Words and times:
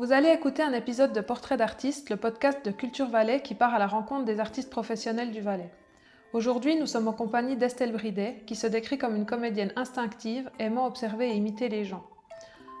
Vous 0.00 0.14
allez 0.14 0.30
écouter 0.30 0.62
un 0.62 0.72
épisode 0.72 1.12
de 1.12 1.20
Portrait 1.20 1.58
d'artiste, 1.58 2.08
le 2.08 2.16
podcast 2.16 2.64
de 2.64 2.70
Culture 2.70 3.10
Valais 3.10 3.42
qui 3.42 3.54
part 3.54 3.74
à 3.74 3.78
la 3.78 3.86
rencontre 3.86 4.24
des 4.24 4.40
artistes 4.40 4.70
professionnels 4.70 5.30
du 5.30 5.42
Valais. 5.42 5.70
Aujourd'hui, 6.32 6.74
nous 6.76 6.86
sommes 6.86 7.06
en 7.06 7.12
compagnie 7.12 7.58
d'Estelle 7.58 7.92
Bridet, 7.92 8.42
qui 8.46 8.56
se 8.56 8.66
décrit 8.66 8.96
comme 8.96 9.14
une 9.14 9.26
comédienne 9.26 9.74
instinctive, 9.76 10.50
aimant 10.58 10.86
observer 10.86 11.28
et 11.28 11.34
imiter 11.34 11.68
les 11.68 11.84
gens. 11.84 12.02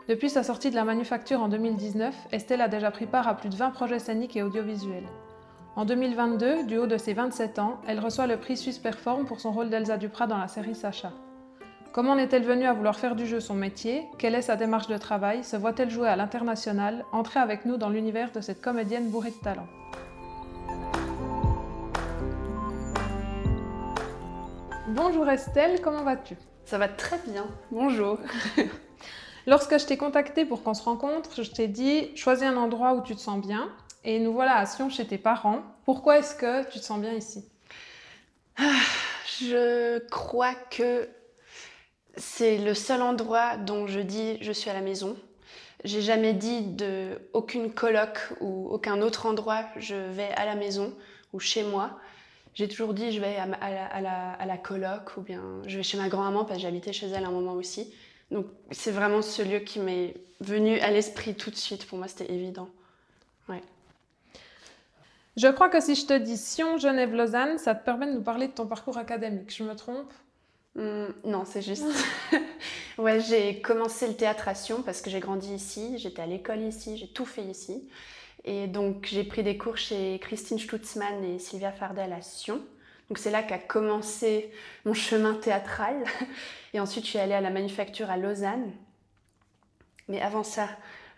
Depuis 0.08 0.30
sa 0.30 0.42
sortie 0.42 0.70
de 0.70 0.76
la 0.76 0.84
manufacture 0.84 1.42
en 1.42 1.48
2019, 1.48 2.14
Estelle 2.32 2.62
a 2.62 2.68
déjà 2.68 2.90
pris 2.90 3.04
part 3.04 3.28
à 3.28 3.36
plus 3.36 3.50
de 3.50 3.56
20 3.56 3.72
projets 3.72 3.98
scéniques 3.98 4.36
et 4.36 4.42
audiovisuels. 4.42 5.10
En 5.76 5.84
2022, 5.84 6.64
du 6.64 6.78
haut 6.78 6.86
de 6.86 6.96
ses 6.96 7.12
27 7.12 7.58
ans, 7.58 7.82
elle 7.86 8.00
reçoit 8.00 8.28
le 8.28 8.38
prix 8.38 8.56
Suisse 8.56 8.78
Perform 8.78 9.26
pour 9.26 9.40
son 9.40 9.52
rôle 9.52 9.68
d'Elsa 9.68 9.98
Duprat 9.98 10.26
dans 10.26 10.38
la 10.38 10.48
série 10.48 10.74
Sacha. 10.74 11.12
Comment 11.92 12.12
en 12.12 12.18
est-elle 12.18 12.44
venue 12.44 12.66
à 12.66 12.72
vouloir 12.72 12.96
faire 13.00 13.16
du 13.16 13.26
jeu 13.26 13.40
son 13.40 13.54
métier? 13.54 14.06
Quelle 14.16 14.36
est 14.36 14.42
sa 14.42 14.54
démarche 14.54 14.86
de 14.86 14.96
travail? 14.96 15.42
Se 15.42 15.56
voit-elle 15.56 15.90
jouer 15.90 16.06
à 16.06 16.14
l'international? 16.14 17.04
Entrez 17.10 17.40
avec 17.40 17.64
nous 17.64 17.78
dans 17.78 17.88
l'univers 17.88 18.30
de 18.30 18.40
cette 18.40 18.60
comédienne 18.60 19.10
bourrée 19.10 19.32
de 19.32 19.42
talent. 19.42 19.66
Bonjour 24.90 25.28
Estelle, 25.28 25.80
comment 25.82 26.04
vas-tu? 26.04 26.36
Ça 26.64 26.78
va 26.78 26.86
très 26.86 27.18
bien, 27.26 27.46
bonjour. 27.72 28.18
Lorsque 29.48 29.76
je 29.76 29.86
t'ai 29.86 29.96
contacté 29.96 30.44
pour 30.44 30.62
qu'on 30.62 30.74
se 30.74 30.84
rencontre, 30.84 31.42
je 31.42 31.50
t'ai 31.50 31.66
dit 31.66 32.16
choisis 32.16 32.44
un 32.44 32.56
endroit 32.56 32.94
où 32.94 33.02
tu 33.02 33.16
te 33.16 33.20
sens 33.20 33.44
bien. 33.44 33.68
Et 34.04 34.20
nous 34.20 34.32
voilà 34.32 34.58
à 34.58 34.66
Sion 34.66 34.90
chez 34.90 35.08
tes 35.08 35.18
parents. 35.18 35.62
Pourquoi 35.84 36.18
est-ce 36.18 36.36
que 36.36 36.70
tu 36.70 36.78
te 36.78 36.84
sens 36.84 37.00
bien 37.00 37.14
ici? 37.14 37.44
Ah, 38.56 38.78
Je 39.40 39.98
crois 40.08 40.54
que 40.70 41.08
c'est 42.16 42.58
le 42.58 42.74
seul 42.74 43.02
endroit 43.02 43.56
dont 43.56 43.86
je 43.86 44.00
dis 44.00 44.38
je 44.40 44.52
suis 44.52 44.70
à 44.70 44.74
la 44.74 44.80
maison. 44.80 45.16
J'ai 45.84 46.02
jamais 46.02 46.34
dit 46.34 46.62
de 46.62 47.18
aucune 47.32 47.72
coloc 47.72 48.18
ou 48.40 48.68
aucun 48.70 49.00
autre 49.00 49.26
endroit 49.26 49.64
je 49.76 49.94
vais 49.94 50.30
à 50.36 50.44
la 50.44 50.54
maison 50.54 50.92
ou 51.32 51.40
chez 51.40 51.62
moi. 51.62 51.98
J'ai 52.54 52.68
toujours 52.68 52.94
dit 52.94 53.12
je 53.12 53.20
vais 53.20 53.36
à, 53.36 54.00
la, 54.00 54.32
à, 54.32 54.58
coloc 54.58 55.16
ou 55.16 55.22
bien 55.22 55.42
je 55.66 55.76
vais 55.76 55.82
chez 55.82 55.96
ma 55.96 56.08
grand-maman 56.08 56.44
parce 56.44 56.58
que 56.58 56.62
j'habitais 56.62 56.92
chez 56.92 57.08
elle 57.08 57.24
un 57.24 57.30
moment 57.30 57.54
aussi. 57.54 57.92
Donc 58.30 58.46
c'est 58.70 58.90
vraiment 58.90 59.22
ce 59.22 59.42
lieu 59.42 59.60
qui 59.60 59.78
m'est 59.80 60.14
venu 60.40 60.78
à 60.80 60.90
l'esprit 60.90 61.34
tout 61.34 61.50
de 61.50 61.56
suite. 61.56 61.86
Pour 61.86 61.98
moi 61.98 62.08
c'était 62.08 62.32
évident. 62.32 62.68
Ouais. 63.48 63.62
Je 65.36 65.48
crois 65.48 65.68
que 65.68 65.80
si 65.80 65.94
je 65.94 66.06
te 66.06 66.18
dis 66.18 66.36
Sion, 66.36 66.76
Genève, 66.76 67.14
Lausanne, 67.14 67.56
ça 67.56 67.74
te 67.74 67.84
permet 67.84 68.06
de 68.06 68.12
nous 68.12 68.22
parler 68.22 68.48
de 68.48 68.52
ton 68.52 68.66
parcours 68.66 68.98
académique. 68.98 69.54
Je 69.56 69.64
me 69.64 69.74
trompe? 69.74 70.12
Hmm, 70.74 71.08
non, 71.24 71.44
c'est 71.44 71.62
juste. 71.62 71.84
ouais, 72.98 73.20
j'ai 73.20 73.60
commencé 73.60 74.06
le 74.06 74.14
théâtre 74.14 74.48
à 74.48 74.54
Sion 74.54 74.82
parce 74.82 75.00
que 75.00 75.10
j'ai 75.10 75.20
grandi 75.20 75.52
ici, 75.54 75.98
j'étais 75.98 76.22
à 76.22 76.26
l'école 76.26 76.60
ici, 76.60 76.96
j'ai 76.96 77.08
tout 77.08 77.26
fait 77.26 77.44
ici. 77.44 77.88
Et 78.44 78.66
donc 78.66 79.06
j'ai 79.10 79.24
pris 79.24 79.42
des 79.42 79.58
cours 79.58 79.76
chez 79.76 80.18
Christine 80.20 80.58
Stutzmann 80.58 81.24
et 81.24 81.38
Sylvia 81.38 81.72
Fardel 81.72 82.12
à 82.12 82.22
Sion. 82.22 82.60
Donc 83.08 83.18
c'est 83.18 83.30
là 83.30 83.42
qu'a 83.42 83.58
commencé 83.58 84.52
mon 84.84 84.94
chemin 84.94 85.34
théâtral. 85.34 86.04
Et 86.74 86.80
ensuite 86.80 87.04
je 87.04 87.10
suis 87.10 87.18
allée 87.18 87.34
à 87.34 87.40
la 87.40 87.50
manufacture 87.50 88.08
à 88.08 88.16
Lausanne. 88.16 88.72
Mais 90.08 90.20
avant 90.22 90.44
ça, 90.44 90.68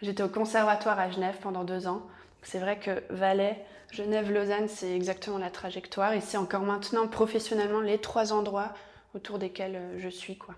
j'étais 0.01 0.23
au 0.23 0.29
conservatoire 0.29 0.99
à 0.99 1.11
Genève 1.11 1.37
pendant 1.43 1.65
deux 1.65 1.87
ans. 1.87 2.07
C'est 2.43 2.59
vrai 2.59 2.79
que 2.79 3.03
Valais, 3.11 3.65
Genève, 3.93 4.33
Lausanne, 4.33 4.69
c'est 4.69 4.97
exactement 4.97 5.37
la 5.37 5.51
trajectoire. 5.51 6.15
Et 6.15 6.23
c'est 6.23 6.39
encore 6.39 6.63
maintenant 6.63 7.07
professionnellement 7.07 7.81
les 7.81 7.99
trois 7.99 8.33
endroits 8.33 8.73
autour 9.15 9.39
desquels 9.39 9.77
euh, 9.77 9.99
je 9.99 10.09
suis. 10.09 10.37
quoi. 10.37 10.55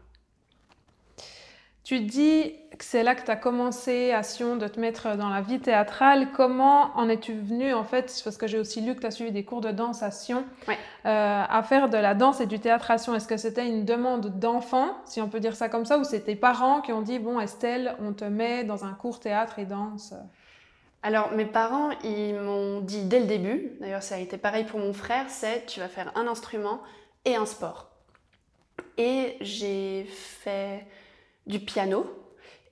Tu 1.85 2.01
dis 2.01 2.55
que 2.79 2.85
c'est 2.85 3.03
là 3.03 3.15
que 3.15 3.23
tu 3.23 3.31
as 3.31 3.37
commencé 3.37 4.11
à 4.13 4.23
Sion 4.23 4.57
de 4.57 4.67
te 4.69 4.81
mettre 4.81 5.19
dans 5.19 5.29
la 5.29 5.43
vie 5.43 5.61
théâtrale. 5.61 6.29
Comment 6.33 6.97
en 6.97 7.11
es-tu 7.11 7.35
venue 7.35 7.75
en 7.75 7.85
fait 7.85 8.23
Parce 8.25 8.39
que 8.39 8.47
j'ai 8.47 8.59
aussi 8.59 8.81
lu 8.81 8.95
que 8.95 9.01
tu 9.01 9.07
as 9.07 9.11
suivi 9.11 9.33
des 9.33 9.45
cours 9.45 9.61
de 9.61 9.71
danse 9.71 10.03
à 10.03 10.11
Sion, 10.11 10.47
ouais. 10.67 10.79
euh, 11.05 11.43
à 11.47 11.63
faire 11.63 11.91
de 11.91 11.99
la 11.99 12.15
danse 12.15 12.41
et 12.41 12.47
du 12.47 12.59
théâtre 12.59 12.91
à 12.91 12.97
Sion. 12.97 13.15
Est-ce 13.15 13.29
que 13.29 13.37
c'était 13.37 13.67
une 13.67 13.85
demande 13.85 14.39
d'enfant, 14.39 14.97
si 15.05 15.21
on 15.21 15.29
peut 15.29 15.41
dire 15.41 15.55
ça 15.55 15.69
comme 15.69 15.85
ça, 15.85 15.99
ou 15.99 16.05
c'est 16.05 16.21
tes 16.21 16.37
parents 16.37 16.81
qui 16.81 16.91
ont 16.95 17.03
dit 17.03 17.19
Bon, 17.19 17.39
Estelle, 17.39 17.95
on 18.01 18.15
te 18.15 18.25
met 18.25 18.65
dans 18.65 18.87
un 18.87 18.95
cours 18.95 19.21
théâtre 19.21 19.59
et 19.59 19.67
danse? 19.67 20.15
Alors 21.03 21.33
mes 21.33 21.45
parents, 21.45 21.91
ils 22.03 22.33
m'ont 22.35 22.81
dit 22.81 23.05
dès 23.05 23.21
le 23.21 23.27
début, 23.27 23.73
d'ailleurs 23.83 24.03
ça 24.03 24.15
a 24.15 24.19
été 24.19 24.39
pareil 24.39 24.65
pour 24.65 24.81
mon 24.81 24.95
frère, 24.95 25.27
c'est 25.29 25.67
tu 25.67 25.81
vas 25.81 25.89
faire 25.89 26.11
un 26.17 26.27
instrument 26.27 26.81
et 27.27 27.37
un 27.37 27.45
sport. 27.45 27.91
Et 28.99 29.37
j'ai 29.41 30.05
fait 30.05 30.87
du 31.47 31.61
piano 31.61 32.07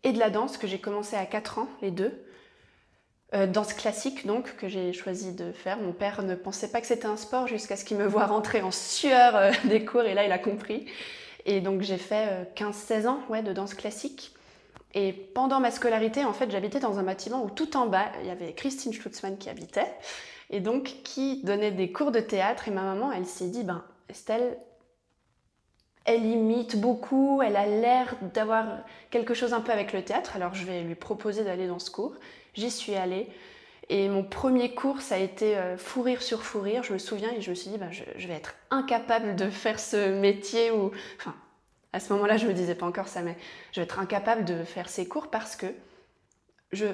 et 0.05 0.13
de 0.13 0.19
la 0.19 0.31
danse 0.31 0.57
que 0.57 0.67
j'ai 0.67 0.79
commencé 0.79 1.17
à 1.17 1.27
4 1.27 1.59
ans, 1.59 1.69
les 1.81 1.91
deux. 1.91 2.25
Euh, 3.35 3.47
danse 3.47 3.73
classique 3.73 4.27
donc 4.27 4.57
que 4.57 4.69
j'ai 4.69 4.93
choisi 4.93 5.33
de 5.33 5.53
faire. 5.53 5.79
Mon 5.79 5.93
père 5.93 6.23
ne 6.23 6.35
pensait 6.35 6.71
pas 6.71 6.81
que 6.83 6.87
c'était 6.87 7.07
un 7.07 7.17
sport 7.17 7.49
jusqu'à 7.49 7.77
ce 7.77 7.85
qu'il 7.85 7.97
me 7.97 8.07
voit 8.07 8.27
rentrer 8.27 8.61
en 8.61 8.71
sueur 8.71 9.37
euh, 9.37 9.53
des 9.65 9.85
cours 9.85 10.03
et 10.03 10.13
là 10.15 10.25
il 10.27 10.33
a 10.33 10.39
compris. 10.39 10.87
Et 11.47 11.61
donc 11.61 11.81
j'ai 11.81 11.97
fait 11.97 12.53
15-16 12.57 12.93
euh, 13.07 13.09
ans 13.09 13.21
ouais, 13.31 13.43
de 13.43 13.53
danse 13.53 13.75
classique. 13.75 14.35
Et 14.95 15.13
pendant 15.13 15.61
ma 15.61 15.71
scolarité, 15.71 16.25
en 16.27 16.35
fait, 16.35 16.51
j'habitais 16.51 16.79
dans 16.79 16.99
un 16.99 17.03
bâtiment 17.03 17.43
où 17.43 17.49
tout 17.49 17.79
en 17.79 17.87
bas, 17.87 18.13
il 18.21 18.27
y 18.27 18.31
avait 18.31 18.53
Christine 18.53 18.93
Schlutzmann 18.93 19.39
qui 19.39 19.49
habitait 19.49 19.91
et 20.51 20.61
donc 20.61 20.97
qui 21.03 21.43
donnait 21.43 21.71
des 21.71 21.91
cours 21.91 22.13
de 22.13 22.21
théâtre. 22.21 22.69
Et 22.69 22.71
ma 22.71 22.83
maman, 22.83 23.11
elle 23.11 23.25
s'est 23.25 23.49
dit, 23.49 23.65
ben 23.65 23.83
Estelle, 24.11 24.59
elle 26.05 26.25
imite 26.25 26.81
beaucoup, 26.81 27.43
elle 27.43 27.57
a 27.57 27.67
l'air 27.67 28.17
d'avoir 28.35 28.65
quelque 29.11 29.35
chose 29.35 29.53
un 29.53 29.61
peu 29.61 29.73
avec 29.73 29.93
le 29.93 30.03
théâtre, 30.03 30.37
alors 30.37 30.55
je 30.55 30.65
vais 30.65 30.83
lui 30.83 30.95
proposer 30.95 31.45
d'aller 31.45 31.67
dans 31.67 31.79
ce 31.79 31.91
cours. 31.91 32.15
J'y 32.55 32.71
suis 32.71 32.95
allée. 32.95 33.29
Et 33.89 34.09
mon 34.09 34.25
premier 34.25 34.75
cours, 34.75 35.01
ça 35.01 35.17
a 35.17 35.19
été 35.19 35.57
euh, 35.57 35.77
fou 35.77 36.03
rire 36.03 36.23
sur 36.23 36.43
fou 36.43 36.61
rire, 36.61 36.83
je 36.83 36.93
me 36.93 36.99
souviens, 36.99 37.31
et 37.33 37.41
je 37.41 37.51
me 37.51 37.55
suis 37.55 37.71
dit, 37.71 37.79
bah, 37.79 37.91
je, 37.91 38.27
vais 38.27 38.35
être 38.35 38.55
incapable 38.71 39.37
de 39.37 39.51
faire 39.51 39.79
ce 39.79 40.19
métier 40.19 40.71
où... 40.71 40.93
Enfin, 41.19 41.35
à 41.93 42.01
ce 42.01 42.13
moment-là, 42.15 42.37
je 42.37 42.47
me 42.47 42.55
disais 42.55 42.75
pas 42.75 42.87
encore 42.87 43.09
ça, 43.09 43.21
mais 43.21 43.37
je 43.73 43.81
vais 43.81 43.85
être 43.85 43.99
incapable 43.99 44.45
de 44.45 44.65
faire 44.65 44.89
ces 44.89 45.07
cours 45.07 45.29
parce 45.29 45.57
que 45.57 45.67
je 46.73 46.87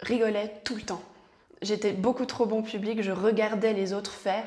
rigolais 0.00 0.52
tout 0.64 0.76
le 0.76 0.82
temps. 0.82 1.02
J'étais 1.62 1.92
beaucoup 1.92 2.26
trop 2.26 2.46
bon 2.46 2.62
public, 2.62 3.02
je 3.02 3.10
regardais 3.10 3.72
les 3.72 3.92
autres 3.92 4.12
faire. 4.12 4.44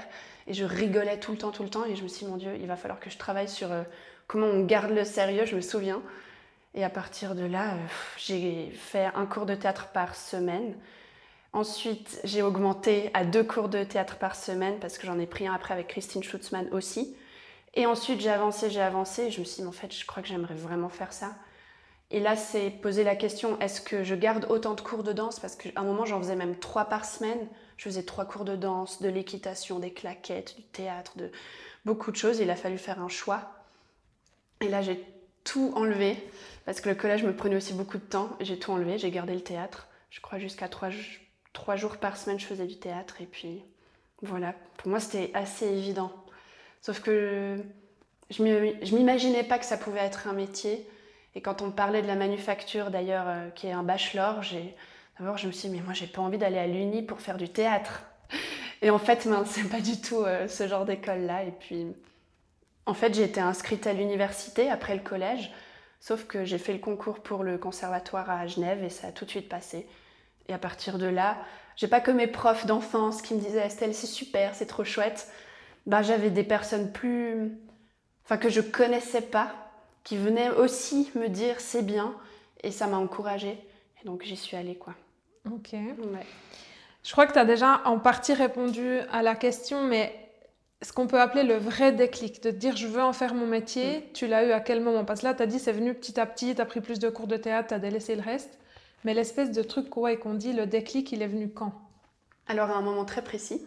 Et 0.49 0.53
je 0.53 0.65
rigolais 0.65 1.19
tout 1.19 1.31
le 1.31 1.37
temps, 1.37 1.51
tout 1.51 1.63
le 1.63 1.69
temps. 1.69 1.85
Et 1.85 1.95
je 1.95 2.03
me 2.03 2.07
suis 2.07 2.25
dit, 2.25 2.31
mon 2.31 2.37
Dieu, 2.37 2.51
il 2.59 2.67
va 2.67 2.75
falloir 2.75 2.99
que 2.99 3.09
je 3.09 3.17
travaille 3.17 3.47
sur 3.47 3.71
euh, 3.71 3.83
comment 4.27 4.47
on 4.47 4.65
garde 4.65 4.91
le 4.91 5.05
sérieux, 5.05 5.45
je 5.45 5.55
me 5.55 5.61
souviens. 5.61 6.01
Et 6.73 6.83
à 6.83 6.89
partir 6.89 7.35
de 7.35 7.45
là, 7.45 7.73
euh, 7.73 7.77
j'ai 8.17 8.71
fait 8.71 9.05
un 9.15 9.27
cours 9.27 9.45
de 9.45 9.53
théâtre 9.53 9.89
par 9.93 10.15
semaine. 10.15 10.75
Ensuite, 11.53 12.19
j'ai 12.23 12.41
augmenté 12.41 13.11
à 13.13 13.25
deux 13.25 13.43
cours 13.43 13.69
de 13.69 13.83
théâtre 13.83 14.17
par 14.17 14.35
semaine 14.35 14.79
parce 14.79 14.97
que 14.97 15.05
j'en 15.05 15.19
ai 15.19 15.27
pris 15.27 15.47
un 15.47 15.53
après 15.53 15.73
avec 15.73 15.87
Christine 15.87 16.23
Schutzmann 16.23 16.67
aussi. 16.71 17.15
Et 17.75 17.85
ensuite, 17.85 18.19
j'ai 18.19 18.31
avancé, 18.31 18.71
j'ai 18.71 18.81
avancé. 18.81 19.25
Et 19.25 19.31
je 19.31 19.39
me 19.39 19.45
suis 19.45 19.61
dit, 19.61 19.67
en 19.67 19.71
fait, 19.71 19.93
je 19.95 20.05
crois 20.05 20.23
que 20.23 20.29
j'aimerais 20.29 20.55
vraiment 20.55 20.89
faire 20.89 21.13
ça. 21.13 21.35
Et 22.11 22.19
là, 22.19 22.35
c'est 22.35 22.71
poser 22.71 23.03
la 23.03 23.15
question, 23.15 23.59
est-ce 23.59 23.81
que 23.81 24.03
je 24.03 24.15
garde 24.15 24.47
autant 24.49 24.73
de 24.73 24.81
cours 24.81 25.03
de 25.03 25.13
danse? 25.13 25.39
Parce 25.39 25.55
qu'à 25.55 25.69
un 25.75 25.83
moment, 25.83 26.05
j'en 26.05 26.19
faisais 26.19 26.35
même 26.35 26.55
trois 26.55 26.85
par 26.85 27.05
semaine. 27.05 27.47
Je 27.79 27.85
faisais 27.85 28.03
trois 28.03 28.25
cours 28.25 28.43
de 28.43 28.57
danse, 28.57 29.01
de 29.01 29.07
l'équitation, 29.07 29.79
des 29.79 29.93
claquettes, 29.93 30.57
du 30.57 30.63
théâtre, 30.63 31.13
de 31.15 31.31
beaucoup 31.85 32.11
de 32.11 32.17
choses. 32.17 32.39
Il 32.39 32.49
a 32.49 32.57
fallu 32.57 32.77
faire 32.77 33.01
un 33.01 33.07
choix. 33.07 33.53
Et 34.59 34.67
là, 34.67 34.81
j'ai 34.81 35.01
tout 35.45 35.71
enlevé 35.77 36.17
parce 36.65 36.81
que 36.81 36.89
le 36.89 36.95
collège 36.95 37.23
me 37.23 37.33
prenait 37.33 37.55
aussi 37.55 37.71
beaucoup 37.71 37.97
de 37.97 38.03
temps. 38.03 38.35
J'ai 38.41 38.59
tout 38.59 38.73
enlevé, 38.73 38.97
j'ai 38.97 39.11
gardé 39.11 39.33
le 39.33 39.39
théâtre. 39.39 39.87
Je 40.09 40.19
crois 40.19 40.39
jusqu'à 40.39 40.67
trois, 40.67 40.89
jours 41.77 41.95
par 41.95 42.17
semaine, 42.17 42.37
je 42.37 42.45
faisais 42.45 42.67
du 42.67 42.77
théâtre. 42.77 43.21
Et 43.21 43.25
puis 43.25 43.63
voilà, 44.23 44.55
pour 44.75 44.89
moi, 44.89 44.99
c'était 44.99 45.31
assez 45.33 45.65
évident. 45.65 46.11
Sauf 46.81 46.99
que 46.99 47.63
je 48.29 48.43
m'imaginais 48.43 49.45
pas 49.45 49.57
que 49.57 49.65
ça 49.65 49.77
pouvait 49.77 50.01
être 50.01 50.27
un 50.27 50.33
métier. 50.33 50.85
Et 51.33 51.39
quand 51.39 51.61
on 51.61 51.71
parlait 51.71 52.01
de 52.01 52.07
la 52.07 52.15
manufacture, 52.15 52.91
d'ailleurs, 52.91 53.27
euh, 53.29 53.49
qui 53.51 53.67
est 53.67 53.71
un 53.71 53.83
bachelor, 53.83 54.43
j'ai 54.43 54.75
D'abord, 55.19 55.37
je 55.37 55.47
me 55.47 55.51
suis 55.51 55.67
dit, 55.67 55.75
mais 55.75 55.83
moi, 55.83 55.93
j'ai 55.93 56.07
pas 56.07 56.21
envie 56.21 56.37
d'aller 56.37 56.57
à 56.57 56.67
l'Uni 56.67 57.01
pour 57.01 57.19
faire 57.19 57.37
du 57.37 57.49
théâtre. 57.49 58.03
Et 58.81 58.89
en 58.89 58.99
fait, 58.99 59.27
c'est 59.45 59.69
pas 59.69 59.81
du 59.81 59.99
tout 59.99 60.23
euh, 60.23 60.47
ce 60.47 60.67
genre 60.67 60.85
d'école-là. 60.85 61.43
Et 61.43 61.51
puis, 61.51 61.87
en 62.85 62.93
fait, 62.93 63.13
j'ai 63.13 63.23
été 63.23 63.41
inscrite 63.41 63.85
à 63.85 63.93
l'université 63.93 64.69
après 64.69 64.95
le 64.95 65.01
collège, 65.01 65.51
sauf 65.99 66.25
que 66.25 66.45
j'ai 66.45 66.57
fait 66.57 66.71
le 66.71 66.79
concours 66.79 67.19
pour 67.19 67.43
le 67.43 67.57
conservatoire 67.57 68.29
à 68.29 68.47
Genève 68.47 68.81
et 68.81 68.89
ça 68.89 69.07
a 69.07 69.11
tout 69.11 69.25
de 69.25 69.29
suite 69.29 69.49
passé. 69.49 69.87
Et 70.47 70.53
à 70.53 70.57
partir 70.57 70.97
de 70.97 71.05
là, 71.05 71.37
j'ai 71.75 71.89
pas 71.89 71.99
que 71.99 72.11
mes 72.11 72.27
profs 72.27 72.65
d'enfance 72.65 73.21
qui 73.21 73.33
me 73.33 73.41
disaient 73.41 73.65
Estelle, 73.65 73.93
c'est 73.93 74.07
super, 74.07 74.55
c'est 74.55 74.67
trop 74.67 74.85
chouette. 74.85 75.27
Ben, 75.85 76.01
j'avais 76.01 76.29
des 76.29 76.45
personnes 76.45 76.93
plus. 76.93 77.51
Enfin, 78.23 78.37
que 78.37 78.49
je 78.49 78.61
connaissais 78.61 79.21
pas, 79.21 79.53
qui 80.05 80.15
venaient 80.15 80.49
aussi 80.49 81.11
me 81.15 81.27
dire 81.27 81.59
c'est 81.59 81.85
bien, 81.85 82.15
et 82.63 82.71
ça 82.71 82.87
m'a 82.87 82.97
encouragée. 82.97 83.59
Et 84.01 84.05
donc, 84.05 84.23
j'y 84.23 84.37
suis 84.37 84.55
allée, 84.55 84.75
quoi. 84.75 84.93
Ok. 85.45 85.75
Je 87.03 87.11
crois 87.11 87.25
que 87.25 87.33
tu 87.33 87.39
as 87.39 87.45
déjà 87.45 87.81
en 87.85 87.99
partie 87.99 88.33
répondu 88.33 88.99
à 89.11 89.21
la 89.21 89.35
question, 89.35 89.83
mais 89.83 90.13
ce 90.81 90.93
qu'on 90.93 91.07
peut 91.07 91.19
appeler 91.19 91.43
le 91.43 91.57
vrai 91.57 91.91
déclic, 91.91 92.41
de 92.43 92.51
te 92.51 92.55
dire 92.55 92.75
je 92.77 92.87
veux 92.87 93.01
en 93.01 93.13
faire 93.13 93.33
mon 93.33 93.47
métier, 93.47 93.99
mm. 93.99 94.03
tu 94.13 94.27
l'as 94.27 94.45
eu 94.45 94.51
à 94.51 94.59
quel 94.59 94.81
moment? 94.81 95.05
Parce 95.05 95.21
que 95.21 95.25
là, 95.25 95.33
tu 95.33 95.43
as 95.43 95.47
dit 95.47 95.59
c'est 95.59 95.71
venu 95.71 95.93
petit 95.93 96.19
à 96.19 96.25
petit, 96.25 96.55
tu 96.55 96.61
as 96.61 96.65
pris 96.65 96.81
plus 96.81 96.99
de 96.99 97.09
cours 97.09 97.27
de 97.27 97.37
théâtre, 97.37 97.69
tu 97.69 97.73
as 97.73 97.79
délaissé 97.79 98.15
le 98.15 98.21
reste. 98.21 98.59
Mais 99.05 99.13
l'espèce 99.13 99.51
de 99.51 99.63
truc 99.63 99.95
ouais, 99.95 100.17
qu'on 100.17 100.33
dit, 100.33 100.53
le 100.53 100.65
déclic, 100.65 101.11
il 101.11 101.21
est 101.21 101.27
venu 101.27 101.49
quand? 101.49 101.73
Alors 102.47 102.69
à 102.69 102.75
un 102.75 102.81
moment 102.81 103.05
très 103.05 103.23
précis. 103.23 103.61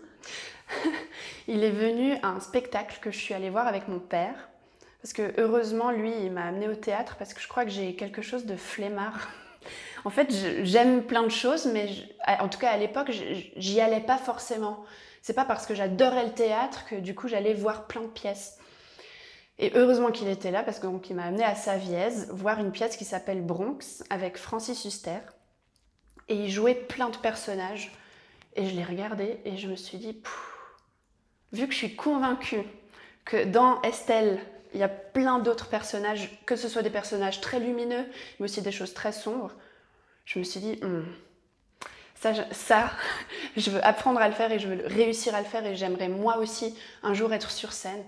il 1.49 1.65
est 1.65 1.71
venu 1.71 2.15
à 2.23 2.29
un 2.29 2.41
spectacle 2.41 2.99
que 3.01 3.11
je 3.11 3.19
suis 3.19 3.35
allée 3.35 3.51
voir 3.51 3.67
avec 3.67 3.89
mon 3.89 3.99
père. 3.99 4.49
Parce 5.01 5.13
que 5.13 5.33
heureusement, 5.39 5.91
lui, 5.91 6.13
il 6.23 6.31
m'a 6.31 6.45
amené 6.45 6.69
au 6.69 6.75
théâtre 6.75 7.17
parce 7.19 7.35
que 7.35 7.41
je 7.41 7.49
crois 7.49 7.65
que 7.65 7.71
j'ai 7.71 7.97
quelque 7.97 8.23
chose 8.23 8.47
de 8.47 8.57
flemmard. 8.57 9.29
En 10.05 10.11
fait, 10.11 10.29
j'aime 10.65 11.05
plein 11.05 11.23
de 11.23 11.31
choses, 11.31 11.67
mais 11.67 11.89
en 12.27 12.49
tout 12.49 12.59
cas 12.59 12.71
à 12.71 12.77
l'époque, 12.77 13.13
j'y 13.57 13.81
allais 13.81 14.01
pas 14.01 14.19
forcément. 14.19 14.85
C'est 15.23 15.35
pas 15.35 15.45
parce 15.45 15.67
que 15.67 15.75
j'adorais 15.75 16.25
le 16.25 16.33
théâtre 16.33 16.85
que 16.87 16.97
du 16.97 17.15
coup 17.15 17.29
j'allais 17.29 17.55
voir 17.55 17.87
plein 17.87 18.03
de 18.03 18.09
pièces. 18.09 18.59
Et 19.59 19.71
heureusement 19.77 20.11
qu'il 20.11 20.29
était 20.29 20.51
là 20.51 20.65
parce 20.65 20.81
qu'il 20.81 21.17
m'a 21.17 21.25
amené 21.25 21.45
à 21.45 21.55
Savièse 21.55 22.29
voir 22.33 22.59
une 22.59 22.73
pièce 22.73 22.97
qui 22.97 23.05
s'appelle 23.05 23.43
Bronx 23.43 24.03
avec 24.11 24.37
Francis 24.37 24.85
Huster. 24.85 25.21
Et 26.29 26.35
il 26.35 26.51
jouait 26.51 26.75
plein 26.75 27.11
de 27.11 27.17
personnages. 27.17 27.93
Et 28.57 28.67
je 28.67 28.75
l'ai 28.75 28.85
regardé 28.85 29.39
et 29.45 29.57
je 29.57 29.69
me 29.69 29.77
suis 29.77 29.99
dit, 29.99 30.21
vu 31.53 31.67
que 31.67 31.73
je 31.73 31.79
suis 31.79 31.95
convaincue 31.95 32.65
que 33.25 33.45
dans 33.45 33.81
Estelle, 33.83 34.41
il 34.75 34.81
y 34.81 34.83
a 34.83 34.89
plein 34.89 35.39
d'autres 35.39 35.69
personnages, 35.69 36.43
que 36.45 36.57
ce 36.57 36.69
soit 36.69 36.83
des 36.83 36.91
personnages 36.91 37.41
très 37.41 37.61
lumineux, 37.61 38.05
mais 38.39 38.45
aussi 38.45 38.63
des 38.63 38.73
choses 38.73 38.95
très 38.95 39.13
sombres, 39.13 39.53
je 40.25 40.39
me 40.39 40.45
suis 40.45 40.61
dit, 40.61 40.79
hmm, 40.83 41.05
ça, 42.15 42.33
je 43.57 43.71
veux 43.71 43.85
apprendre 43.85 44.21
à 44.21 44.29
le 44.29 44.35
faire 44.35 44.53
et 44.53 44.59
je 44.59 44.69
veux 44.69 44.87
réussir 44.87 45.35
à 45.35 45.41
le 45.41 45.47
faire 45.47 45.67
et 45.67 45.75
j'aimerais 45.75 46.09
moi 46.09 46.39
aussi 46.39 46.77
un 47.03 47.15
jour 47.15 47.33
être 47.33 47.51
sur 47.51 47.73
scène 47.73 48.05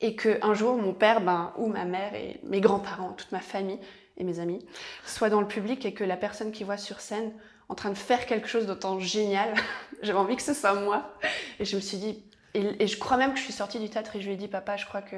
et 0.00 0.14
que 0.14 0.38
un 0.42 0.54
jour 0.54 0.76
mon 0.76 0.92
père 0.92 1.20
ben, 1.20 1.52
ou 1.56 1.66
ma 1.66 1.84
mère 1.84 2.14
et 2.14 2.40
mes 2.44 2.60
grands-parents, 2.60 3.12
toute 3.12 3.32
ma 3.32 3.40
famille 3.40 3.78
et 4.16 4.24
mes 4.24 4.40
amis 4.40 4.64
soient 5.04 5.30
dans 5.30 5.40
le 5.40 5.48
public 5.48 5.84
et 5.84 5.92
que 5.92 6.04
la 6.04 6.16
personne 6.16 6.52
qui 6.52 6.64
voit 6.64 6.76
sur 6.76 7.00
scène 7.00 7.32
en 7.68 7.74
train 7.74 7.90
de 7.90 7.96
faire 7.96 8.26
quelque 8.26 8.48
chose 8.48 8.66
d'autant 8.66 8.98
génial, 8.98 9.52
j'avais 10.02 10.18
envie 10.18 10.36
que 10.36 10.42
ce 10.42 10.54
soit 10.54 10.74
moi. 10.74 11.14
Et 11.60 11.64
je 11.64 11.76
me 11.76 11.80
suis 11.80 11.98
dit, 11.98 12.24
et, 12.54 12.86
je 12.86 12.98
crois 12.98 13.16
même 13.16 13.32
que 13.32 13.38
je 13.38 13.44
suis 13.44 13.52
sortie 13.52 13.78
du 13.78 13.90
théâtre 13.90 14.16
et 14.16 14.20
je 14.20 14.26
lui 14.26 14.34
ai 14.34 14.36
dit, 14.36 14.48
papa, 14.48 14.76
je 14.76 14.86
crois 14.86 15.02
que 15.02 15.16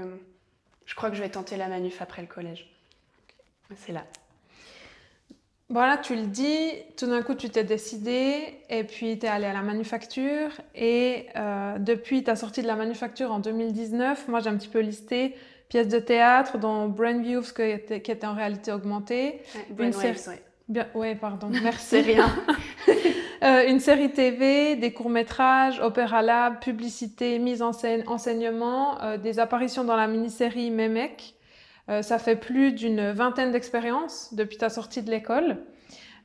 je 0.84 0.94
crois 0.96 1.08
que 1.10 1.16
je 1.16 1.22
vais 1.22 1.28
tenter 1.28 1.56
la 1.56 1.68
manuf 1.68 2.02
après 2.02 2.20
le 2.20 2.26
collège. 2.26 2.68
C'est 3.76 3.92
là. 3.92 4.04
Voilà, 5.70 5.98
tu 5.98 6.16
le 6.16 6.26
dis, 6.26 6.72
tout 6.96 7.06
d'un 7.06 7.22
coup 7.22 7.34
tu 7.34 7.48
t'es 7.48 7.62
décidé 7.62 8.58
et 8.68 8.82
puis 8.82 9.18
tu 9.20 9.26
es 9.26 9.28
allé 9.28 9.46
à 9.46 9.52
la 9.52 9.62
manufacture 9.62 10.50
et 10.74 11.26
euh, 11.36 11.78
depuis 11.78 12.24
ta 12.24 12.34
sortie 12.34 12.62
de 12.62 12.66
la 12.66 12.74
manufacture 12.74 13.30
en 13.30 13.38
2019, 13.38 14.26
moi 14.26 14.40
j'ai 14.40 14.50
un 14.50 14.56
petit 14.56 14.68
peu 14.68 14.80
listé 14.80 15.36
pièces 15.68 15.86
de 15.86 16.00
théâtre 16.00 16.58
dont 16.58 16.88
Brain 16.88 17.20
Views 17.20 17.44
qui 17.54 17.62
était, 17.62 18.02
qui 18.02 18.10
était 18.10 18.26
en 18.26 18.34
réalité 18.34 18.72
augmentée. 18.72 19.42
Ouais, 19.54 19.64
Bien... 20.68 20.86
Oui, 20.94 21.14
pardon, 21.14 21.48
merci. 21.62 21.86
C'est 21.86 22.00
rien. 22.00 22.28
euh, 23.44 23.68
une 23.68 23.78
série 23.78 24.10
TV, 24.10 24.74
des 24.74 24.92
courts-métrages, 24.92 25.80
Opéra 25.80 26.22
Lab, 26.22 26.58
publicité, 26.60 27.38
mise 27.38 27.62
en 27.62 27.72
scène, 27.72 28.02
enseignement, 28.08 29.00
euh, 29.02 29.16
des 29.16 29.38
apparitions 29.38 29.84
dans 29.84 29.96
la 29.96 30.08
mini-série 30.08 30.70
Memek. 30.70 31.34
Euh, 31.90 32.02
ça 32.02 32.18
fait 32.18 32.36
plus 32.36 32.72
d'une 32.72 33.10
vingtaine 33.10 33.50
d'expériences 33.50 34.32
depuis 34.32 34.56
ta 34.56 34.68
sortie 34.68 35.02
de 35.02 35.10
l'école. 35.10 35.58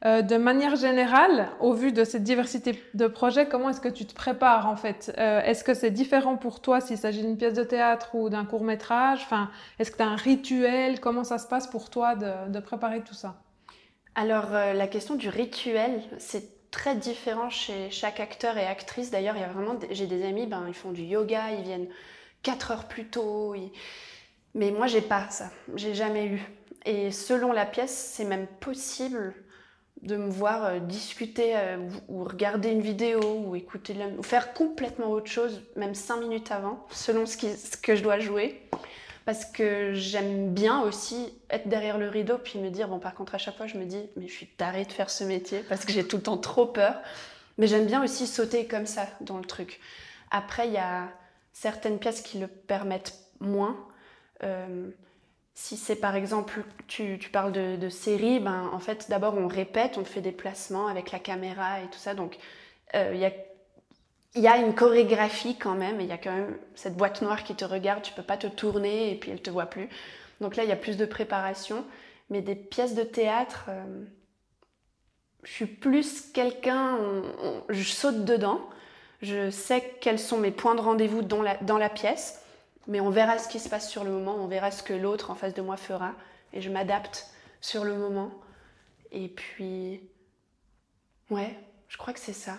Euh, 0.05 0.21
de 0.21 0.37
manière 0.37 0.75
générale, 0.75 1.47
au 1.59 1.73
vu 1.73 1.91
de 1.91 2.03
cette 2.03 2.23
diversité 2.23 2.79
de 2.93 3.07
projets, 3.07 3.47
comment 3.47 3.69
est-ce 3.69 3.81
que 3.81 3.89
tu 3.89 4.05
te 4.05 4.13
prépares 4.13 4.67
en 4.67 4.75
fait? 4.75 5.13
Euh, 5.17 5.41
Est-ce 5.41 5.63
que 5.63 5.73
c'est 5.73 5.89
différent 5.89 6.35
pour 6.35 6.61
toi 6.61 6.81
s'il 6.81 6.97
s'agit 6.97 7.21
d'une 7.21 7.37
pièce 7.37 7.53
de 7.53 7.63
théâtre 7.63 8.13
ou 8.13 8.29
d'un 8.29 8.45
court 8.45 8.63
métrage 8.63 9.21
enfin, 9.23 9.49
Est-ce 9.79 9.89
que 9.89 9.97
tu 9.97 10.03
as 10.03 10.07
un 10.07 10.15
rituel? 10.15 10.99
Comment 10.99 11.23
ça 11.23 11.39
se 11.39 11.47
passe 11.47 11.65
pour 11.65 11.89
toi 11.89 12.15
de, 12.15 12.59
préparer 12.59 13.01
tout 13.01 13.15
ça? 13.15 13.41
Alors 14.13 14.51
la 14.51 14.87
question 14.87 15.15
du 15.15 15.29
rituel, 15.29 16.01
c'est 16.19 16.69
très 16.71 16.95
différent 16.95 17.49
chez 17.49 17.89
chaque 17.89 18.19
acteur 18.19 18.57
et 18.57 18.67
actrice. 18.67 19.11
D'ailleurs, 19.11 19.35
il 19.37 19.41
y 19.41 19.45
a 19.45 19.47
vraiment, 19.47 19.79
j'ai 19.91 20.07
des 20.07 20.25
amis, 20.25 20.45
ben, 20.45 20.65
ils 20.67 20.73
font 20.73 20.91
du 20.91 21.03
yoga, 21.03 21.51
ils 21.51 21.63
viennent 21.63 21.87
4 22.43 22.71
heures 22.71 22.87
plus 22.87 23.07
tôt. 23.07 23.55
Mais 24.55 24.71
moi, 24.71 24.87
j'ai 24.87 25.01
pas 25.01 25.29
ça. 25.29 25.51
J'ai 25.75 25.93
jamais 25.93 26.25
eu. 26.25 26.41
Et 26.85 27.11
selon 27.11 27.51
la 27.51 27.65
pièce, 27.65 28.13
c'est 28.15 28.25
même 28.25 28.47
possible 28.47 29.35
de 30.01 30.17
me 30.17 30.29
voir 30.29 30.65
euh, 30.65 30.79
discuter 30.79 31.55
euh, 31.55 31.77
ou, 32.07 32.23
regarder 32.23 32.69
une 32.69 32.81
vidéo 32.81 33.19
ou 33.45 33.55
écouter 33.55 33.95
ou 34.17 34.23
faire 34.23 34.53
complètement 34.53 35.11
autre 35.11 35.29
chose, 35.29 35.61
même 35.75 35.95
cinq 35.95 36.21
minutes 36.21 36.51
avant, 36.51 36.85
selon 36.91 37.25
ce, 37.25 37.37
ce 37.37 37.77
que 37.77 37.95
je 37.95 38.03
dois 38.03 38.19
jouer. 38.19 38.61
Parce 39.25 39.45
que 39.45 39.93
j'aime 39.93 40.53
bien 40.53 40.81
aussi 40.83 41.33
être 41.49 41.67
derrière 41.67 41.97
le 41.97 42.07
rideau 42.07 42.37
puis 42.37 42.59
me 42.59 42.69
dire, 42.69 42.87
bon, 42.87 42.99
par 42.99 43.15
contre, 43.15 43.33
à 43.33 43.39
chaque 43.39 43.57
fois, 43.57 43.65
je 43.65 43.77
me 43.77 43.85
dis, 43.85 44.07
mais 44.15 44.27
je 44.27 44.33
suis 44.33 44.47
tarée 44.47 44.85
de 44.85 44.91
faire 44.91 45.09
ce 45.09 45.23
métier 45.23 45.63
parce 45.67 45.83
que 45.83 45.91
j'ai 45.91 46.07
tout 46.07 46.17
le 46.17 46.23
temps 46.23 46.37
trop 46.37 46.67
peur. 46.67 47.01
Mais 47.57 47.67
j'aime 47.67 47.85
bien 47.85 48.03
aussi 48.03 48.27
sauter 48.27 48.67
comme 48.67 48.85
ça 48.85 49.07
dans 49.21 49.37
le 49.37 49.45
truc. 49.45 49.79
Après, 50.29 50.67
il 50.67 50.73
y 50.73 50.77
a 50.77 51.09
certaines 51.53 51.97
pièces 51.97 52.21
qui 52.21 52.37
le 52.37 52.47
permettent 52.47 53.17
moins. 53.39 53.75
Euh, 54.43 54.89
si 55.53 55.77
c'est 55.77 55.95
par 55.95 56.15
exemple, 56.15 56.63
tu, 56.87 57.17
parles 57.31 57.53
de, 57.53 57.89
séries, 57.89 58.39
ben, 58.39 58.69
en 58.73 58.79
fait, 58.79 59.09
d'abord 59.09 59.35
on 59.37 59.47
répète, 59.47 59.97
on 59.97 60.03
fait 60.03 60.21
des 60.21 60.33
placements 60.33 60.87
avec 60.87 61.11
la 61.11 61.19
caméra 61.19 61.79
et 61.81 61.87
tout 61.87 61.97
ça. 61.97 62.13
Donc, 62.13 62.37
euh, 62.93 63.11
il 63.13 63.19
y, 63.19 63.25
a, 63.25 63.31
y, 64.35 64.47
a, 64.47 64.57
une 64.57 64.75
chorégraphie 64.75 65.57
quand 65.57 65.75
même, 65.75 66.01
il 66.01 66.07
y 66.07 66.11
a 66.11 66.17
quand 66.17 66.35
même 66.35 66.57
cette 66.75 66.97
boîte 66.97 67.21
noire 67.21 67.43
qui 67.43 67.55
te 67.55 67.63
regarde, 67.63 68.01
tu 68.03 68.13
peux 68.13 68.23
pas 68.23 68.37
te 68.37 68.47
tourner 68.47 69.11
et 69.11 69.15
puis 69.15 69.31
elle 69.31 69.41
te 69.41 69.49
voit 69.49 69.67
plus. 69.67 69.87
Donc 70.41 70.57
là, 70.57 70.63
il 70.63 70.69
y 70.69 70.73
a 70.73 70.77
plus 70.77 70.97
de 70.97 71.05
préparation. 71.05 71.85
Mais 72.29 72.41
des 72.41 72.55
pièces 72.55 72.95
de 72.95 73.03
théâtre, 73.03 73.65
euh, 73.69 74.03
je 75.43 75.51
suis 75.51 75.67
plus 75.67 76.31
quelqu'un, 76.33 76.97
je 77.69 77.83
saute 77.83 78.25
dedans, 78.25 78.61
je 79.21 79.51
sais 79.51 79.95
quels 80.01 80.19
sont 80.19 80.37
mes 80.37 80.51
points 80.51 80.75
de 80.75 80.81
rendez-vous 80.81 81.21
dans 81.21 81.43
la, 81.43 81.55
dans 81.57 81.77
la 81.77 81.89
pièce. 81.89 82.44
Mais 82.87 82.99
on 82.99 83.09
verra 83.09 83.37
ce 83.37 83.47
qui 83.47 83.59
se 83.59 83.69
passe 83.69 83.89
sur 83.89 84.03
le 84.03 84.11
moment, 84.11 84.35
on 84.35 84.47
verra 84.47 84.71
ce 84.71 84.83
que 84.83 84.93
l'autre 84.93 85.31
en 85.31 85.35
face 85.35 85.53
de 85.53 85.61
moi 85.61 85.77
fera. 85.77 86.11
Et 86.53 86.61
je 86.61 86.69
m'adapte 86.69 87.27
sur 87.61 87.83
le 87.83 87.95
moment. 87.95 88.31
Et 89.11 89.27
puis, 89.27 90.01
ouais, 91.29 91.57
je 91.87 91.97
crois 91.97 92.13
que 92.13 92.19
c'est 92.19 92.33
ça. 92.33 92.57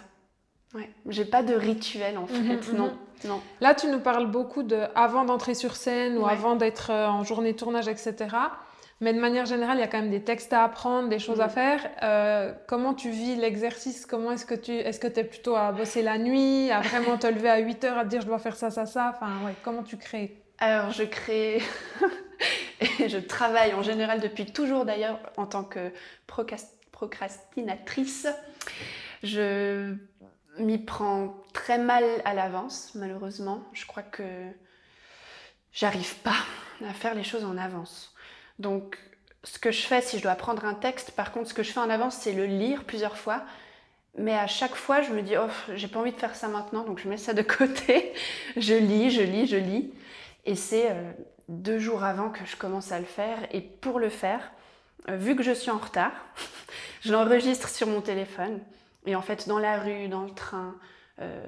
Ouais, 0.74 0.90
j'ai 1.08 1.24
pas 1.24 1.42
de 1.42 1.54
rituel 1.54 2.18
en 2.18 2.26
fait, 2.26 2.38
mhm, 2.38 2.56
mhm. 2.56 2.76
non, 2.76 2.92
non. 3.24 3.40
Là, 3.60 3.74
tu 3.74 3.86
nous 3.86 4.00
parles 4.00 4.26
beaucoup 4.26 4.62
de 4.62 4.86
avant 4.94 5.24
d'entrer 5.24 5.54
sur 5.54 5.76
scène 5.76 6.18
ou 6.18 6.26
avant 6.26 6.56
d'être 6.56 6.90
euh, 6.90 7.06
en 7.06 7.22
journée 7.22 7.52
de 7.52 7.56
tournage, 7.56 7.88
etc. 7.88 8.14
Mais 9.00 9.12
de 9.12 9.20
manière 9.20 9.44
générale, 9.44 9.76
il 9.76 9.80
y 9.80 9.84
a 9.84 9.88
quand 9.88 10.00
même 10.00 10.10
des 10.10 10.24
textes 10.24 10.52
à 10.52 10.64
apprendre, 10.64 11.08
des 11.08 11.18
choses 11.18 11.40
à 11.40 11.48
mm. 11.48 11.50
faire. 11.50 11.90
Euh, 12.02 12.52
comment 12.66 12.94
tu 12.94 13.10
vis 13.10 13.36
l'exercice? 13.36 14.06
Comment 14.06 14.32
est-ce 14.32 14.46
que 14.46 14.54
tu 14.54 14.72
est-ce 14.72 14.98
que 14.98 15.06
es 15.06 15.24
plutôt 15.24 15.54
à 15.54 15.70
bosser 15.72 16.02
la 16.02 16.18
nuit, 16.18 16.70
à 16.70 16.80
vraiment 16.80 17.18
te 17.18 17.26
lever 17.26 17.50
à 17.50 17.58
8 17.58 17.84
heures, 17.84 17.98
à 17.98 18.04
te 18.04 18.08
dire 18.08 18.22
je 18.22 18.26
dois 18.26 18.38
faire 18.38 18.56
ça, 18.56 18.70
ça, 18.70 18.86
ça? 18.86 19.12
Enfin, 19.14 19.44
ouais, 19.44 19.54
comment 19.62 19.82
tu 19.82 19.98
crées? 19.98 20.42
Alors, 20.58 20.90
je 20.92 21.02
crée 21.02 21.60
et 23.00 23.08
je 23.10 23.18
travaille 23.18 23.74
en 23.74 23.82
général 23.82 24.20
depuis 24.20 24.46
toujours 24.46 24.86
d'ailleurs 24.86 25.20
en 25.36 25.46
tant 25.46 25.64
que 25.64 25.92
procrastinatrice. 26.90 28.26
Je 29.22 29.94
m'y 30.58 30.78
prends 30.78 31.36
très 31.52 31.78
mal 31.78 32.04
à 32.24 32.32
l'avance, 32.32 32.92
malheureusement. 32.94 33.62
Je 33.74 33.84
crois 33.84 34.02
que 34.02 34.22
j'arrive 35.72 36.16
pas 36.16 36.36
à 36.86 36.94
faire 36.94 37.14
les 37.14 37.24
choses 37.24 37.44
en 37.44 37.58
avance. 37.58 38.15
Donc, 38.58 38.98
ce 39.44 39.58
que 39.58 39.70
je 39.70 39.86
fais, 39.86 40.00
si 40.00 40.18
je 40.18 40.22
dois 40.22 40.34
prendre 40.34 40.64
un 40.64 40.74
texte, 40.74 41.12
par 41.12 41.32
contre, 41.32 41.48
ce 41.48 41.54
que 41.54 41.62
je 41.62 41.72
fais 41.72 41.80
en 41.80 41.90
avance, 41.90 42.16
c'est 42.16 42.32
le 42.32 42.46
lire 42.46 42.84
plusieurs 42.84 43.16
fois. 43.16 43.44
Mais 44.18 44.34
à 44.34 44.46
chaque 44.46 44.74
fois, 44.74 45.02
je 45.02 45.12
me 45.12 45.22
dis, 45.22 45.36
oh, 45.36 45.48
j'ai 45.74 45.88
pas 45.88 46.00
envie 46.00 46.12
de 46.12 46.16
faire 46.16 46.34
ça 46.34 46.48
maintenant, 46.48 46.84
donc 46.84 46.98
je 46.98 47.08
mets 47.08 47.18
ça 47.18 47.34
de 47.34 47.42
côté. 47.42 48.12
je 48.56 48.74
lis, 48.74 49.10
je 49.10 49.22
lis, 49.22 49.46
je 49.46 49.56
lis. 49.56 49.92
Et 50.46 50.54
c'est 50.54 50.90
euh, 50.90 51.12
deux 51.48 51.78
jours 51.78 52.02
avant 52.02 52.30
que 52.30 52.44
je 52.46 52.56
commence 52.56 52.92
à 52.92 52.98
le 52.98 53.04
faire. 53.04 53.38
Et 53.52 53.60
pour 53.60 53.98
le 53.98 54.08
faire, 54.08 54.50
euh, 55.10 55.16
vu 55.16 55.36
que 55.36 55.42
je 55.42 55.52
suis 55.52 55.70
en 55.70 55.78
retard, 55.78 56.12
je 57.02 57.12
l'enregistre 57.12 57.68
sur 57.68 57.86
mon 57.86 58.00
téléphone. 58.00 58.60
Et 59.04 59.14
en 59.14 59.22
fait, 59.22 59.46
dans 59.48 59.58
la 59.58 59.78
rue, 59.78 60.08
dans 60.08 60.22
le 60.22 60.30
train, 60.30 60.74
euh, 61.20 61.44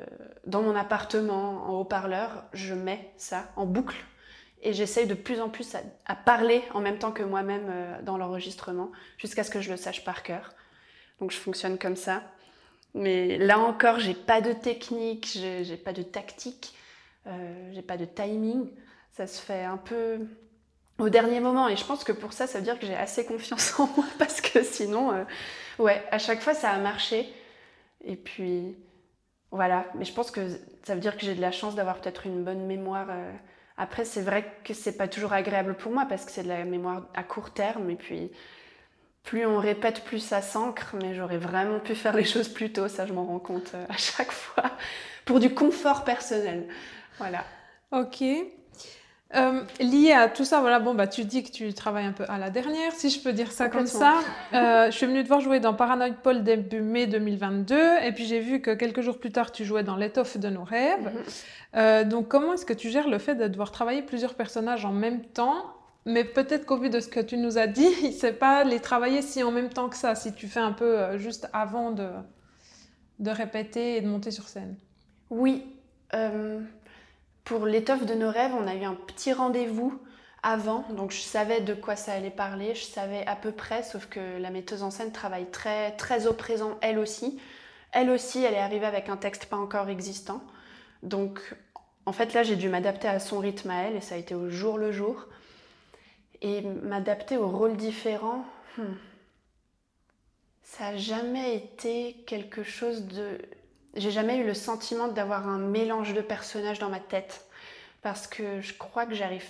dans 0.46 0.62
mon 0.62 0.76
appartement, 0.76 1.68
en 1.68 1.80
haut-parleur, 1.80 2.44
je 2.52 2.74
mets 2.74 3.12
ça 3.16 3.50
en 3.56 3.64
boucle 3.64 3.96
et 4.62 4.72
j'essaye 4.72 5.06
de 5.06 5.14
plus 5.14 5.40
en 5.40 5.48
plus 5.48 5.76
à, 6.06 6.14
parler 6.14 6.62
en 6.74 6.80
même 6.80 6.98
temps 6.98 7.12
que 7.12 7.22
moi-même 7.22 7.66
euh, 7.68 8.02
dans 8.02 8.18
l'enregistrement, 8.18 8.90
jusqu'à 9.16 9.44
ce 9.44 9.50
que 9.50 9.60
je 9.60 9.70
le 9.70 9.76
sache 9.76 10.04
par 10.04 10.22
cœur. 10.22 10.54
Donc 11.20 11.30
je 11.30 11.36
fonctionne 11.36 11.78
comme 11.78 11.96
ça. 11.96 12.22
Mais 12.94 13.38
là 13.38 13.58
encore, 13.58 13.98
j'ai 13.98 14.14
pas 14.14 14.40
de 14.40 14.52
technique, 14.52 15.26
j'ai 15.26 15.76
pas 15.76 15.92
de 15.92 16.02
tactique, 16.02 16.74
euh, 17.26 17.70
j'ai 17.72 17.82
pas 17.82 17.96
de 17.96 18.04
timing. 18.04 18.70
Ça 19.12 19.26
se 19.26 19.40
fait 19.40 19.64
un 19.64 19.76
peu 19.76 20.20
au 20.98 21.08
dernier 21.08 21.40
moment. 21.40 21.68
Et 21.68 21.76
je 21.76 21.84
pense 21.84 22.04
que 22.04 22.12
pour 22.12 22.32
ça, 22.32 22.46
ça 22.46 22.58
veut 22.58 22.64
dire 22.64 22.78
que 22.78 22.86
j'ai 22.86 22.94
assez 22.94 23.24
confiance 23.24 23.78
en 23.78 23.86
moi 23.96 24.06
parce 24.18 24.40
que 24.40 24.62
sinon, 24.62 25.12
euh, 25.12 25.24
ouais, 25.78 26.02
à 26.10 26.18
chaque 26.18 26.40
fois, 26.40 26.54
ça 26.54 26.70
a 26.70 26.78
marché. 26.78 27.32
Et 28.04 28.16
puis, 28.16 28.76
voilà. 29.50 29.86
Mais 29.94 30.04
je 30.04 30.12
pense 30.12 30.30
que 30.30 30.48
ça 30.84 30.94
veut 30.94 31.00
dire 31.00 31.16
que 31.16 31.24
j'ai 31.24 31.34
de 31.34 31.40
la 31.40 31.52
chance 31.52 31.74
d'avoir 31.74 32.00
peut-être 32.00 32.26
une 32.26 32.44
bonne 32.44 32.66
mémoire. 32.66 33.08
Euh, 33.10 33.32
après, 33.78 34.04
c'est 34.04 34.22
vrai 34.22 34.44
que 34.64 34.74
c'est 34.74 34.96
pas 34.96 35.06
toujours 35.06 35.32
agréable 35.32 35.74
pour 35.74 35.92
moi 35.92 36.04
parce 36.08 36.24
que 36.24 36.32
c'est 36.32 36.42
de 36.42 36.48
la 36.48 36.64
mémoire 36.64 37.06
à 37.14 37.22
court 37.22 37.52
terme 37.52 37.88
et 37.90 37.96
puis 37.96 38.30
plus 39.22 39.46
on 39.46 39.58
répète, 39.58 40.04
plus 40.04 40.18
ça 40.18 40.42
s'ancre, 40.42 40.96
mais 41.00 41.14
j'aurais 41.14 41.38
vraiment 41.38 41.78
pu 41.78 41.94
faire 41.94 42.16
les 42.16 42.24
choses 42.24 42.48
plus 42.48 42.72
tôt, 42.72 42.88
ça 42.88 43.06
je 43.06 43.12
m'en 43.12 43.24
rends 43.24 43.38
compte 43.38 43.72
euh, 43.74 43.84
à 43.88 43.96
chaque 43.96 44.32
fois, 44.32 44.64
pour 45.24 45.38
du 45.38 45.54
confort 45.54 46.04
personnel. 46.04 46.66
Voilà. 47.18 47.44
Ok. 47.92 48.24
Euh, 49.36 49.60
lié 49.78 50.12
à 50.12 50.28
tout 50.28 50.46
ça, 50.46 50.60
voilà, 50.60 50.80
bon, 50.80 50.94
bah, 50.94 51.06
tu 51.06 51.24
dis 51.24 51.42
que 51.42 51.50
tu 51.50 51.74
travailles 51.74 52.06
un 52.06 52.12
peu 52.12 52.24
à 52.28 52.38
la 52.38 52.48
dernière, 52.48 52.92
si 52.92 53.10
je 53.10 53.20
peux 53.20 53.34
dire 53.34 53.52
ça 53.52 53.68
comme 53.68 53.86
ça. 53.86 54.20
Euh, 54.54 54.86
je 54.90 54.96
suis 54.96 55.04
venue 55.04 55.22
te 55.22 55.28
voir 55.28 55.40
jouer 55.40 55.60
dans 55.60 55.74
Paranoid 55.74 56.14
Paul 56.22 56.42
début 56.42 56.80
mai 56.80 57.06
2022, 57.06 57.76
et 58.02 58.12
puis 58.12 58.24
j'ai 58.24 58.40
vu 58.40 58.62
que 58.62 58.70
quelques 58.70 59.02
jours 59.02 59.18
plus 59.18 59.30
tard, 59.30 59.52
tu 59.52 59.66
jouais 59.66 59.82
dans 59.82 59.96
L'étoffe 59.96 60.38
de 60.38 60.48
nos 60.48 60.64
rêves. 60.64 61.12
Mhm. 61.12 61.22
Euh, 61.76 62.04
donc, 62.04 62.28
comment 62.28 62.54
est-ce 62.54 62.64
que 62.64 62.72
tu 62.72 62.88
gères 62.88 63.08
le 63.08 63.18
fait 63.18 63.34
de 63.34 63.46
devoir 63.48 63.70
travailler 63.70 64.00
plusieurs 64.00 64.34
personnages 64.34 64.86
en 64.86 64.92
même 64.92 65.22
temps? 65.22 65.74
Mais 66.06 66.24
peut-être 66.24 66.64
qu'au 66.64 66.78
vu 66.78 66.88
de 66.88 67.00
ce 67.00 67.08
que 67.08 67.20
tu 67.20 67.36
nous 67.36 67.58
as 67.58 67.66
dit, 67.66 68.12
c'est 68.18 68.32
pas 68.32 68.64
les 68.64 68.80
travailler 68.80 69.20
si 69.20 69.42
en 69.42 69.50
même 69.50 69.68
temps 69.68 69.90
que 69.90 69.96
ça, 69.96 70.14
si 70.14 70.32
tu 70.32 70.46
fais 70.46 70.60
un 70.60 70.72
peu 70.72 71.18
juste 71.18 71.50
avant 71.52 71.90
de, 71.90 72.08
de 73.18 73.30
répéter 73.30 73.96
et 73.96 74.00
de 74.00 74.08
monter 74.08 74.30
sur 74.30 74.48
scène. 74.48 74.76
Oui. 75.28 75.66
Pour 77.48 77.64
l'étoffe 77.64 78.04
de 78.04 78.12
nos 78.12 78.30
rêves, 78.30 78.52
on 78.54 78.66
a 78.66 78.74
eu 78.74 78.84
un 78.84 78.94
petit 78.94 79.32
rendez-vous 79.32 79.98
avant, 80.42 80.84
donc 80.90 81.12
je 81.12 81.20
savais 81.22 81.62
de 81.62 81.72
quoi 81.72 81.96
ça 81.96 82.12
allait 82.12 82.28
parler, 82.28 82.74
je 82.74 82.84
savais 82.84 83.26
à 83.26 83.36
peu 83.36 83.52
près, 83.52 83.82
sauf 83.82 84.04
que 84.04 84.36
la 84.38 84.50
metteuse 84.50 84.82
en 84.82 84.90
scène 84.90 85.12
travaille 85.12 85.50
très, 85.50 85.92
très 85.92 86.26
au 86.26 86.34
présent, 86.34 86.76
elle 86.82 86.98
aussi. 86.98 87.40
Elle 87.92 88.10
aussi, 88.10 88.44
elle 88.44 88.52
est 88.52 88.58
arrivée 88.58 88.84
avec 88.84 89.08
un 89.08 89.16
texte 89.16 89.46
pas 89.46 89.56
encore 89.56 89.88
existant. 89.88 90.42
Donc, 91.02 91.40
en 92.04 92.12
fait, 92.12 92.34
là, 92.34 92.42
j'ai 92.42 92.54
dû 92.54 92.68
m'adapter 92.68 93.08
à 93.08 93.18
son 93.18 93.38
rythme 93.38 93.70
à 93.70 93.84
elle, 93.84 93.96
et 93.96 94.02
ça 94.02 94.16
a 94.16 94.18
été 94.18 94.34
au 94.34 94.50
jour 94.50 94.76
le 94.76 94.92
jour. 94.92 95.24
Et 96.42 96.60
m'adapter 96.60 97.38
aux 97.38 97.48
rôles 97.48 97.78
différents, 97.78 98.44
hmm, 98.76 98.82
ça 100.64 100.92
n'a 100.92 100.98
jamais 100.98 101.56
été 101.56 102.22
quelque 102.26 102.62
chose 102.62 103.06
de 103.06 103.38
j'ai 103.94 104.10
jamais 104.10 104.38
eu 104.38 104.44
le 104.44 104.54
sentiment 104.54 105.08
d'avoir 105.08 105.48
un 105.48 105.58
mélange 105.58 106.14
de 106.14 106.20
personnages 106.20 106.78
dans 106.78 106.90
ma 106.90 107.00
tête 107.00 107.46
parce 108.02 108.26
que 108.26 108.60
je 108.60 108.74
crois 108.74 109.06
que 109.06 109.14
j'arrive 109.14 109.48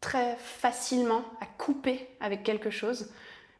très 0.00 0.36
facilement 0.36 1.24
à 1.40 1.46
couper 1.46 2.08
avec 2.20 2.42
quelque 2.42 2.70
chose. 2.70 3.10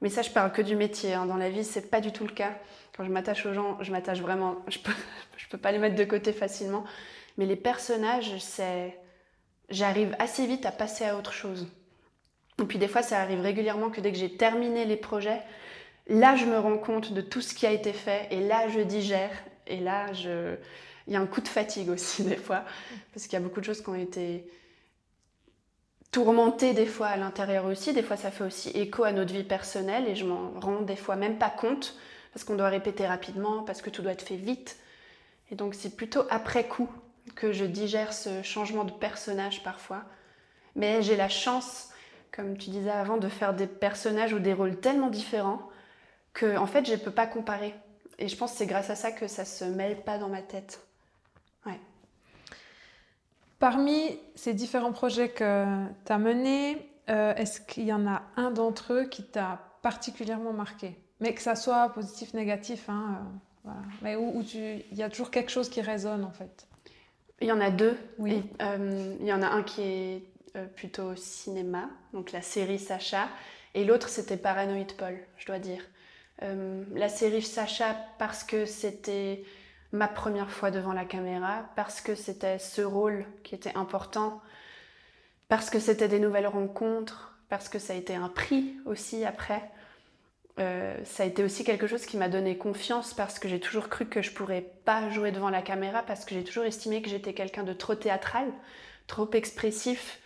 Mais 0.01 0.09
ça, 0.09 0.23
je 0.23 0.31
parle 0.31 0.53
que 0.53 0.63
du 0.63 0.75
métier. 0.75 1.15
Hein. 1.15 1.27
Dans 1.27 1.37
la 1.37 1.49
vie, 1.49 1.65
c'est 1.65 1.91
pas 1.91 2.01
du 2.01 2.13
tout 2.13 2.25
le 2.27 2.33
cas. 2.33 2.59
Quand 2.97 3.05
je 3.05 3.11
m'attache 3.11 3.47
aux 3.47 3.55
gens, 3.55 3.79
je 3.81 3.93
m'attache 3.93 4.21
vraiment. 4.21 4.57
Je 4.69 4.79
peux, 4.79 4.93
je 5.37 5.47
peux 5.49 5.59
pas 5.59 5.73
les 5.73 5.79
mettre 5.79 5.95
de 5.95 6.05
côté 6.05 6.33
facilement. 6.33 6.85
Mais 7.39 7.47
les 7.47 7.57
personnages, 7.57 8.37
c'est, 8.39 8.99
j'arrive 9.71 10.15
assez 10.19 10.47
vite 10.47 10.67
à 10.67 10.73
passer 10.73 11.05
à 11.05 11.17
autre 11.17 11.33
chose. 11.33 11.69
Et 12.61 12.65
puis 12.65 12.79
des 12.79 12.89
fois, 12.89 13.03
ça 13.03 13.21
arrive 13.21 13.41
régulièrement 13.41 13.91
que 13.91 14.01
dès 14.01 14.13
que 14.13 14.19
j'ai 14.19 14.37
terminé 14.37 14.85
les 14.85 14.97
projets, 14.97 15.41
là, 16.09 16.37
je 16.37 16.45
me 16.45 16.59
rends 16.59 16.79
compte 16.79 17.13
de 17.13 17.21
tout 17.21 17.41
ce 17.41 17.55
qui 17.55 17.67
a 17.67 17.71
été 17.71 17.93
fait 17.93 18.29
et 18.31 18.41
là, 18.41 18.69
je 18.69 18.81
digère 18.81 19.31
et 19.67 19.81
là, 19.81 20.09
il 21.07 21.13
y 21.13 21.17
a 21.17 21.21
un 21.21 21.27
coup 21.27 21.41
de 21.41 21.49
fatigue 21.49 21.89
aussi 21.89 22.25
des 22.29 22.37
fois, 22.37 22.65
parce 23.13 23.27
qu'il 23.27 23.35
y 23.35 23.43
a 23.43 23.45
beaucoup 23.45 23.61
de 23.61 23.65
choses 23.65 23.83
qui 23.83 23.89
ont 23.89 23.95
été 23.95 24.47
tourmentées 26.13 26.75
des 26.75 26.87
fois 26.87 27.09
à 27.09 27.17
l'intérieur 27.17 27.65
aussi. 27.65 27.93
Des 27.93 28.03
fois, 28.03 28.17
ça 28.17 28.31
fait 28.31 28.45
aussi 28.45 28.69
écho 28.71 29.03
à 29.05 29.13
notre 29.13 29.33
vie 29.33 29.45
personnelle 29.45 30.07
et 30.07 30.15
je 30.15 30.25
m'en 30.25 30.53
rends 30.61 30.83
des 30.83 30.97
fois 30.97 31.17
même 31.17 31.39
pas 31.39 31.51
compte, 31.51 31.97
parce 32.33 32.45
qu'on 32.45 32.55
doit 32.55 32.69
répéter 32.69 33.07
rapidement, 33.07 33.63
parce 33.63 33.83
que 33.83 33.91
tout 33.91 34.03
doit 34.03 34.13
être 34.13 34.27
fait 34.27 34.37
vite. 34.37 34.79
Et 35.51 35.55
donc, 35.55 35.75
c'est 35.75 35.97
plutôt 35.97 36.23
après 36.31 36.69
coup 36.69 36.89
que 37.35 37.53
je 37.53 37.65
digère 37.65 38.13
ce 38.13 38.43
changement 38.43 38.85
de 38.85 38.93
personnage 38.93 39.63
parfois. 39.63 40.05
Mais 40.77 41.03
j'ai 41.03 41.17
la 41.17 41.29
chance, 41.29 41.91
comme 42.31 42.57
tu 42.57 42.71
disais 42.71 42.91
avant, 42.91 43.17
de 43.17 43.29
faire 43.29 43.55
des 43.55 43.67
personnages 43.67 44.33
ou 44.33 44.39
des 44.39 44.53
rôles 44.53 44.81
tellement 44.81 45.11
différents 45.11 45.69
que, 46.33 46.57
en 46.57 46.67
fait, 46.67 46.87
je 46.87 46.93
ne 46.93 46.97
peux 46.97 47.11
pas 47.11 47.27
comparer. 47.27 47.75
Et 48.23 48.29
je 48.29 48.37
pense 48.37 48.53
que 48.53 48.59
c'est 48.59 48.67
grâce 48.67 48.89
à 48.89 48.95
ça 48.95 49.11
que 49.11 49.27
ça 49.27 49.45
se 49.45 49.65
mêle 49.65 50.01
pas 50.01 50.17
dans 50.17 50.29
ma 50.29 50.43
tête. 50.43 50.81
Ouais. 51.67 51.81
Parmi 53.59 54.17
ces 54.37 54.55
différents 54.55 54.93
projets 54.93 55.29
que 55.29 55.85
tu 56.07 56.13
as 56.13 56.19
menés, 56.19 56.89
euh, 57.11 57.35
est-ce 57.35 57.61
qu'il 57.61 57.83
y 57.83 57.93
en 57.93 58.07
a 58.07 58.23
un 58.37 58.53
d'entre 58.53 58.93
eux 58.93 59.05
qui 59.07 59.25
t'a 59.25 59.59
particulièrement 59.83 60.53
marqué? 60.53 60.97
Mais 61.19 61.35
que 61.35 61.43
ça 61.43 61.57
soit 61.57 61.89
positif, 61.89 62.33
négatif, 62.33 62.89
hein, 62.89 63.27
euh, 63.67 63.71
mais 64.03 64.15
où, 64.15 64.41
il 64.55 64.85
y 64.93 65.03
a 65.03 65.11
toujours 65.11 65.33
quelque 65.33 65.51
chose 65.51 65.69
qui 65.69 65.81
résonne 65.81 66.23
en 66.23 66.31
fait. 66.31 66.69
Il 67.41 67.49
y 67.49 67.53
en 67.53 67.61
a 67.61 67.71
deux. 67.71 67.99
Oui. 68.19 68.45
Euh, 68.63 69.17
il 69.19 69.27
y 69.27 69.33
en 69.33 69.43
a 69.43 69.49
un 69.49 69.65
qui 69.65 69.83
est 69.83 70.23
plutôt 70.77 71.17
cinéma, 71.17 71.89
donc 72.13 72.31
la 72.31 72.43
série 72.43 72.79
Sacha, 72.79 73.27
et 73.75 73.85
l'autre 73.85 74.09
c'était 74.09 74.37
Paranoid 74.37 74.95
Paul, 74.97 75.19
je 75.39 75.47
dois 75.47 75.59
dire. 75.59 75.83
Euh, 76.43 76.85
la 76.95 77.09
série 77.09 77.43
Sacha 77.43 77.97
parce 78.19 78.45
que 78.45 78.67
c'était 78.67 79.45
ma 79.93 80.09
première 80.09 80.51
fois 80.51 80.71
devant 80.71 80.93
la 80.93 81.05
caméra, 81.05 81.71
parce 81.77 82.01
que 82.01 82.15
c'était 82.15 82.59
ce 82.59 82.83
rôle 82.83 83.27
qui 83.45 83.55
était 83.55 83.77
important, 83.77 84.41
parce 85.49 85.71
que 85.71 85.79
c'était 85.79 86.09
des 86.09 86.19
nouvelles 86.19 86.47
rencontres, 86.47 87.39
parce 87.49 87.69
que 87.69 87.79
ça 87.79 87.93
a 87.93 87.97
été 87.97 88.15
un 88.15 88.29
prix 88.29 88.75
aussi 88.87 89.25
après. 89.25 89.71
Euh, 90.59 90.97
ça 91.05 91.23
a 91.23 91.27
été 91.27 91.45
aussi 91.45 91.65
quelque 91.65 91.87
chose 91.87 92.05
qui 92.07 92.17
m'a 92.17 92.29
donné 92.29 92.59
confiance 92.59 93.15
parce 93.15 93.39
que 93.39 93.49
j'ai 93.49 93.61
toujours 93.61 93.89
cru 93.89 94.07
que 94.07 94.21
je 94.21 94.33
pourrais 94.33 94.61
pas 94.85 95.09
jouer 95.09 95.33
devant 95.33 95.49
la 95.49 95.63
caméra 95.63 96.03
parce 96.03 96.27
que 96.27 96.35
j'ai 96.35 96.45
toujours 96.45 96.65
estimé 96.65 97.01
que 97.01 97.09
j'étais 97.09 97.33
quelqu'un 97.33 97.63
de 97.63 97.73
trop 97.73 97.95
théâtral, 97.95 98.53
trop 99.07 99.31
expressif, 99.33 100.21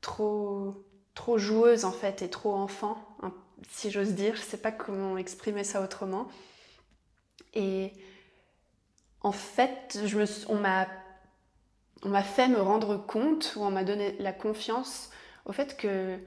trop 0.00 0.74
trop 1.14 1.38
joueuse 1.38 1.84
en 1.84 1.92
fait 1.92 2.22
et 2.22 2.30
trop 2.30 2.54
enfant, 2.54 2.98
si 3.70 3.90
j'ose 3.90 4.12
dire. 4.12 4.34
Je 4.36 4.40
ne 4.40 4.46
sais 4.46 4.56
pas 4.56 4.72
comment 4.72 5.16
exprimer 5.16 5.64
ça 5.64 5.82
autrement. 5.82 6.28
Et 7.54 7.92
en 9.20 9.32
fait, 9.32 10.00
je 10.04 10.18
me, 10.18 10.24
on 10.48 10.58
m'a 12.08 12.22
fait 12.22 12.48
me 12.48 12.60
rendre 12.60 12.96
compte, 12.96 13.54
ou 13.56 13.62
on 13.62 13.70
m'a 13.70 13.84
donné 13.84 14.16
la 14.18 14.32
confiance 14.32 15.10
au 15.46 15.52
fait 15.52 15.76
que 15.76 16.18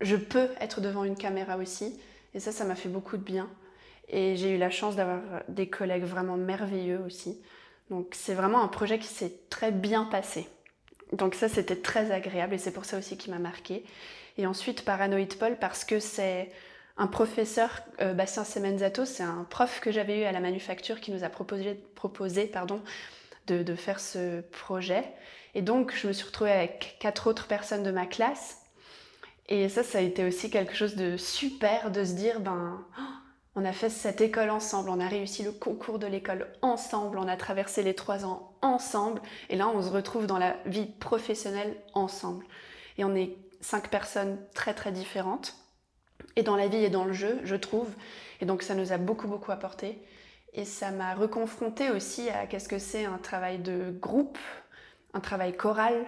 je 0.00 0.16
peux 0.16 0.48
être 0.60 0.80
devant 0.80 1.04
une 1.04 1.16
caméra 1.16 1.56
aussi. 1.56 1.98
Et 2.34 2.40
ça, 2.40 2.52
ça 2.52 2.64
m'a 2.64 2.74
fait 2.74 2.88
beaucoup 2.88 3.16
de 3.16 3.22
bien. 3.22 3.48
Et 4.08 4.36
j'ai 4.36 4.54
eu 4.54 4.58
la 4.58 4.70
chance 4.70 4.96
d'avoir 4.96 5.20
des 5.48 5.68
collègues 5.68 6.04
vraiment 6.04 6.36
merveilleux 6.36 7.00
aussi. 7.04 7.40
Donc 7.90 8.14
c'est 8.14 8.34
vraiment 8.34 8.62
un 8.62 8.68
projet 8.68 8.98
qui 8.98 9.08
s'est 9.08 9.32
très 9.50 9.70
bien 9.70 10.04
passé. 10.04 10.48
Donc 11.12 11.34
ça, 11.34 11.48
c'était 11.48 11.76
très 11.76 12.10
agréable 12.10 12.54
et 12.54 12.58
c'est 12.58 12.70
pour 12.70 12.84
ça 12.84 12.98
aussi 12.98 13.16
qui 13.16 13.30
m'a 13.30 13.38
marqué. 13.38 13.84
Et 14.36 14.46
ensuite, 14.46 14.84
Paranoid 14.84 15.36
Paul, 15.38 15.58
parce 15.58 15.84
que 15.84 15.98
c'est 16.00 16.50
un 16.98 17.06
professeur, 17.06 17.70
euh, 18.00 18.12
Bastien 18.12 18.44
Semenzato, 18.44 19.04
c'est 19.04 19.22
un 19.22 19.46
prof 19.48 19.80
que 19.80 19.92
j'avais 19.92 20.20
eu 20.20 20.24
à 20.24 20.32
la 20.32 20.40
manufacture 20.40 21.00
qui 21.00 21.12
nous 21.12 21.22
a 21.22 21.28
proposé, 21.28 21.80
de, 23.46 23.62
de, 23.62 23.74
faire 23.76 24.00
ce 24.00 24.40
projet. 24.40 25.04
Et 25.54 25.62
donc, 25.62 25.94
je 25.94 26.08
me 26.08 26.12
suis 26.12 26.26
retrouvée 26.26 26.50
avec 26.50 26.96
quatre 26.98 27.28
autres 27.28 27.46
personnes 27.46 27.84
de 27.84 27.92
ma 27.92 28.04
classe. 28.04 28.58
Et 29.48 29.68
ça, 29.68 29.84
ça 29.84 29.98
a 29.98 30.00
été 30.00 30.24
aussi 30.24 30.50
quelque 30.50 30.74
chose 30.74 30.96
de 30.96 31.16
super 31.16 31.90
de 31.92 32.04
se 32.04 32.12
dire, 32.12 32.40
ben, 32.40 32.84
on 33.54 33.64
a 33.64 33.72
fait 33.72 33.90
cette 33.90 34.20
école 34.20 34.50
ensemble, 34.50 34.90
on 34.90 35.00
a 35.00 35.06
réussi 35.06 35.44
le 35.44 35.52
concours 35.52 36.00
de 36.00 36.06
l'école 36.06 36.48
ensemble, 36.62 37.18
on 37.18 37.28
a 37.28 37.36
traversé 37.36 37.82
les 37.82 37.94
trois 37.94 38.26
ans 38.26 38.52
ensemble. 38.60 39.22
Et 39.50 39.56
là, 39.56 39.68
on 39.68 39.80
se 39.80 39.88
retrouve 39.88 40.26
dans 40.26 40.38
la 40.38 40.56
vie 40.66 40.86
professionnelle 40.86 41.76
ensemble. 41.94 42.44
Et 42.98 43.04
on 43.04 43.14
est 43.14 43.36
cinq 43.60 43.88
personnes 43.88 44.36
très 44.52 44.74
très 44.74 44.90
différentes 44.90 45.54
et 46.36 46.42
dans 46.42 46.56
la 46.56 46.68
vie 46.68 46.84
et 46.84 46.90
dans 46.90 47.04
le 47.04 47.12
jeu, 47.12 47.40
je 47.44 47.56
trouve. 47.56 47.88
Et 48.40 48.46
donc 48.46 48.62
ça 48.62 48.74
nous 48.74 48.92
a 48.92 48.98
beaucoup 48.98 49.28
beaucoup 49.28 49.52
apporté. 49.52 49.98
Et 50.54 50.64
ça 50.64 50.90
m'a 50.90 51.14
reconfronté 51.14 51.90
aussi 51.90 52.30
à 52.30 52.46
qu'est-ce 52.46 52.68
que 52.68 52.78
c'est 52.78 53.04
un 53.04 53.18
travail 53.18 53.58
de 53.58 53.90
groupe, 53.90 54.38
un 55.14 55.20
travail 55.20 55.56
choral, 55.56 56.06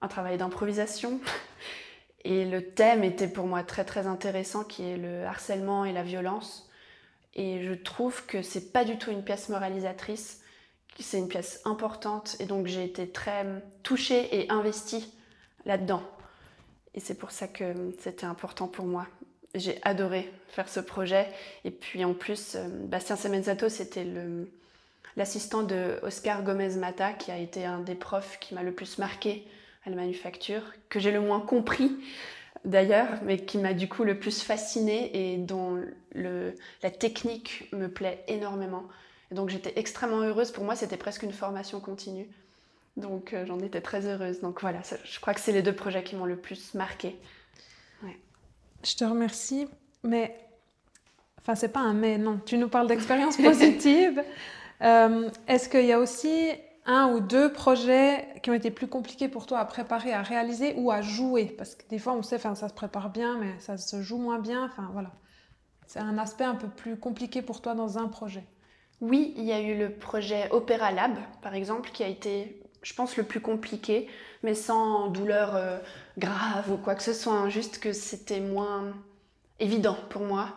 un 0.00 0.08
travail 0.08 0.38
d'improvisation. 0.38 1.20
Et 2.24 2.46
le 2.46 2.70
thème 2.70 3.04
était 3.04 3.28
pour 3.28 3.46
moi 3.46 3.62
très 3.62 3.84
très 3.84 4.06
intéressant, 4.06 4.64
qui 4.64 4.82
est 4.82 4.96
le 4.96 5.24
harcèlement 5.26 5.84
et 5.84 5.92
la 5.92 6.02
violence. 6.02 6.70
Et 7.34 7.62
je 7.62 7.74
trouve 7.74 8.24
que 8.24 8.40
c'est 8.40 8.72
pas 8.72 8.84
du 8.84 8.96
tout 8.96 9.10
une 9.10 9.22
pièce 9.22 9.50
moralisatrice, 9.50 10.40
c'est 10.98 11.18
une 11.18 11.28
pièce 11.28 11.60
importante. 11.66 12.36
Et 12.40 12.46
donc 12.46 12.66
j'ai 12.66 12.84
été 12.84 13.10
très 13.10 13.44
touchée 13.82 14.40
et 14.40 14.50
investie 14.50 15.12
là-dedans. 15.66 16.02
Et 16.94 17.00
c'est 17.00 17.18
pour 17.18 17.30
ça 17.30 17.46
que 17.46 17.92
c'était 17.98 18.24
important 18.24 18.68
pour 18.68 18.86
moi 18.86 19.06
j'ai 19.54 19.78
adoré 19.82 20.30
faire 20.48 20.68
ce 20.68 20.80
projet. 20.80 21.28
Et 21.64 21.70
puis 21.70 22.04
en 22.04 22.14
plus, 22.14 22.54
euh, 22.54 22.68
Bastien 22.68 23.16
Semenzato, 23.16 23.68
c'était 23.68 24.06
l'assistant 25.16 25.62
de 25.62 25.98
Oscar 26.02 26.42
Gomez 26.42 26.76
Mata, 26.76 27.12
qui 27.12 27.30
a 27.30 27.38
été 27.38 27.64
un 27.64 27.80
des 27.80 27.94
profs 27.94 28.38
qui 28.40 28.54
m'a 28.54 28.62
le 28.62 28.72
plus 28.72 28.98
marqué 28.98 29.44
à 29.86 29.90
la 29.90 29.96
manufacture, 29.96 30.62
que 30.88 30.98
j'ai 30.98 31.10
le 31.10 31.20
moins 31.20 31.40
compris 31.40 31.92
d'ailleurs, 32.64 33.08
mais 33.24 33.38
qui 33.44 33.58
m'a 33.58 33.74
du 33.74 33.88
coup 33.88 34.04
le 34.04 34.18
plus 34.18 34.42
fasciné 34.42 35.32
et 35.32 35.36
dont 35.36 35.82
la 36.14 36.90
technique 36.90 37.68
me 37.72 37.88
plaît 37.88 38.24
énormément. 38.28 38.84
Donc 39.30 39.50
j'étais 39.50 39.72
extrêmement 39.76 40.20
heureuse. 40.20 40.50
Pour 40.50 40.64
moi, 40.64 40.76
c'était 40.76 40.96
presque 40.96 41.22
une 41.22 41.32
formation 41.32 41.80
continue. 41.80 42.26
Donc 42.96 43.34
euh, 43.34 43.44
j'en 43.46 43.58
étais 43.58 43.80
très 43.80 44.06
heureuse. 44.06 44.40
Donc 44.40 44.60
voilà, 44.60 44.80
je 45.04 45.20
crois 45.20 45.34
que 45.34 45.40
c'est 45.40 45.52
les 45.52 45.62
deux 45.62 45.74
projets 45.74 46.04
qui 46.04 46.16
m'ont 46.16 46.26
le 46.26 46.36
plus 46.36 46.74
marqué. 46.74 47.16
Je 48.84 48.96
te 48.96 49.04
remercie, 49.04 49.66
mais 50.02 50.36
enfin 51.40 51.54
c'est 51.54 51.72
pas 51.72 51.80
un 51.80 51.94
mais, 51.94 52.18
non, 52.18 52.40
tu 52.44 52.58
nous 52.58 52.68
parles 52.68 52.86
d'expériences 52.86 53.36
positives. 53.42 54.22
Euh, 54.82 55.30
est-ce 55.48 55.68
qu'il 55.68 55.86
y 55.86 55.92
a 55.92 55.98
aussi 55.98 56.50
un 56.86 57.12
ou 57.12 57.20
deux 57.20 57.52
projets 57.52 58.26
qui 58.42 58.50
ont 58.50 58.54
été 58.54 58.70
plus 58.70 58.88
compliqués 58.88 59.28
pour 59.28 59.46
toi 59.46 59.58
à 59.58 59.64
préparer, 59.64 60.12
à 60.12 60.22
réaliser 60.22 60.74
ou 60.76 60.90
à 60.90 61.00
jouer? 61.00 61.46
Parce 61.46 61.74
que 61.74 61.88
des 61.88 61.98
fois, 61.98 62.12
on 62.12 62.22
sait, 62.22 62.36
enfin, 62.36 62.54
ça 62.54 62.68
se 62.68 62.74
prépare 62.74 63.10
bien, 63.10 63.38
mais 63.38 63.58
ça 63.58 63.78
se 63.78 64.02
joue 64.02 64.18
moins 64.18 64.38
bien. 64.38 64.66
Enfin, 64.66 64.90
voilà. 64.92 65.10
C'est 65.86 66.00
un 66.00 66.18
aspect 66.18 66.44
un 66.44 66.54
peu 66.54 66.68
plus 66.68 66.96
compliqué 66.96 67.42
pour 67.42 67.60
toi 67.62 67.74
dans 67.74 67.98
un 67.98 68.08
projet. 68.08 68.44
Oui, 69.00 69.34
il 69.36 69.44
y 69.44 69.52
a 69.52 69.60
eu 69.60 69.78
le 69.78 69.90
projet 69.90 70.48
Opéra 70.50 70.92
Lab, 70.92 71.16
par 71.42 71.54
exemple, 71.54 71.90
qui 71.90 72.02
a 72.02 72.08
été, 72.08 72.62
je 72.82 72.94
pense, 72.94 73.16
le 73.16 73.24
plus 73.24 73.40
compliqué, 73.40 74.08
mais 74.42 74.54
sans 74.54 75.08
douleur 75.08 75.56
euh, 75.56 75.78
grave 76.18 76.70
ou 76.70 76.76
quoi 76.76 76.94
que 76.94 77.02
ce 77.02 77.12
soit, 77.12 77.34
hein, 77.34 77.48
juste 77.48 77.78
que 77.78 77.92
c'était 77.92 78.40
moins 78.40 78.92
évident 79.58 79.96
pour 80.10 80.22
moi, 80.22 80.50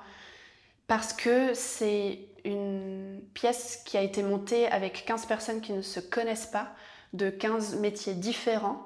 parce 0.88 1.14
que 1.14 1.54
c'est 1.54 2.20
une 2.46 3.22
pièce 3.34 3.82
qui 3.86 3.98
a 3.98 4.02
été 4.02 4.24
montée 4.24 4.68
avec 4.68 5.06
15 5.06 5.26
personnes 5.26 5.62
qui 5.62 5.74
ne 5.74 5.82
se 5.82 6.00
connaissent 6.00 6.48
pas, 6.48 6.74
de 7.14 7.30
15 7.30 7.78
métiers 7.78 8.14
différents, 8.14 8.84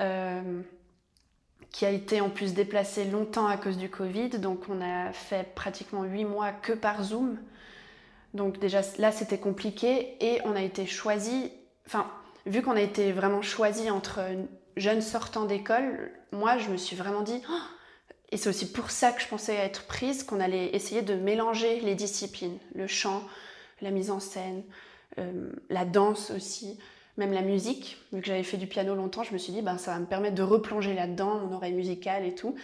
euh, 0.00 0.62
qui 1.70 1.84
a 1.84 1.90
été 1.90 2.20
en 2.20 2.30
plus 2.30 2.54
déplacée 2.54 3.04
longtemps 3.04 3.46
à 3.46 3.56
cause 3.56 3.76
du 3.76 3.90
Covid. 3.90 4.30
Donc 4.30 4.64
on 4.68 4.80
a 4.80 5.12
fait 5.12 5.54
pratiquement 5.54 6.04
8 6.04 6.24
mois 6.24 6.52
que 6.52 6.72
par 6.72 7.02
Zoom. 7.02 7.38
Donc 8.34 8.58
déjà 8.58 8.80
là 8.98 9.12
c'était 9.12 9.38
compliqué 9.38 10.16
et 10.20 10.40
on 10.44 10.56
a 10.56 10.62
été 10.62 10.86
choisi, 10.86 11.50
enfin 11.86 12.06
vu 12.44 12.62
qu'on 12.62 12.76
a 12.76 12.80
été 12.80 13.12
vraiment 13.12 13.42
choisi 13.42 13.90
entre 13.90 14.20
jeunes 14.76 15.02
sortants 15.02 15.44
d'école, 15.44 16.12
moi 16.32 16.58
je 16.58 16.68
me 16.70 16.76
suis 16.76 16.96
vraiment 16.96 17.22
dit, 17.22 17.40
oh, 17.50 17.62
et 18.30 18.36
c'est 18.36 18.48
aussi 18.48 18.70
pour 18.70 18.90
ça 18.90 19.12
que 19.12 19.22
je 19.22 19.28
pensais 19.28 19.54
être 19.54 19.86
prise, 19.86 20.24
qu'on 20.24 20.40
allait 20.40 20.74
essayer 20.74 21.02
de 21.02 21.14
mélanger 21.14 21.80
les 21.80 21.94
disciplines, 21.94 22.58
le 22.74 22.86
chant, 22.86 23.22
la 23.80 23.90
mise 23.90 24.10
en 24.10 24.20
scène, 24.20 24.64
euh, 25.18 25.50
la 25.70 25.84
danse 25.84 26.30
aussi, 26.30 26.78
même 27.16 27.32
la 27.32 27.42
musique. 27.42 27.98
Vu 28.12 28.20
que 28.20 28.26
j'avais 28.26 28.42
fait 28.42 28.56
du 28.56 28.66
piano 28.66 28.94
longtemps, 28.94 29.22
je 29.22 29.32
me 29.32 29.38
suis 29.38 29.52
dit, 29.52 29.62
ben, 29.62 29.78
ça 29.78 29.92
va 29.92 30.00
me 30.00 30.06
permettre 30.06 30.34
de 30.34 30.42
replonger 30.42 30.94
là-dedans, 30.94 31.38
mon 31.38 31.54
oreille 31.54 31.72
musicale 31.72 32.24
et 32.24 32.34
tout. 32.34 32.56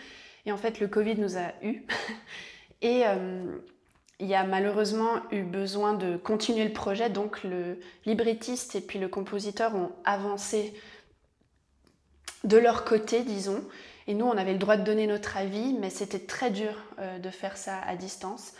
Et 0.47 0.53
en 0.53 0.57
fait, 0.57 0.81
le 0.81 0.89
Covid 0.89 1.17
nous 1.17 1.39
a 1.39 1.53
eu. 1.63 1.85
et 2.83 3.03
euh, 3.07 3.59
il 4.19 4.27
y 4.27 4.35
a 4.35 4.45
malheureusement 4.45 5.21
eu 5.31 5.43
besoin 5.43 5.95
de 5.95 6.17
continuer 6.17 6.65
le 6.65 6.73
projet, 6.73 7.09
donc 7.09 7.45
le 7.45 7.79
librettiste 8.05 8.75
et 8.75 8.81
puis 8.81 8.99
le 8.99 9.09
compositeur 9.09 9.75
ont 9.75 9.91
avancé 10.05 10.75
de 12.45 12.57
leur 12.57 12.85
côté, 12.85 13.23
disons. 13.23 13.63
Et 14.07 14.15
nous, 14.15 14.27
on 14.27 14.37
avait 14.37 14.53
le 14.53 14.59
droit 14.59 14.77
de 14.77 14.85
donner 14.85 15.07
notre 15.07 15.37
avis, 15.37 15.75
mais 15.75 15.91
c'était 15.91 16.19
très 16.19 16.51
dur 16.51 16.75
euh, 16.99 17.19
de 17.19 17.31
faire 17.31 17.57
ça 17.57 17.81
à 17.87 17.97
distance. 17.97 18.53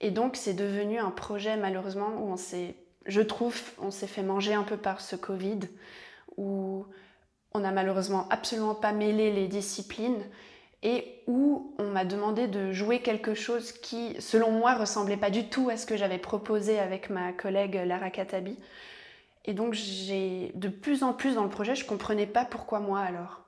Et 0.00 0.10
donc, 0.10 0.36
c'est 0.36 0.54
devenu 0.54 0.98
un 0.98 1.10
projet, 1.10 1.56
malheureusement, 1.56 2.10
où 2.18 2.32
on 2.32 2.36
s'est, 2.36 2.74
je 3.06 3.20
trouve, 3.20 3.58
on 3.80 3.90
s'est 3.90 4.06
fait 4.06 4.22
manger 4.22 4.54
un 4.54 4.64
peu 4.64 4.76
par 4.76 5.00
ce 5.00 5.16
Covid, 5.16 5.60
où 6.36 6.84
on 7.54 7.60
n'a 7.60 7.70
malheureusement 7.70 8.26
absolument 8.30 8.74
pas 8.74 8.92
mêlé 8.92 9.32
les 9.32 9.46
disciplines 9.46 10.22
et 10.82 11.22
où 11.26 11.74
on 11.78 11.84
m'a 11.84 12.04
demandé 12.04 12.48
de 12.48 12.72
jouer 12.72 13.00
quelque 13.00 13.34
chose 13.34 13.72
qui, 13.72 14.16
selon 14.20 14.50
moi, 14.50 14.74
ressemblait 14.74 15.16
pas 15.16 15.30
du 15.30 15.48
tout 15.48 15.68
à 15.70 15.76
ce 15.76 15.86
que 15.86 15.96
j'avais 15.96 16.18
proposé 16.18 16.78
avec 16.78 17.08
ma 17.08 17.32
collègue 17.32 17.80
Lara 17.86 18.10
Katabi. 18.10 18.58
Et 19.44 19.54
donc, 19.54 19.74
j'ai 19.74 20.52
de 20.54 20.68
plus 20.68 21.02
en 21.02 21.12
plus 21.12 21.34
dans 21.34 21.44
le 21.44 21.50
projet, 21.50 21.74
je 21.74 21.84
comprenais 21.84 22.26
pas 22.26 22.44
pourquoi 22.44 22.80
moi 22.80 23.00
alors. 23.00 23.40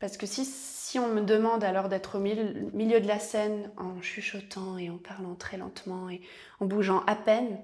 Parce 0.00 0.16
que 0.16 0.26
si, 0.26 0.44
si 0.44 0.98
on 0.98 1.08
me 1.08 1.22
demande 1.22 1.64
alors 1.64 1.88
d'être 1.88 2.18
au 2.18 2.20
milieu, 2.20 3.00
de 3.00 3.06
la 3.08 3.18
scène 3.18 3.70
en 3.76 4.02
chuchotant 4.02 4.76
et 4.76 4.90
en 4.90 4.98
parlant 4.98 5.34
très 5.34 5.56
lentement 5.56 6.10
et 6.10 6.20
en 6.60 6.66
bougeant 6.66 7.02
à 7.06 7.14
peine, 7.14 7.58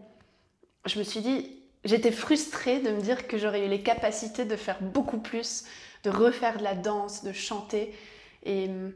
je 0.87 0.99
me 0.99 1.05
suis 1.05 1.21
dit, 1.21 1.61
j'étais 1.85 2.13
frustrée 2.13 2.80
de 2.80 2.91
me 2.91 3.00
dire 3.00 3.28
que 3.28 3.37
j'aurais 3.37 3.67
eu 3.67 3.69
les 3.69 3.82
capacités 3.82 4.47
de 4.47 4.56
faire 4.56 4.80
beaucoup 4.80 5.19
plus, 5.19 5.65
de 6.04 6.11
refaire 6.11 6.56
de 6.56 6.65
la 6.65 6.75
danse, 6.75 7.25
de 7.25 7.32
chanter. 7.32 7.95
Et 8.45 8.69
hum, 8.69 8.93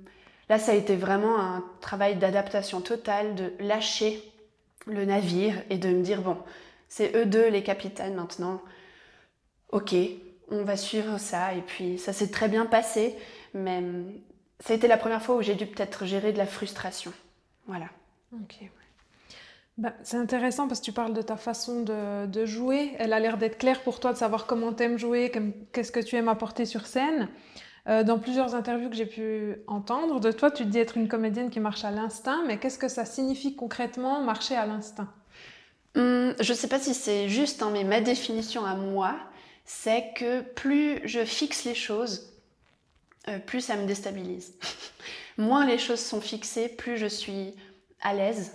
là, 0.48 0.58
ça 0.58 0.72
a 0.72 0.74
été 0.74 0.96
vraiment 0.96 1.38
un 1.38 1.62
travail 1.82 2.16
d'adaptation 2.16 2.80
totale, 2.80 3.34
de 3.34 3.52
lâcher 3.60 4.22
le 4.86 5.04
navire 5.04 5.54
et 5.70 5.76
de 5.76 5.88
me 5.88 6.02
dire, 6.02 6.22
bon, 6.22 6.38
c'est 6.94 7.16
eux 7.16 7.26
deux 7.26 7.48
les 7.48 7.64
capitaines 7.64 8.14
maintenant. 8.14 8.62
Ok, 9.72 9.96
on 10.48 10.62
va 10.62 10.76
suivre 10.76 11.18
ça. 11.18 11.52
Et 11.54 11.60
puis 11.60 11.98
ça 11.98 12.12
s'est 12.12 12.30
très 12.30 12.48
bien 12.48 12.66
passé, 12.66 13.16
mais 13.52 13.78
hum, 13.78 14.12
ça 14.60 14.74
a 14.74 14.76
été 14.76 14.86
la 14.86 14.96
première 14.96 15.20
fois 15.20 15.34
où 15.34 15.42
j'ai 15.42 15.56
dû 15.56 15.66
peut-être 15.66 16.06
gérer 16.06 16.32
de 16.32 16.38
la 16.38 16.46
frustration. 16.46 17.12
Voilà. 17.66 17.86
Ok. 18.32 18.70
Bah, 19.76 19.92
c'est 20.04 20.18
intéressant 20.18 20.68
parce 20.68 20.78
que 20.78 20.84
tu 20.84 20.92
parles 20.92 21.14
de 21.14 21.22
ta 21.22 21.36
façon 21.36 21.82
de, 21.82 22.46
jouer. 22.46 22.92
Elle 23.00 23.12
a 23.12 23.18
l'air 23.18 23.38
d'être 23.38 23.58
claire 23.58 23.82
pour 23.82 23.98
toi 23.98 24.12
de 24.12 24.18
savoir 24.18 24.46
comment 24.46 24.72
tu 24.72 24.84
aimes 24.84 24.98
jouer, 24.98 25.32
qu'est-ce 25.72 25.90
que 25.90 25.98
tu 25.98 26.14
aimes 26.14 26.28
apporter 26.28 26.64
sur 26.64 26.86
scène. 26.86 27.28
Euh, 27.88 28.04
dans 28.04 28.20
plusieurs 28.20 28.54
interviews 28.54 28.88
que 28.88 28.94
j'ai 28.94 29.06
pu 29.06 29.56
entendre 29.66 30.20
de 30.20 30.30
toi, 30.30 30.52
tu 30.52 30.62
te 30.62 30.68
dis 30.68 30.78
être 30.78 30.96
une 30.96 31.08
comédienne 31.08 31.50
qui 31.50 31.58
marche 31.58 31.84
à 31.84 31.90
l'instinct, 31.90 32.44
mais 32.46 32.58
qu'est-ce 32.58 32.78
que 32.78 32.88
ça 32.88 33.04
signifie 33.04 33.56
concrètement 33.56 34.22
marcher 34.22 34.54
à 34.54 34.64
l'instinct? 34.64 35.08
Hum, 35.94 36.34
Je 36.40 36.52
ne 36.52 36.56
sais 36.58 36.68
pas 36.68 36.78
si 36.80 36.94
c'est 36.94 37.28
juste, 37.28 37.62
hein, 37.62 37.70
mais 37.72 37.84
ma 37.84 38.00
définition 38.00 38.64
à 38.64 38.74
moi, 38.74 39.16
c'est 39.64 40.12
que 40.16 40.40
plus 40.42 41.00
je 41.06 41.24
fixe 41.24 41.64
les 41.64 41.74
choses, 41.74 42.32
euh, 43.28 43.38
plus 43.38 43.60
ça 43.62 43.76
me 43.76 43.86
déstabilise. 43.86 44.54
Moins 45.38 45.66
les 45.66 45.78
choses 45.78 46.00
sont 46.00 46.20
fixées, 46.20 46.68
plus 46.68 46.96
je 46.98 47.06
suis 47.06 47.54
à 48.00 48.14
l'aise, 48.14 48.52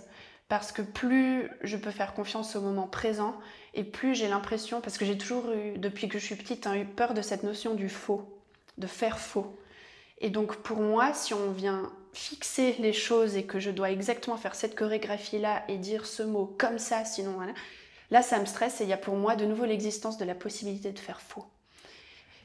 parce 0.47 0.71
que 0.71 0.81
plus 0.81 1.49
je 1.63 1.77
peux 1.77 1.91
faire 1.91 2.13
confiance 2.13 2.55
au 2.55 2.61
moment 2.61 2.87
présent, 2.87 3.35
et 3.73 3.83
plus 3.83 4.15
j'ai 4.15 4.27
l'impression, 4.27 4.81
parce 4.81 4.97
que 4.97 5.05
j'ai 5.05 5.17
toujours 5.17 5.51
eu, 5.51 5.77
depuis 5.77 6.07
que 6.07 6.19
je 6.19 6.25
suis 6.25 6.35
petite, 6.35 6.67
hein, 6.67 6.75
eu 6.75 6.85
peur 6.85 7.13
de 7.13 7.21
cette 7.21 7.43
notion 7.43 7.73
du 7.75 7.89
faux, 7.89 8.41
de 8.77 8.87
faire 8.87 9.19
faux. 9.19 9.57
Et 10.19 10.29
donc 10.29 10.57
pour 10.57 10.79
moi, 10.81 11.13
si 11.13 11.33
on 11.33 11.51
vient 11.51 11.91
fixer 12.19 12.75
les 12.79 12.91
choses 12.91 13.37
et 13.37 13.43
que 13.43 13.59
je 13.59 13.71
dois 13.71 13.91
exactement 13.91 14.35
faire 14.35 14.53
cette 14.53 14.75
chorégraphie-là 14.75 15.63
et 15.69 15.77
dire 15.77 16.05
ce 16.05 16.21
mot 16.21 16.53
comme 16.57 16.77
ça, 16.77 17.05
sinon 17.05 17.39
Là, 18.11 18.21
ça 18.21 18.39
me 18.39 18.45
stresse 18.45 18.81
et 18.81 18.83
il 18.83 18.89
y 18.89 18.93
a 18.93 18.97
pour 18.97 19.15
moi 19.15 19.35
de 19.35 19.45
nouveau 19.45 19.65
l'existence 19.65 20.17
de 20.17 20.25
la 20.25 20.35
possibilité 20.35 20.91
de 20.91 20.99
faire 20.99 21.21
faux 21.21 21.45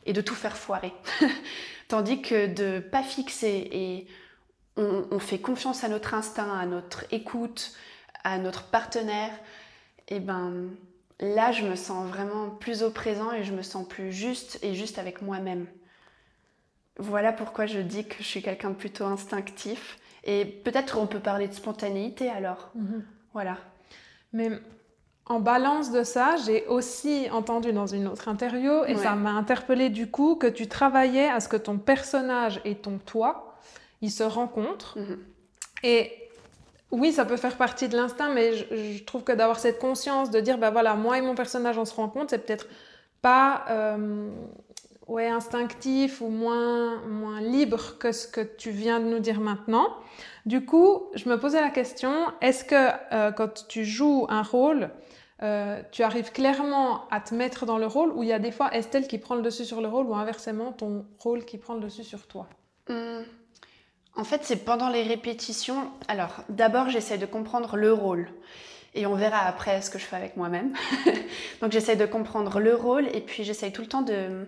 et 0.07 0.13
de 0.13 0.21
tout 0.21 0.35
faire 0.35 0.57
foirer. 0.57 0.93
Tandis 1.89 2.23
que 2.23 2.47
de 2.47 2.79
pas 2.79 3.03
fixer 3.03 3.69
et 3.73 4.07
on, 4.77 5.19
fait 5.19 5.39
confiance 5.39 5.83
à 5.83 5.89
notre 5.89 6.15
instinct, 6.15 6.57
à 6.57 6.67
notre 6.67 7.05
écoute, 7.11 7.73
à 8.23 8.39
notre 8.39 8.65
partenaire, 8.65 9.33
et 10.09 10.17
eh 10.17 10.21
ben 10.21 10.69
là, 11.19 11.51
je 11.53 11.65
me 11.65 11.77
sens 11.77 12.07
vraiment 12.09 12.51
plus 12.51 12.83
au 12.83 12.91
présent 12.91 13.33
et 13.33 13.43
je 13.43 13.53
me 13.53 13.63
sens 13.63 13.89
plus 13.89 14.13
juste 14.13 14.59
et 14.63 14.75
juste 14.75 14.99
avec 14.99 15.23
moi-même. 15.23 15.67
Voilà 16.99 17.33
pourquoi 17.33 17.67
je 17.67 17.81
dis 17.81 18.07
que 18.07 18.17
je 18.19 18.25
suis 18.25 18.43
quelqu'un 18.43 18.71
de 18.71 18.75
plutôt 18.75 19.05
instinctif. 19.05 19.99
Et 20.25 20.45
peut-être 20.45 20.99
on 20.99 21.07
peut 21.07 21.21
parler 21.21 21.49
de 21.49 21.53
spontanéité 21.53 22.31
alors. 22.31 22.71
Mhm. 22.75 23.05
Voilà. 23.33 23.59
Mais 24.33 24.51
en 25.27 25.41
balance 25.41 25.91
de 25.91 26.03
ça, 26.03 26.37
j'ai 26.45 26.67
aussi 26.67 27.29
entendu 27.33 27.73
dans 27.73 27.87
une 27.87 28.07
autre 28.07 28.29
interview, 28.29 28.85
et 28.85 28.95
ça 28.97 29.15
m'a 29.15 29.31
interpellé 29.31 29.89
du 29.89 30.11
coup, 30.11 30.37
que 30.37 30.47
tu 30.47 30.67
travaillais 30.67 31.29
à 31.29 31.41
ce 31.41 31.49
que 31.49 31.57
ton 31.57 31.79
personnage 31.79 32.61
et 32.65 32.75
ton 32.75 32.99
toi, 32.99 33.57
ils 34.03 34.11
se 34.11 34.23
rencontrent. 34.23 34.99
Mhm. 34.99 35.19
Et 35.83 36.13
oui, 36.91 37.13
ça 37.13 37.25
peut 37.25 37.39
faire 37.39 37.57
partie 37.57 37.89
de 37.89 37.97
l'instinct, 37.97 38.33
mais 38.33 38.53
je, 38.55 39.03
trouve 39.05 39.25
que 39.25 39.33
d'avoir 39.33 39.59
cette 39.59 39.79
conscience 39.79 40.31
de 40.31 40.41
dire, 40.41 40.59
ben 40.59 40.71
voilà, 40.71 40.95
moi 40.95 41.17
et 41.17 41.23
mon 41.23 41.35
personnage, 41.35 41.79
on 41.79 41.85
se 41.85 41.95
rencontre, 41.95 42.31
c'est 42.31 42.45
peut-être 42.45 42.67
pas 43.23 43.65
euh, 43.71 44.31
ouais, 45.07 45.29
instinctif 45.29 46.21
ou 46.21 46.29
moins, 46.29 47.01
moins 47.07 47.41
libre 47.41 47.99
que 47.99 48.13
ce 48.13 48.27
que 48.27 48.41
tu 48.41 48.71
viens 48.71 49.01
de 49.01 49.07
nous 49.07 49.19
dire 49.19 49.41
maintenant. 49.41 49.89
Du 50.47 50.65
coup, 50.65 51.05
je 51.15 51.29
me 51.29 51.39
posais 51.39 51.61
la 51.61 51.71
question, 51.71 52.13
est-ce 52.41 52.65
que 52.65 52.91
euh, 53.13 53.33
quand 53.33 53.67
tu 53.69 53.85
joues 53.85 54.27
un 54.29 54.43
rôle, 54.43 54.91
euh, 55.43 55.83
tu 55.91 56.03
arrives 56.03 56.33
clairement 56.33 57.09
à 57.11 57.21
te 57.21 57.35
mettre 57.35 57.67
dans 57.67 57.79
le 57.79 57.87
rôle 57.87 58.13
ou 58.13 58.23
il 58.23 58.29
y 58.29 58.33
a 58.33 58.39
des 58.39 58.53
fois 58.53 58.75
Estelle 58.75 59.09
qui 59.09 59.19
prend 59.19 59.35
le 59.35 59.43
dessus 59.43 59.65
sur 59.65 59.81
le 59.81 59.89
rôle 59.89 60.07
ou 60.07 60.15
inversement 60.15 60.73
ton 60.73 61.05
rôle 61.19 61.45
qui 61.45 61.59
prend 61.59 61.75
le 61.75 61.81
dessus 61.81 62.05
sur 62.05 62.27
toi? 62.27 62.47
Hmm. 62.89 63.23
En 64.17 64.23
fait, 64.23 64.43
c'est 64.45 64.65
pendant 64.65 64.91
les 64.91 65.03
répétitions. 65.03 65.91
Alors, 66.07 66.45
d'abord, 66.49 66.89
j'essaie 66.89 67.19
de 67.19 67.27
comprendre 67.27 67.77
le 67.77 67.93
rôle. 67.93 68.29
Et 68.95 69.07
on 69.07 69.17
verra 69.17 69.39
après 69.39 69.83
ce 69.83 69.91
que 69.91 69.99
je 69.99 70.05
fais 70.05 70.15
avec 70.15 70.37
moi-même. 70.37 70.73
Donc, 71.61 71.73
j'essaie 71.73 71.97
de 71.97 72.07
comprendre 72.07 72.61
le 72.61 72.77
rôle 72.77 73.09
et 73.09 73.21
puis 73.21 73.43
j'essaie 73.43 73.73
tout 73.73 73.83
le 73.83 73.89
temps 73.89 74.03
de 74.03 74.47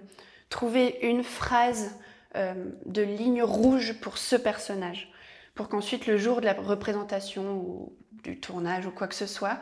trouver 0.49 0.99
une 1.03 1.23
phrase 1.23 1.99
euh, 2.37 2.55
de 2.85 3.03
ligne 3.03 3.43
rouge 3.43 4.01
pour 4.01 4.19
ce 4.19 4.37
personnage. 4.37 5.11
Pour 5.55 5.69
qu'ensuite, 5.69 6.07
le 6.07 6.19
jour 6.19 6.41
de 6.41 6.47
la 6.47 6.53
représentation 6.53 7.57
ou 7.57 7.93
du 8.23 8.39
tournage 8.39 8.87
ou 8.87 8.91
quoi 8.91 9.09
que 9.09 9.15
ce 9.15 9.27
soit, 9.27 9.59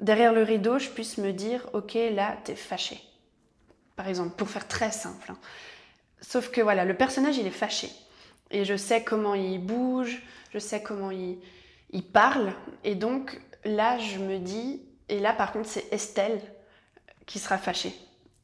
derrière 0.00 0.32
le 0.32 0.42
rideau, 0.42 0.78
je 0.78 0.88
puisse 0.88 1.18
me 1.18 1.32
dire, 1.32 1.68
ok, 1.72 1.96
là, 2.12 2.36
t'es 2.44 2.56
fâché. 2.56 3.00
Par 3.96 4.08
exemple, 4.08 4.34
pour 4.36 4.48
faire 4.48 4.66
très 4.66 4.90
simple. 4.90 5.30
Hein. 5.30 5.38
Sauf 6.20 6.50
que 6.50 6.60
voilà, 6.60 6.84
le 6.84 6.94
personnage, 6.94 7.38
il 7.38 7.46
est 7.46 7.50
fâché. 7.50 7.90
Et 8.50 8.64
je 8.64 8.76
sais 8.76 9.04
comment 9.04 9.34
il 9.34 9.58
bouge, 9.58 10.22
je 10.52 10.58
sais 10.58 10.82
comment 10.82 11.10
il, 11.10 11.38
il 11.90 12.02
parle. 12.02 12.52
Et 12.84 12.94
donc 12.94 13.40
là, 13.64 13.98
je 13.98 14.18
me 14.18 14.38
dis, 14.38 14.82
et 15.08 15.20
là 15.20 15.32
par 15.32 15.52
contre, 15.52 15.68
c'est 15.68 15.92
Estelle 15.92 16.40
qui 17.26 17.38
sera 17.38 17.58
fâchée. 17.58 17.94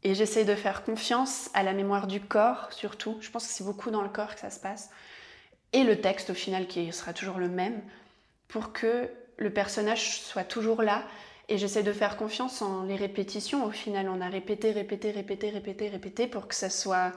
Et 0.05 0.15
j'essaie 0.15 0.45
de 0.45 0.55
faire 0.55 0.85
confiance 0.85 1.51
à 1.55 1.63
la 1.63 1.73
mémoire 1.73 2.07
du 2.07 2.21
corps, 2.21 2.69
surtout. 2.73 3.17
Je 3.21 3.31
pense 3.31 3.47
que 3.47 3.53
c'est 3.53 3.65
beaucoup 3.65 3.91
dans 3.91 4.03
le 4.03 4.11
corps 4.11 4.35
que 4.35 4.41
ça 4.41 4.51
se 4.51 4.61
passe. 4.61 4.91
Et 5.73 5.83
le 5.83 6.01
texte, 6.01 6.31
au 6.31 6.35
final, 6.35 6.67
qui 6.67 6.93
sera 6.93 7.15
toujours 7.15 7.39
le 7.39 7.49
même, 7.49 7.81
pour 8.49 8.73
que 8.73 9.11
le 9.39 9.51
personnage 9.51 10.21
soit 10.21 10.45
toujours 10.45 10.83
là. 10.83 11.03
Et 11.49 11.57
j'essaie 11.59 11.83
de 11.83 11.93
faire 11.93 12.17
confiance 12.17 12.61
en 12.61 12.85
les 12.85 12.97
répétitions. 12.97 13.65
Au 13.65 13.71
final, 13.71 14.09
on 14.09 14.21
a 14.21 14.29
répété, 14.29 14.73
répété, 14.73 15.11
répété, 15.11 15.51
répété, 15.51 15.89
répété 15.89 16.27
pour 16.27 16.49
que 16.49 16.55
ça 16.55 16.71
soit 16.71 17.13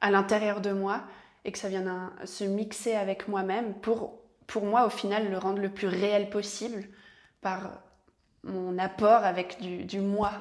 à 0.00 0.10
l'intérieur 0.10 0.60
de 0.60 0.72
moi 0.72 1.02
et 1.44 1.52
que 1.52 1.58
ça 1.58 1.68
vienne 1.68 2.10
se 2.24 2.44
mixer 2.44 2.94
avec 2.94 3.28
moi-même 3.28 3.74
pour, 3.74 4.18
pour 4.46 4.64
moi, 4.64 4.86
au 4.86 4.90
final, 4.90 5.30
le 5.30 5.38
rendre 5.38 5.60
le 5.60 5.70
plus 5.70 5.88
réel 5.88 6.28
possible 6.28 6.86
par 7.40 7.80
mon 8.44 8.78
apport 8.78 9.24
avec 9.24 9.58
du 9.60 10.00
moi. 10.00 10.32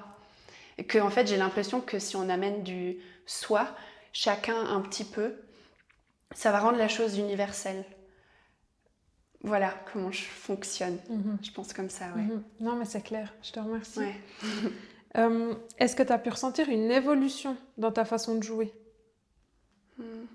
Et 0.78 0.86
que, 0.86 1.00
en 1.00 1.10
fait, 1.10 1.28
j'ai 1.28 1.38
l'impression 1.38 1.82
que 1.82 2.00
si 2.00 2.16
on 2.16 2.30
amène 2.30 2.64
du 2.64 2.98
soi, 3.26 3.68
chacun 4.12 4.58
un 4.68 4.82
petit 4.82 5.04
peu, 5.04 5.36
ça 6.34 6.52
va 6.52 6.60
rendre 6.60 6.78
la 6.78 6.88
chose 6.88 7.18
universelle. 7.18 7.84
Voilà 9.42 9.74
comment 9.92 10.12
je 10.12 10.24
fonctionne. 10.24 10.98
Mhm. 11.10 11.38
Je 11.44 11.52
pense 11.52 11.72
comme 11.72 11.90
ça, 11.90 12.06
ouais. 12.16 12.24
Mhm. 12.24 12.44
Non, 12.60 12.76
mais 12.76 12.86
c'est 12.86 13.02
clair. 13.02 13.34
Je 13.42 13.52
te 13.52 13.60
remercie. 13.60 14.02
Euh, 15.18 15.56
est-ce 15.78 15.96
que 15.96 16.04
tu 16.04 16.12
as 16.12 16.18
pu 16.18 16.30
ressentir 16.30 16.68
une 16.68 16.92
évolution 16.92 17.56
dans 17.78 17.90
ta 17.90 18.04
façon 18.04 18.36
de 18.36 18.44
jouer? 18.44 18.74
Hmm. 19.98 20.26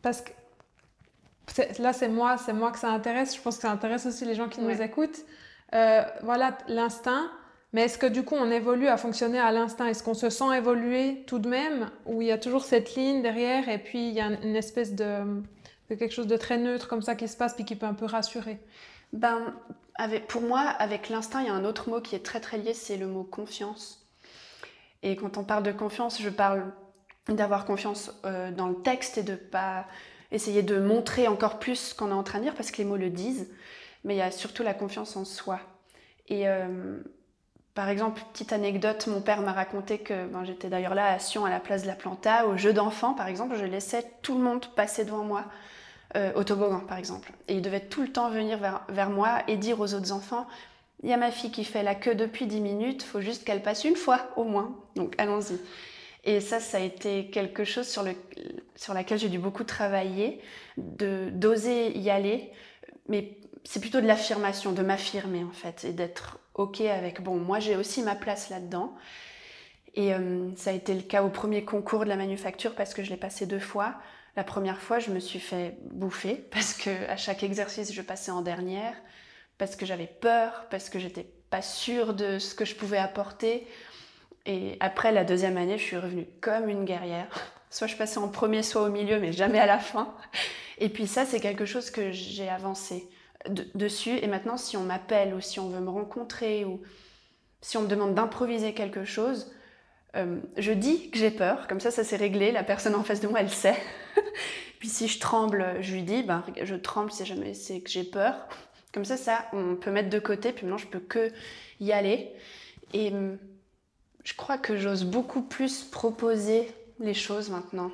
Parce 0.00 0.22
que 0.22 0.30
là, 1.82 1.92
c'est 1.92 2.08
moi, 2.08 2.38
c'est 2.38 2.54
moi 2.54 2.72
que 2.72 2.78
ça 2.78 2.88
intéresse. 2.88 3.36
Je 3.36 3.42
pense 3.42 3.56
que 3.56 3.62
ça 3.62 3.70
intéresse 3.70 4.06
aussi 4.06 4.24
les 4.24 4.34
gens 4.34 4.48
qui 4.48 4.62
nous 4.62 4.80
écoutent. 4.80 5.20
Euh, 5.74 6.04
voilà, 6.22 6.56
l'instinct. 6.68 7.30
Mais 7.74 7.82
est-ce 7.82 7.98
que 7.98 8.06
du 8.06 8.22
coup, 8.22 8.36
on 8.36 8.52
évolue 8.52 8.86
à 8.86 8.96
fonctionner 8.96 9.40
à 9.40 9.50
l'instinct? 9.50 9.86
Est-ce 9.86 10.04
qu'on 10.04 10.14
se 10.14 10.30
sent 10.30 10.56
évoluer 10.56 11.24
tout 11.26 11.40
de 11.40 11.48
même? 11.48 11.90
Ou 12.06 12.22
il 12.22 12.28
y 12.28 12.30
a 12.30 12.38
toujours 12.38 12.62
cette 12.62 12.94
ligne 12.94 13.20
derrière 13.20 13.68
et 13.68 13.78
puis 13.78 14.08
il 14.08 14.14
y 14.14 14.20
a 14.20 14.26
une 14.26 14.54
espèce 14.54 14.94
de 14.94 15.42
quelque 15.88 16.12
chose 16.12 16.28
de 16.28 16.36
très 16.36 16.56
neutre 16.56 16.86
comme 16.86 17.02
ça 17.02 17.16
qui 17.16 17.26
se 17.26 17.36
passe 17.36 17.54
puis 17.54 17.64
qui 17.64 17.74
peut 17.74 17.86
un 17.86 17.94
peu 17.94 18.04
rassurer? 18.06 18.60
Ben, 19.12 19.54
Pour 20.28 20.42
moi, 20.42 20.60
avec 20.60 21.08
l'instinct, 21.08 21.40
il 21.40 21.46
y 21.48 21.50
a 21.50 21.52
un 21.52 21.64
autre 21.64 21.90
mot 21.90 22.00
qui 22.00 22.14
est 22.14 22.24
très 22.24 22.38
très 22.38 22.58
lié, 22.58 22.74
c'est 22.74 22.96
le 22.96 23.08
mot 23.08 23.24
confiance. 23.24 24.06
Et 25.02 25.16
quand 25.16 25.36
on 25.36 25.42
parle 25.42 25.64
de 25.64 25.72
confiance, 25.72 26.22
je 26.22 26.30
parle 26.30 26.72
d'avoir 27.26 27.64
confiance 27.64 28.12
euh, 28.24 28.52
dans 28.52 28.68
le 28.68 28.76
texte 28.82 29.18
et 29.18 29.24
de 29.24 29.34
pas 29.34 29.86
essayer 30.30 30.62
de 30.62 30.78
montrer 30.78 31.26
encore 31.26 31.58
plus 31.58 31.76
ce 31.76 31.94
qu'on 31.94 32.10
est 32.10 32.12
en 32.12 32.22
train 32.22 32.38
de 32.38 32.44
dire 32.44 32.54
parce 32.54 32.70
que 32.70 32.78
les 32.78 32.84
mots 32.84 32.96
le 32.96 33.10
disent, 33.10 33.48
mais 34.04 34.14
il 34.14 34.18
y 34.18 34.22
a 34.22 34.30
surtout 34.30 34.62
la 34.62 34.74
confiance 34.74 35.16
en 35.16 35.24
soi. 35.24 35.58
Et 36.28 36.48
euh, 36.48 36.98
par 37.74 37.88
exemple, 37.88 38.22
petite 38.32 38.52
anecdote, 38.52 39.08
mon 39.08 39.20
père 39.20 39.40
m'a 39.40 39.52
raconté 39.52 39.98
que 39.98 40.26
ben, 40.26 40.44
j'étais 40.44 40.68
d'ailleurs 40.68 40.94
là 40.94 41.12
à 41.12 41.18
Sion 41.18 41.44
à 41.44 41.50
la 41.50 41.58
place 41.58 41.82
de 41.82 41.88
la 41.88 41.96
Planta, 41.96 42.46
au 42.46 42.56
jeu 42.56 42.72
d'enfants 42.72 43.14
par 43.14 43.26
exemple, 43.26 43.56
je 43.58 43.64
laissais 43.64 44.04
tout 44.22 44.36
le 44.36 44.44
monde 44.44 44.66
passer 44.76 45.04
devant 45.04 45.24
moi 45.24 45.44
euh, 46.16 46.32
au 46.36 46.44
toboggan, 46.44 46.80
par 46.80 46.98
exemple. 46.98 47.32
Et 47.48 47.54
il 47.54 47.62
devait 47.62 47.80
tout 47.80 48.02
le 48.02 48.12
temps 48.12 48.30
venir 48.30 48.58
vers, 48.88 49.10
moi 49.10 49.42
et 49.48 49.56
dire 49.56 49.80
aux 49.80 49.94
autres 49.94 50.12
enfants 50.12 50.46
il 51.02 51.10
y 51.10 51.12
a 51.12 51.16
ma 51.18 51.30
fille 51.30 51.50
qui 51.50 51.64
fait 51.64 51.82
la 51.82 51.94
queue 51.94 52.14
depuis 52.14 52.46
10 52.46 52.60
minutes, 52.62 53.02
faut 53.02 53.20
juste 53.20 53.44
qu'elle 53.44 53.62
passe 53.62 53.84
une 53.84 53.96
fois 53.96 54.30
au 54.36 54.44
moins. 54.44 54.74
Donc 54.96 55.14
allons-y. 55.18 55.58
Et 56.24 56.40
ça, 56.40 56.60
ça 56.60 56.78
a 56.78 56.80
été 56.80 57.26
quelque 57.26 57.64
chose 57.64 57.86
sur, 57.86 58.02
le, 58.02 58.12
sur 58.76 58.94
laquelle 58.94 59.18
j'ai 59.18 59.28
dû 59.28 59.38
beaucoup 59.38 59.64
travailler, 59.64 60.40
de 60.78 61.28
d'oser 61.30 61.90
y 61.98 62.08
aller. 62.08 62.50
Mais 63.08 63.36
c'est 63.64 63.80
plutôt 63.80 64.00
de 64.00 64.06
l'affirmation, 64.06 64.72
de 64.72 64.82
m'affirmer 64.82 65.44
en 65.44 65.52
fait, 65.52 65.84
et 65.84 65.92
d'être 65.92 66.38
OK 66.54 66.80
avec, 66.80 67.20
bon, 67.20 67.36
moi 67.36 67.58
j'ai 67.58 67.76
aussi 67.76 68.02
ma 68.02 68.14
place 68.14 68.48
là-dedans. 68.50 68.94
Et 69.94 70.12
euh, 70.12 70.50
ça 70.56 70.70
a 70.70 70.72
été 70.72 70.94
le 70.94 71.02
cas 71.02 71.22
au 71.22 71.28
premier 71.28 71.64
concours 71.64 72.04
de 72.04 72.08
la 72.08 72.16
manufacture 72.16 72.74
parce 72.74 72.94
que 72.94 73.02
je 73.02 73.10
l'ai 73.10 73.16
passé 73.16 73.46
deux 73.46 73.60
fois. 73.60 73.94
La 74.36 74.42
première 74.42 74.80
fois, 74.80 74.98
je 74.98 75.10
me 75.10 75.20
suis 75.20 75.38
fait 75.38 75.78
bouffer 75.92 76.34
parce 76.50 76.74
que 76.74 77.08
à 77.08 77.16
chaque 77.16 77.42
exercice, 77.42 77.92
je 77.92 78.02
passais 78.02 78.30
en 78.30 78.42
dernière, 78.42 78.94
parce 79.58 79.76
que 79.76 79.86
j'avais 79.86 80.06
peur, 80.06 80.66
parce 80.70 80.90
que 80.90 80.98
j'étais 80.98 81.26
pas 81.50 81.62
sûre 81.62 82.14
de 82.14 82.38
ce 82.38 82.54
que 82.54 82.64
je 82.64 82.74
pouvais 82.74 82.98
apporter. 82.98 83.66
Et 84.46 84.76
après 84.80 85.12
la 85.12 85.24
deuxième 85.24 85.56
année, 85.56 85.78
je 85.78 85.84
suis 85.84 85.96
revenue 85.96 86.26
comme 86.40 86.68
une 86.68 86.84
guerrière. 86.84 87.28
Soit 87.70 87.88
je 87.88 87.96
passais 87.96 88.18
en 88.18 88.28
premier, 88.28 88.62
soit 88.62 88.82
au 88.82 88.88
milieu, 88.88 89.18
mais 89.18 89.32
jamais 89.32 89.58
à 89.58 89.66
la 89.66 89.80
fin. 89.80 90.14
Et 90.78 90.88
puis 90.88 91.08
ça, 91.08 91.24
c'est 91.24 91.40
quelque 91.40 91.64
chose 91.64 91.90
que 91.90 92.12
j'ai 92.12 92.48
avancé 92.48 93.08
dessus. 93.48 94.16
Et 94.18 94.26
maintenant, 94.26 94.56
si 94.56 94.76
on 94.76 94.82
m'appelle 94.82 95.34
ou 95.34 95.40
si 95.40 95.60
on 95.60 95.68
veut 95.68 95.80
me 95.80 95.90
rencontrer 95.90 96.64
ou 96.64 96.82
si 97.60 97.76
on 97.76 97.82
me 97.82 97.88
demande 97.88 98.14
d'improviser 98.14 98.74
quelque 98.74 99.04
chose, 99.04 99.52
euh, 100.16 100.38
je 100.56 100.72
dis 100.72 101.10
que 101.10 101.18
j'ai 101.18 101.30
peur, 101.30 101.66
comme 101.66 101.80
ça, 101.80 101.90
ça 101.90 102.04
s'est 102.04 102.16
réglé, 102.16 102.52
la 102.52 102.62
personne 102.62 102.94
en 102.94 103.02
face 103.02 103.20
de 103.20 103.28
moi, 103.28 103.40
elle 103.40 103.50
sait. 103.50 103.76
Puis 104.78 104.88
si 104.88 105.08
je 105.08 105.18
tremble, 105.18 105.76
je 105.80 105.94
lui 105.94 106.02
dis, 106.02 106.22
ben, 106.22 106.44
je 106.62 106.74
tremble, 106.74 107.10
c'est 107.10 107.24
jamais, 107.24 107.54
c'est 107.54 107.80
que 107.80 107.90
j'ai 107.90 108.04
peur. 108.04 108.48
Comme 108.92 109.04
ça, 109.04 109.16
ça, 109.16 109.46
on 109.52 109.76
peut 109.76 109.90
mettre 109.90 110.10
de 110.10 110.18
côté, 110.20 110.52
puis 110.52 110.66
maintenant, 110.66 110.78
je 110.78 110.86
peux 110.86 111.00
que 111.00 111.32
y 111.80 111.90
aller. 111.90 112.30
Et 112.92 113.08
hum, 113.08 113.38
je 114.22 114.34
crois 114.34 114.56
que 114.56 114.76
j'ose 114.76 115.04
beaucoup 115.04 115.42
plus 115.42 115.82
proposer 115.82 116.70
les 117.00 117.14
choses 117.14 117.50
maintenant. 117.50 117.90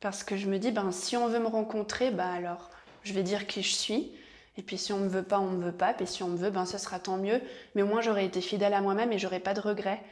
Parce 0.00 0.24
que 0.24 0.36
je 0.36 0.48
me 0.48 0.58
dis, 0.58 0.72
ben, 0.72 0.90
si 0.92 1.16
on 1.16 1.28
veut 1.28 1.38
me 1.38 1.46
rencontrer, 1.46 2.10
ben 2.10 2.26
alors, 2.26 2.70
je 3.02 3.12
vais 3.12 3.22
dire 3.22 3.46
qui 3.46 3.62
je 3.62 3.74
suis. 3.74 4.12
Et 4.56 4.62
puis 4.62 4.78
si 4.78 4.92
on 4.92 4.98
me 4.98 5.08
veut 5.08 5.22
pas, 5.22 5.38
on 5.38 5.50
me 5.50 5.64
veut 5.64 5.76
pas. 5.76 5.94
Puis 5.94 6.06
si 6.06 6.22
on 6.22 6.28
me 6.28 6.36
veut, 6.36 6.50
ben 6.50 6.66
ce 6.66 6.78
sera 6.78 6.98
tant 6.98 7.16
mieux. 7.16 7.40
Mais 7.74 7.82
au 7.82 7.86
moins 7.86 8.00
j'aurais 8.00 8.26
été 8.26 8.40
fidèle 8.40 8.74
à 8.74 8.80
moi-même 8.80 9.12
et 9.12 9.18
j'aurais 9.18 9.40
pas 9.40 9.54
de 9.54 9.60
regrets. 9.60 10.02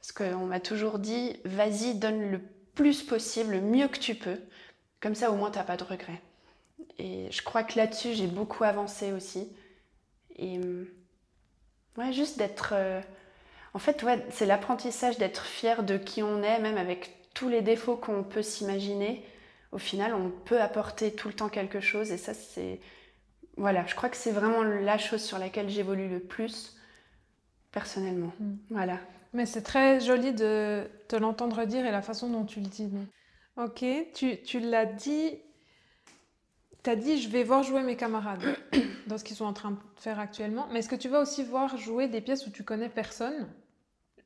Parce 0.00 0.12
qu'on 0.12 0.46
m'a 0.46 0.60
toujours 0.60 0.98
dit, 0.98 1.36
vas-y, 1.44 1.94
donne 1.94 2.30
le 2.30 2.40
plus 2.74 3.02
possible, 3.02 3.52
le 3.52 3.60
mieux 3.60 3.88
que 3.88 3.98
tu 3.98 4.14
peux. 4.14 4.38
Comme 5.00 5.14
ça, 5.14 5.30
au 5.30 5.36
moins, 5.36 5.50
t'as 5.50 5.62
pas 5.62 5.76
de 5.76 5.84
regrets. 5.84 6.20
Et 6.98 7.30
je 7.30 7.42
crois 7.42 7.62
que 7.62 7.76
là-dessus, 7.76 8.14
j'ai 8.14 8.26
beaucoup 8.26 8.64
avancé 8.64 9.12
aussi. 9.12 9.48
Et 10.36 10.58
ouais, 11.96 12.12
juste 12.12 12.38
d'être. 12.38 12.70
Euh, 12.72 13.00
en 13.74 13.78
fait, 13.78 14.02
ouais, 14.02 14.24
c'est 14.30 14.46
l'apprentissage 14.46 15.18
d'être 15.18 15.44
fier 15.44 15.82
de 15.82 15.96
qui 15.96 16.22
on 16.22 16.42
est, 16.42 16.58
même 16.58 16.78
avec 16.78 17.16
tous 17.34 17.48
les 17.48 17.62
défauts 17.62 17.96
qu'on 17.96 18.22
peut 18.22 18.42
s'imaginer. 18.42 19.24
Au 19.72 19.78
final, 19.78 20.14
on 20.14 20.30
peut 20.30 20.60
apporter 20.60 21.12
tout 21.12 21.28
le 21.28 21.34
temps 21.34 21.48
quelque 21.48 21.80
chose. 21.80 22.12
Et 22.12 22.18
ça, 22.18 22.34
c'est 22.34 22.80
voilà, 23.56 23.86
je 23.86 23.94
crois 23.94 24.08
que 24.08 24.16
c'est 24.16 24.32
vraiment 24.32 24.62
la 24.62 24.98
chose 24.98 25.22
sur 25.22 25.38
laquelle 25.38 25.68
j'évolue 25.68 26.08
le 26.08 26.20
plus 26.20 26.76
personnellement. 27.70 28.32
Mm. 28.38 28.54
Voilà. 28.70 28.98
Mais 29.32 29.46
c'est 29.46 29.62
très 29.62 30.00
joli 30.00 30.32
de 30.32 30.88
te 31.08 31.16
l'entendre 31.16 31.64
dire 31.64 31.86
et 31.86 31.90
la 31.90 32.02
façon 32.02 32.28
dont 32.28 32.44
tu 32.44 32.60
le 32.60 32.66
dis. 32.66 32.90
Ok, 33.56 33.84
tu, 34.14 34.42
tu 34.42 34.60
l'as 34.60 34.86
dit, 34.86 35.38
tu 36.82 36.90
as 36.90 36.96
dit 36.96 37.20
je 37.20 37.28
vais 37.28 37.42
voir 37.42 37.62
jouer 37.62 37.82
mes 37.82 37.96
camarades 37.96 38.56
dans 39.06 39.18
ce 39.18 39.24
qu'ils 39.24 39.36
sont 39.36 39.44
en 39.44 39.52
train 39.52 39.72
de 39.72 39.78
faire 39.96 40.18
actuellement, 40.18 40.66
mais 40.70 40.80
est-ce 40.80 40.88
que 40.88 40.96
tu 40.96 41.08
vas 41.08 41.20
aussi 41.20 41.42
voir 41.44 41.76
jouer 41.76 42.08
des 42.08 42.20
pièces 42.20 42.46
où 42.46 42.50
tu 42.50 42.62
connais 42.62 42.88
personne, 42.88 43.48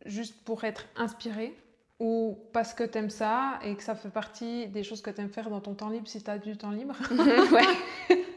juste 0.05 0.45
pour 0.45 0.65
être 0.65 0.87
inspiré 0.97 1.55
ou 1.99 2.39
parce 2.53 2.75
que 2.75 2.85
tu 2.85 2.99
aimes 2.99 3.11
ça 3.11 3.59
et 3.65 3.75
que 3.75 3.83
ça 3.83 3.95
fait 3.95 4.11
partie 4.11 4.67
des 4.69 4.83
choses 4.83 5.01
que 5.03 5.11
tu 5.11 5.21
aimes 5.21 5.31
faire 5.31 5.51
dans 5.51 5.61
ton 5.61 5.75
temps 5.75 5.89
libre 5.89 6.07
si 6.09 6.23
tu 6.23 6.31
as 6.31 6.39
du 6.39 6.57
temps 6.57 6.71
libre? 6.71 6.97
Ouais. 7.53 8.17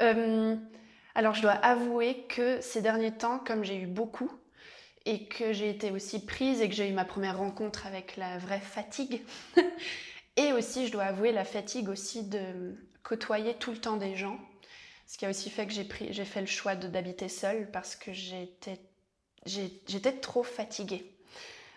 Euh, 0.00 0.56
alors 1.14 1.34
je 1.34 1.42
dois 1.42 1.52
avouer 1.52 2.24
que 2.28 2.60
ces 2.60 2.80
derniers 2.82 3.16
temps, 3.16 3.38
comme 3.38 3.64
j'ai 3.64 3.76
eu 3.76 3.86
beaucoup, 3.86 4.30
et 5.04 5.26
que 5.26 5.52
j'ai 5.52 5.70
été 5.70 5.90
aussi 5.90 6.24
prise 6.24 6.60
et 6.60 6.68
que 6.68 6.74
j'ai 6.74 6.88
eu 6.88 6.92
ma 6.92 7.04
première 7.04 7.38
rencontre 7.38 7.86
avec 7.86 8.16
la 8.16 8.38
vraie 8.38 8.60
fatigue, 8.60 9.22
et 10.36 10.52
aussi 10.52 10.86
je 10.86 10.92
dois 10.92 11.04
avouer 11.04 11.32
la 11.32 11.44
fatigue 11.44 11.88
aussi 11.88 12.24
de 12.24 12.76
côtoyer 13.02 13.54
tout 13.54 13.70
le 13.70 13.78
temps 13.78 13.96
des 13.96 14.16
gens, 14.16 14.38
ce 15.06 15.16
qui 15.16 15.24
a 15.24 15.30
aussi 15.30 15.50
fait 15.50 15.66
que 15.66 15.72
j'ai, 15.72 16.24
fait 16.24 16.40
le 16.40 16.46
choix 16.46 16.76
d'habiter 16.76 17.28
seule 17.28 17.70
parce 17.70 17.96
que 17.96 18.12
j'étais, 18.12 18.78
trop 20.20 20.42
fatiguée 20.42 21.14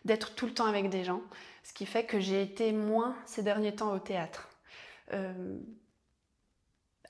d'être 0.03 0.35
tout 0.35 0.45
le 0.47 0.53
temps 0.53 0.65
avec 0.65 0.89
des 0.89 1.03
gens, 1.03 1.21
ce 1.63 1.73
qui 1.73 1.85
fait 1.85 2.05
que 2.05 2.19
j'ai 2.19 2.41
été 2.41 2.71
moins 2.71 3.15
ces 3.25 3.43
derniers 3.43 3.75
temps 3.75 3.93
au 3.93 3.99
théâtre. 3.99 4.49
Euh, 5.13 5.57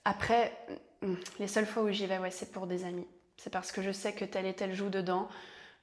après. 0.05 0.57
Les 1.39 1.47
seules 1.47 1.65
fois 1.65 1.83
où 1.83 1.89
j'y 1.89 2.05
vais, 2.05 2.19
ouais, 2.19 2.31
c'est 2.31 2.51
pour 2.51 2.67
des 2.67 2.83
amis. 2.83 3.07
C'est 3.37 3.49
parce 3.49 3.71
que 3.71 3.81
je 3.81 3.91
sais 3.91 4.13
que 4.13 4.25
tel 4.25 4.45
et 4.45 4.53
tel 4.53 4.73
joue 4.73 4.89
dedans, 4.89 5.27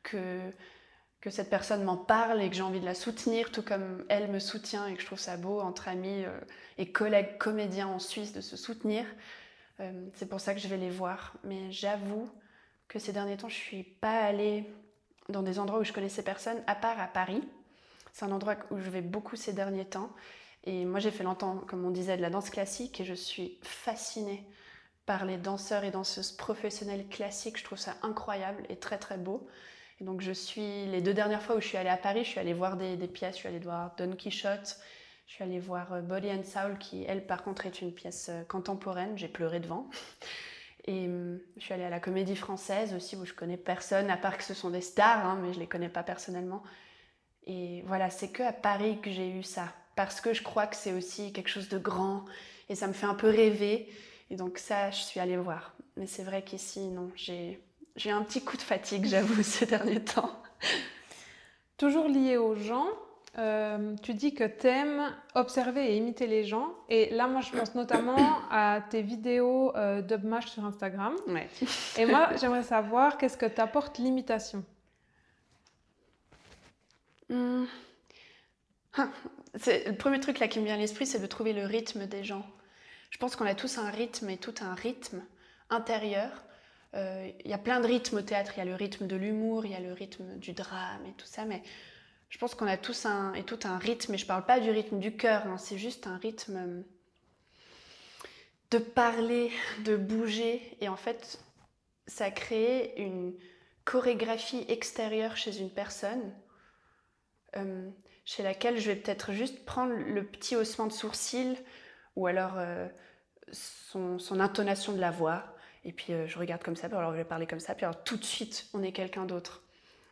que, 0.03 0.41
que 1.21 1.31
cette 1.31 1.51
personne 1.51 1.83
m'en 1.83 1.97
parle 1.97 2.41
et 2.41 2.49
que 2.49 2.55
j'ai 2.55 2.63
envie 2.63 2.81
de 2.81 2.85
la 2.85 2.95
soutenir, 2.95 3.51
tout 3.51 3.63
comme 3.63 4.05
elle 4.09 4.31
me 4.31 4.39
soutient 4.39 4.87
et 4.87 4.95
que 4.95 5.01
je 5.01 5.07
trouve 5.07 5.19
ça 5.19 5.37
beau 5.37 5.61
entre 5.61 5.89
amis 5.89 6.25
euh, 6.25 6.41
et 6.79 6.93
collègues 6.93 7.37
comédiens 7.39 7.89
en 7.89 7.99
Suisse 7.99 8.33
de 8.33 8.41
se 8.41 8.57
soutenir. 8.57 9.05
Euh, 9.81 10.09
c'est 10.15 10.29
pour 10.29 10.41
ça 10.41 10.55
que 10.55 10.61
je 10.61 10.69
vais 10.69 10.77
les 10.77 10.91
voir. 10.91 11.35
Mais 11.43 11.73
j'avoue 11.73 12.31
que 12.87 12.99
ces 12.99 13.13
derniers 13.13 13.37
temps, 13.37 13.49
je 13.49 13.57
suis 13.57 13.83
pas 13.83 14.21
allée 14.21 14.65
dans 15.29 15.43
des 15.43 15.59
endroits 15.59 15.81
où 15.81 15.85
je 15.85 15.93
connaissais 15.93 16.23
personne, 16.23 16.63
à 16.67 16.75
part 16.75 17.01
à 17.01 17.09
Paris. 17.09 17.43
C'est 18.13 18.25
un 18.25 18.31
endroit 18.31 18.57
où 18.71 18.79
je 18.79 18.89
vais 18.89 19.03
beaucoup 19.03 19.37
ces 19.37 19.53
derniers 19.53 19.85
temps. 19.85 20.11
Et 20.65 20.85
moi, 20.85 21.01
j'ai 21.01 21.11
fait 21.11 21.25
longtemps, 21.25 21.57
comme 21.67 21.85
on 21.85 21.91
disait, 21.91 22.17
de 22.17 22.23
la 22.23 22.31
danse 22.31 22.51
classique 22.51 23.01
et 23.01 23.05
je 23.05 23.15
suis 23.15 23.59
fascinée 23.63 24.47
par 25.09 25.25
les 25.25 25.39
danseurs 25.39 25.85
et 25.85 25.91
danseuses 25.91 26.33
professionnelles 26.33 27.09
classiques. 27.09 27.57
Je 27.57 27.65
trouve 27.65 27.79
ça 27.79 27.97
incroyable 28.03 28.63
et 28.69 28.77
très 28.77 28.99
très 28.99 29.17
beau. 29.17 29.49
Et 30.03 30.05
donc 30.05 30.21
je 30.21 30.33
suis, 30.33 30.85
les 30.85 31.01
deux 31.01 31.15
dernières 31.15 31.41
fois 31.41 31.57
où 31.57 31.63
je 31.63 31.67
suis 31.67 31.79
allée 31.79 31.89
à 31.89 31.97
Paris, 31.97 32.25
je 32.25 32.29
suis 32.29 32.39
allée 32.39 32.53
voir 32.53 32.77
des, 32.77 32.97
pièces, 33.09 33.37
je 33.37 33.39
suis 33.39 33.49
allée 33.49 33.59
voir 33.59 33.95
Don 33.97 34.13
Quichotte, 34.13 34.77
je 35.27 35.33
suis 35.33 35.43
allée 35.43 35.61
voir 35.61 35.95
euh, 35.95 36.03
Body 36.03 36.31
and 36.31 36.45
Soul 36.45 36.77
qui, 36.79 37.07
elle, 37.09 37.27
par 37.27 37.43
contre, 37.43 37.65
est 37.65 37.81
une 37.81 37.91
pièce 37.91 38.29
euh, 38.29 38.45
contemporaine. 38.45 39.17
J'ai 39.17 39.29
pleuré 39.29 39.61
devant. 39.61 39.89
Et 40.85 41.07
hum, 41.07 41.41
je 41.57 41.63
suis 41.63 41.73
allée 41.73 41.85
à 41.85 41.91
la 41.91 42.01
Comédie 42.01 42.37
Française 42.37 42.93
aussi 42.95 43.17
où 43.17 43.25
je 43.25 43.33
connais 43.33 43.57
personne, 43.57 44.11
à 44.11 44.19
part 44.19 44.37
que 44.37 44.45
ce 44.45 44.53
sont 44.53 44.69
des 44.69 44.83
stars, 44.83 45.25
hein, 45.25 45.39
mais 45.43 45.55
je 45.55 45.59
les 45.59 45.67
connais 45.67 45.89
pas 45.89 46.03
personnellement. 46.03 46.63
Et 47.47 47.83
voilà, 47.87 48.11
c'est 48.11 48.29
que 48.29 48.43
à 48.43 48.53
Paris 48.53 48.99
que 49.03 49.11
j'ai 49.11 49.31
eu 49.31 49.43
ça, 49.43 49.73
parce 49.97 50.21
que 50.21 50.35
je 50.35 50.43
crois 50.43 50.67
que 50.67 50.77
c'est 50.77 50.93
aussi 50.93 51.33
quelque 51.33 51.49
chose 51.49 51.71
de 51.71 51.79
grand 51.79 52.27
et 52.69 52.75
ça 52.75 52.87
me 52.87 52.93
fait 52.93 53.07
un 53.07 53.15
peu 53.15 53.31
rêver. 53.31 53.89
Et 54.31 54.37
donc 54.37 54.59
ça, 54.59 54.91
je 54.91 55.03
suis 55.03 55.21
allée 55.21 55.37
voir. 55.37 55.75
Mais 55.97 56.07
c'est 56.07 56.23
vrai 56.23 56.43
qu'ici, 56.43 56.81
non, 56.89 57.11
j'ai 57.15 57.61
j'ai 57.99 58.11
un 58.13 58.23
petit 58.23 58.43
coup 58.43 58.57
de 58.57 58.63
fatigue, 58.63 59.05
j'avoue, 59.11 59.43
ces 59.43 59.67
derniers 59.67 60.03
temps. 60.03 60.31
Toujours 61.77 62.09
lié 62.09 62.37
aux 62.37 62.55
gens, 62.55 62.87
euh, 63.39 63.95
tu 64.03 64.15
dis 64.15 64.35
que 64.35 64.45
tu 64.45 64.67
aimes 64.67 65.15
observer 65.35 65.93
et 65.93 65.97
imiter 65.97 66.27
les 66.27 66.45
gens. 66.45 66.73
Et 66.89 67.11
là, 67.11 67.27
moi, 67.29 67.41
je 67.41 67.57
pense 67.57 67.75
notamment 67.75 68.17
à 68.51 68.81
tes 68.89 69.03
vidéos 69.03 69.77
euh, 69.77 70.01
d'Ubmash 70.03 70.47
sur 70.47 70.65
Instagram. 70.65 71.15
Ouais. 71.27 71.49
Et 71.97 72.07
moi, 72.07 72.31
j'aimerais 72.41 72.63
savoir 72.63 73.19
qu'est-ce 73.19 73.37
que 73.37 73.47
t'apporte 73.47 73.99
l'imitation? 73.99 74.65
Ah, 78.97 79.11
Le 79.67 79.93
premier 79.93 80.19
truc 80.19 80.41
là 80.41 80.49
qui 80.49 80.59
me 80.59 80.65
vient 80.65 80.75
à 80.75 80.79
l'esprit, 80.79 81.07
c'est 81.07 81.21
de 81.21 81.27
trouver 81.27 81.53
le 81.53 81.65
rythme 81.65 82.07
des 82.07 82.25
gens. 82.25 82.45
Je 83.11 83.19
pense 83.19 83.37
qu'on 83.37 83.47
a 83.47 83.55
tous 83.55 83.79
un 83.79 83.91
rythme 83.91 84.31
et 84.31 84.37
tout 84.37 84.55
un 84.61 84.75
rythme 84.75 85.23
intérieur 85.71 86.31
euh, 86.95 87.31
il 87.45 87.51
y 87.51 87.55
a 87.55 87.59
plein 87.59 87.81
de 87.81 87.87
rythmes 87.87 88.19
au 88.19 88.23
théâtre. 88.23 88.53
Il 88.57 88.59
y 88.59 88.63
a 88.63 88.65
le 88.65 88.75
rythme 88.75 89.07
de 89.07 89.17
l'humour, 89.17 89.67
il 89.67 89.73
y 89.73 89.75
a 89.75 89.81
le 89.81 89.93
rythme 89.93 90.37
du 90.39 90.53
drame 90.53 91.05
et 91.07 91.13
tout 91.13 91.27
ça. 91.27 91.45
Mais 91.45 91.63
je 92.31 92.39
pense 92.39 92.55
qu'on 92.55 92.67
a 92.67 92.77
tous 92.77 93.07
un, 93.07 93.35
et 93.35 93.45
tout 93.45 93.61
un 93.65 93.79
rythme. 93.79 94.15
Et 94.15 94.19
je 94.19 94.25
ne 94.25 94.29
parle 94.29 94.45
pas 94.45 94.61
du 94.61 94.71
rythme 94.71 94.99
du 94.99 95.17
cœur, 95.17 95.45
c'est 95.59 95.79
juste 95.79 96.07
un 96.07 96.17
rythme 96.17 96.57
euh, 96.57 96.83
de 98.71 98.79
parler, 98.79 99.53
de 99.85 99.97
bouger. 99.97 100.77
Et 100.81 100.89
en 100.89 100.97
fait, 100.97 101.39
ça 102.07 102.31
crée 102.31 102.95
une 102.97 103.35
chorégraphie 103.85 104.65
extérieure 104.69 105.37
chez 105.37 105.59
une 105.59 105.71
personne. 105.71 106.35
Euh, 107.57 107.89
chez 108.25 108.43
laquelle 108.43 108.79
je 108.79 108.91
vais 108.91 108.97
peut-être 108.97 109.33
juste 109.33 109.65
prendre 109.65 109.95
le 109.95 110.23
petit 110.23 110.55
haussement 110.55 110.87
de 110.87 110.93
sourcil 110.93 111.57
ou 112.17 112.27
alors 112.27 112.55
son, 113.53 114.19
son, 114.19 114.41
intonation 114.41 114.93
de 114.93 115.01
la 115.01 115.11
voix 115.11 115.45
et 115.85 115.93
puis 115.93 116.13
euh, 116.13 116.27
je 116.27 116.39
regarde 116.39 116.63
comme 116.63 116.77
ça, 116.77 116.89
puis 116.89 116.99
alors 116.99 117.13
je 117.13 117.17
vais 117.17 117.25
parler 117.25 117.47
comme 117.47 117.61
ça, 117.61 117.75
puis 117.75 117.85
alors 117.85 118.03
tout 118.03 118.17
de 118.17 118.25
suite 118.25 118.69
on 118.75 118.83
est 118.83 118.93
quelqu'un 118.93 119.25
d'autre. 119.25 119.63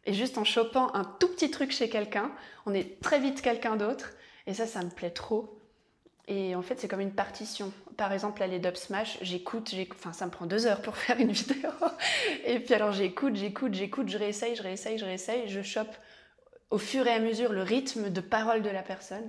Et 0.04 0.14
juste 0.14 0.38
en 0.38 0.44
chopant 0.44 0.94
un 0.94 1.04
tout 1.04 1.28
petit 1.28 1.50
truc 1.50 1.72
chez 1.72 1.88
quelqu'un, 1.88 2.30
on 2.64 2.72
est 2.72 3.00
très 3.00 3.18
vite 3.18 3.42
quelqu'un 3.42 3.76
d'autre. 3.76 4.12
Et 4.46 4.54
ça, 4.54 4.64
ça 4.64 4.82
me 4.82 4.88
plaît 4.88 5.11
trop. 5.11 5.59
Et 6.28 6.54
en 6.54 6.62
fait, 6.62 6.78
c'est 6.78 6.87
comme 6.87 7.00
une 7.00 7.14
partition. 7.14 7.72
Par 7.96 8.12
exemple, 8.12 8.38
là, 8.38 8.46
les 8.46 8.61
Dub 8.61 8.76
Smash, 8.76 9.18
j'écoute, 9.22 9.74
enfin, 9.92 10.12
ça 10.12 10.26
me 10.26 10.30
prend 10.30 10.46
deux 10.46 10.66
heures 10.66 10.80
pour 10.80 10.96
faire 10.96 11.18
une 11.18 11.32
vidéo. 11.32 11.70
Et 12.44 12.61
puis 12.61 12.74
alors, 12.74 12.92
j'écoute, 12.92 13.35
j'écoute, 13.35 13.74
j'écoute, 13.74 14.09
je 14.09 14.16
réessaye, 14.16 14.54
je 14.54 14.62
réessaye, 14.62 14.96
je 14.96 15.04
réessaye, 15.04 15.48
je 15.48 15.62
chope 15.62 15.94
au 16.70 16.78
fur 16.78 17.04
et 17.09 17.12
à 17.12 17.18
mesure 17.18 17.52
le 17.52 17.62
rythme 17.62 18.11
de 18.11 18.20
parole 18.20 18.62
de 18.62 18.70
la 18.70 18.82
personne. 18.82 19.28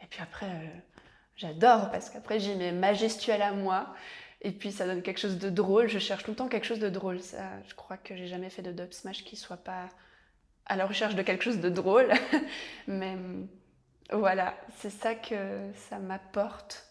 Et 0.00 0.06
puis 0.06 0.20
après, 0.22 0.46
euh, 0.46 0.68
j'adore 1.36 1.90
parce 1.90 2.10
qu'après, 2.10 2.40
j'y 2.40 2.54
mets 2.54 2.72
ma 2.72 2.94
gestuelle 2.94 3.42
à 3.42 3.52
moi. 3.52 3.94
Et 4.42 4.52
puis 4.52 4.72
ça 4.72 4.86
donne 4.86 5.02
quelque 5.02 5.20
chose 5.20 5.38
de 5.38 5.48
drôle. 5.48 5.88
Je 5.88 5.98
cherche 5.98 6.24
tout 6.24 6.30
le 6.30 6.36
temps 6.36 6.48
quelque 6.48 6.66
chose 6.66 6.78
de 6.78 6.90
drôle. 6.90 7.20
Ça, 7.20 7.42
je 7.66 7.74
crois 7.74 7.96
que 7.96 8.14
j'ai 8.14 8.26
jamais 8.26 8.50
fait 8.50 8.62
de 8.62 8.72
dub 8.72 8.92
smash 8.92 9.24
qui 9.24 9.36
soit 9.36 9.56
pas 9.56 9.88
à 10.66 10.76
la 10.76 10.86
recherche 10.86 11.14
de 11.14 11.22
quelque 11.22 11.42
chose 11.42 11.60
de 11.60 11.70
drôle. 11.70 12.12
Mais 12.86 13.16
voilà, 14.12 14.54
c'est 14.76 14.90
ça 14.90 15.14
que 15.14 15.70
ça 15.88 15.98
m'apporte. 15.98 16.86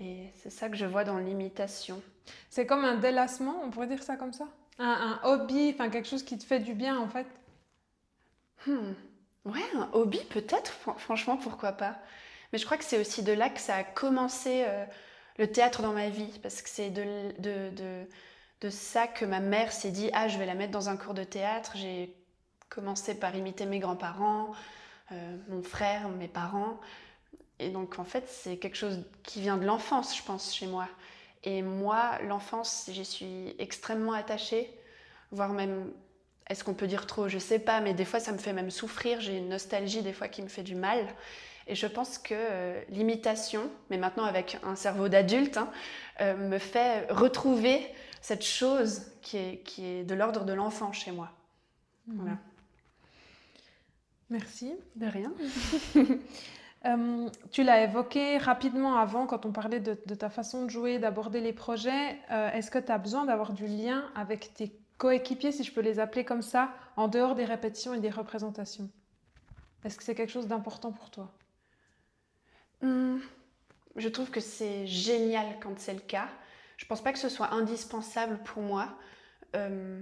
Et 0.00 0.30
c'est 0.36 0.50
ça 0.50 0.68
que 0.68 0.76
je 0.76 0.86
vois 0.86 1.04
dans 1.04 1.18
l'imitation. 1.18 2.00
C'est 2.50 2.66
comme 2.66 2.84
un 2.84 2.96
délassement, 2.96 3.60
on 3.64 3.70
pourrait 3.70 3.86
dire 3.86 4.02
ça 4.02 4.16
comme 4.16 4.32
ça? 4.32 4.46
Un, 4.78 5.18
hobby, 5.24 5.72
enfin 5.74 5.90
quelque 5.90 6.08
chose 6.08 6.22
qui 6.22 6.38
te 6.38 6.44
fait 6.44 6.60
du 6.60 6.74
bien 6.74 6.98
en 6.98 7.08
fait? 7.08 7.26
Hmm. 8.66 8.92
Ouais, 9.44 9.64
un 9.74 9.88
hobby 9.92 10.20
peut-être, 10.30 10.72
franchement, 10.98 11.36
pourquoi 11.36 11.72
pas? 11.72 11.98
Mais 12.52 12.58
je 12.58 12.64
crois 12.64 12.76
que 12.76 12.84
c'est 12.84 12.98
aussi 12.98 13.22
de 13.22 13.32
là 13.32 13.50
que 13.50 13.60
ça 13.60 13.76
a 13.76 13.84
commencé. 13.84 14.64
Euh, 14.66 14.84
le 15.38 15.46
théâtre 15.46 15.82
dans 15.82 15.92
ma 15.92 16.08
vie, 16.08 16.38
parce 16.42 16.62
que 16.62 16.68
c'est 16.68 16.90
de, 16.90 18.70
ça 18.70 19.06
que 19.06 19.24
ma 19.24 19.40
mère 19.40 19.72
s'est 19.72 19.90
dit, 19.90 20.10
ah, 20.12 20.28
je 20.28 20.36
vais 20.36 20.46
la 20.46 20.54
mettre 20.54 20.72
dans 20.72 20.88
un 20.88 20.96
cours 20.96 21.14
de 21.14 21.24
théâtre. 21.24 21.72
J'ai 21.76 22.12
commencé 22.68 23.14
par 23.14 23.34
imiter 23.34 23.64
mes 23.64 23.78
grands-parents, 23.78 24.52
euh, 25.12 25.36
mon 25.48 25.62
frère, 25.62 26.08
mes 26.08 26.28
parents. 26.28 26.80
Et 27.60 27.70
donc, 27.70 27.98
en 27.98 28.04
fait, 28.04 28.28
c'est 28.28 28.56
quelque 28.56 28.76
chose 28.76 29.04
qui 29.22 29.40
vient 29.40 29.56
de 29.56 29.64
l'enfance, 29.64 30.16
je 30.16 30.22
pense, 30.22 30.54
chez 30.54 30.66
moi. 30.66 30.88
Et 31.44 31.62
moi, 31.62 32.18
l'enfance, 32.22 32.90
j'y 32.92 33.04
suis 33.04 33.54
extrêmement 33.60 34.12
attachée, 34.12 34.68
voire 35.30 35.50
même, 35.50 35.92
est-ce 36.48 36.64
qu'on 36.64 36.74
peut 36.74 36.88
dire 36.88 37.06
trop 37.06 37.28
Je 37.28 37.38
sais 37.38 37.60
pas, 37.60 37.80
mais 37.80 37.94
des 37.94 38.04
fois, 38.04 38.18
ça 38.18 38.32
me 38.32 38.38
fait 38.38 38.52
même 38.52 38.72
souffrir. 38.72 39.20
J'ai 39.20 39.38
une 39.38 39.48
nostalgie, 39.48 40.02
des 40.02 40.12
fois, 40.12 40.26
qui 40.26 40.42
me 40.42 40.48
fait 40.48 40.64
du 40.64 40.74
mal. 40.74 41.06
Et 41.68 41.74
je 41.74 41.86
pense 41.86 42.16
que 42.16 42.34
euh, 42.34 42.82
l'imitation, 42.88 43.70
mais 43.90 43.98
maintenant 43.98 44.24
avec 44.24 44.58
un 44.64 44.74
cerveau 44.74 45.08
d'adulte, 45.08 45.58
hein, 45.58 45.70
euh, 46.22 46.34
me 46.34 46.58
fait 46.58 47.06
retrouver 47.10 47.86
cette 48.22 48.44
chose 48.44 49.02
qui 49.20 49.36
est, 49.36 49.58
qui 49.64 49.84
est 49.84 50.04
de 50.04 50.14
l'ordre 50.14 50.44
de 50.44 50.54
l'enfant 50.54 50.92
chez 50.92 51.12
moi. 51.12 51.30
Mhm. 52.06 52.16
Voilà. 52.16 52.38
Merci. 54.30 54.74
De 54.96 55.06
rien. 55.06 55.32
Euh, 56.86 57.28
tu 57.50 57.64
l'as 57.64 57.82
évoqué 57.82 58.38
rapidement 58.38 58.98
avant 58.98 59.26
quand 59.26 59.44
on 59.44 59.50
parlait 59.50 59.80
de, 59.80 59.98
de 60.06 60.14
ta 60.14 60.30
façon 60.30 60.64
de 60.64 60.70
jouer, 60.70 61.00
d'aborder 61.00 61.40
les 61.40 61.52
projets. 61.52 62.16
Est-ce 62.30 62.70
que 62.70 62.78
tu 62.78 62.92
as 62.92 62.98
besoin 62.98 63.24
d'avoir 63.24 63.52
du 63.52 63.66
lien 63.66 64.08
avec 64.14 64.54
tes 64.54 64.72
coéquipiers, 64.96 65.50
si 65.50 65.64
je 65.64 65.72
peux 65.72 65.80
les 65.80 65.98
appeler 65.98 66.24
comme 66.24 66.40
ça, 66.40 66.72
en 66.94 67.08
dehors 67.08 67.34
des 67.34 67.44
répétitions 67.44 67.94
et 67.94 67.98
des 67.98 68.10
représentations? 68.10 68.88
Est-ce 69.84 69.96
que 69.96 70.04
c'est 70.04 70.14
quelque 70.14 70.30
chose 70.30 70.46
d'important 70.46 70.92
pour 70.92 71.10
toi? 71.10 71.32
Hmm, 72.80 73.18
je 73.96 74.08
trouve 74.08 74.30
que 74.30 74.40
c'est 74.40 74.86
génial 74.86 75.58
quand 75.60 75.78
c'est 75.78 75.94
le 75.94 76.00
cas. 76.00 76.28
Je 76.76 76.86
pense 76.86 77.02
pas 77.02 77.12
que 77.12 77.18
ce 77.18 77.28
soit 77.28 77.52
indispensable 77.52 78.38
pour 78.44 78.62
moi, 78.62 78.96
euh, 79.56 80.00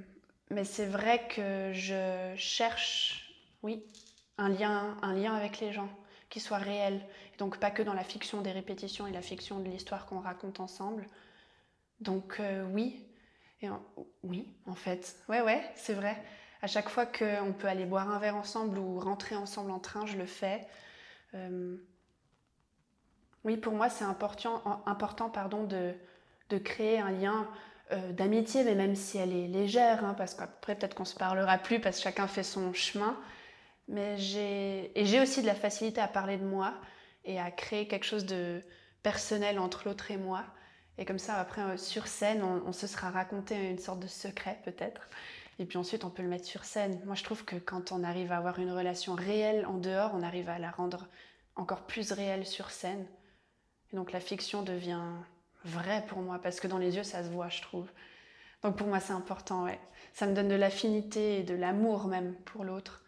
mais 0.50 0.64
c'est 0.64 0.86
vrai 0.86 1.26
que 1.28 1.72
je 1.72 2.34
cherche, 2.36 3.34
oui, 3.62 3.82
un 4.38 4.48
lien, 4.50 4.96
un 5.02 5.14
lien 5.14 5.34
avec 5.34 5.60
les 5.60 5.72
gens 5.72 5.88
qui 6.28 6.40
soit 6.40 6.58
réel. 6.58 7.00
donc 7.38 7.58
pas 7.58 7.70
que 7.70 7.82
dans 7.82 7.94
la 7.94 8.04
fiction 8.04 8.42
des 8.42 8.52
répétitions 8.52 9.06
et 9.06 9.12
la 9.12 9.22
fiction 9.22 9.60
de 9.60 9.68
l'histoire 9.68 10.06
qu'on 10.06 10.20
raconte 10.20 10.60
ensemble. 10.60 11.06
Donc 12.00 12.38
euh, 12.40 12.64
oui, 12.72 13.06
et 13.62 13.68
oui, 14.22 14.48
en 14.66 14.74
fait, 14.74 15.16
ouais, 15.28 15.40
ouais, 15.40 15.62
c'est 15.76 15.94
vrai. 15.94 16.22
À 16.62 16.66
chaque 16.66 16.88
fois 16.88 17.06
qu'on 17.06 17.54
peut 17.56 17.68
aller 17.68 17.86
boire 17.86 18.10
un 18.10 18.18
verre 18.18 18.36
ensemble 18.36 18.78
ou 18.78 18.98
rentrer 19.00 19.36
ensemble 19.36 19.70
en 19.70 19.78
train, 19.78 20.06
je 20.06 20.16
le 20.16 20.26
fais. 20.26 20.66
Euh, 21.34 21.76
oui, 23.46 23.56
pour 23.56 23.72
moi, 23.72 23.88
c'est 23.88 24.04
important, 24.04 24.82
important 24.86 25.30
pardon, 25.30 25.62
de, 25.62 25.94
de, 26.50 26.58
créer 26.58 26.98
un 26.98 27.12
lien 27.12 27.48
euh, 27.92 28.12
d'amitié, 28.12 28.64
mais 28.64 28.74
même 28.74 28.96
si 28.96 29.18
elle 29.18 29.32
est 29.32 29.46
légère, 29.46 30.04
hein, 30.04 30.14
parce 30.18 30.34
qu'après, 30.34 30.74
peut-être 30.74 30.96
qu'on 30.96 31.04
se 31.04 31.14
parlera 31.14 31.56
plus 31.56 31.80
parce 31.80 31.98
que 31.98 32.02
chacun 32.02 32.26
fait 32.26 32.42
son 32.42 32.72
chemin. 32.72 33.16
Mais 33.86 34.16
et 34.16 35.06
j'ai 35.06 35.20
aussi 35.20 35.42
de 35.42 35.46
la 35.46 35.54
facilité 35.54 36.00
à 36.00 36.08
parler 36.08 36.38
de 36.38 36.44
moi 36.44 36.74
et 37.24 37.38
à 37.38 37.52
créer 37.52 37.86
quelque 37.86 38.04
chose 38.04 38.26
de 38.26 38.60
personnel 39.04 39.60
entre 39.60 39.86
l'autre 39.86 40.10
et 40.10 40.16
moi. 40.16 40.42
Et 40.98 41.04
comme 41.04 41.20
ça, 41.20 41.38
après, 41.38 41.62
euh, 41.62 41.76
sur 41.76 42.08
scène, 42.08 42.42
on, 42.42 42.72
se 42.72 42.88
sera 42.88 43.10
raconté 43.10 43.70
une 43.70 43.78
sorte 43.78 44.00
de 44.00 44.08
secret, 44.08 44.58
peut-être. 44.64 45.08
Et 45.60 45.66
puis 45.66 45.78
ensuite, 45.78 46.04
on 46.04 46.10
peut 46.10 46.24
le 46.24 46.28
mettre 46.28 46.46
sur 46.46 46.64
scène. 46.64 47.00
Moi, 47.04 47.14
je 47.14 47.22
trouve 47.22 47.44
que 47.44 47.54
quand 47.54 47.92
on 47.92 48.02
arrive 48.02 48.32
à 48.32 48.38
avoir 48.38 48.58
une 48.58 48.72
relation 48.72 49.14
réelle 49.14 49.66
en 49.66 49.78
dehors, 49.78 50.10
on 50.14 50.24
arrive 50.24 50.48
à 50.48 50.58
la 50.58 50.72
rendre 50.72 51.06
encore 51.54 51.86
plus 51.86 52.10
réelle 52.10 52.44
sur 52.44 52.70
scène. 52.70 53.06
Et 53.92 53.96
donc 53.96 54.12
la 54.12 54.20
fiction 54.20 54.62
devient 54.62 55.02
vraie 55.64 56.04
pour 56.08 56.18
moi, 56.18 56.38
parce 56.38 56.60
que 56.60 56.68
dans 56.68 56.78
les 56.78 56.96
yeux, 56.96 57.02
ça 57.02 57.24
se 57.24 57.28
voit, 57.28 57.48
je 57.48 57.62
trouve. 57.62 57.88
Donc 58.62 58.76
pour 58.76 58.86
moi, 58.86 59.00
c'est 59.00 59.12
important, 59.12 59.64
ouais. 59.64 59.78
Ça 60.12 60.26
me 60.26 60.34
donne 60.34 60.48
de 60.48 60.54
l'affinité 60.54 61.40
et 61.40 61.42
de 61.42 61.54
l'amour 61.54 62.06
même 62.06 62.34
pour 62.44 62.64
l'autre. 62.64 63.04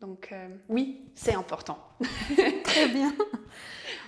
Donc 0.00 0.30
euh, 0.32 0.48
oui, 0.68 1.10
c'est 1.14 1.34
important. 1.34 1.78
Très 2.64 2.88
bien. 2.88 3.14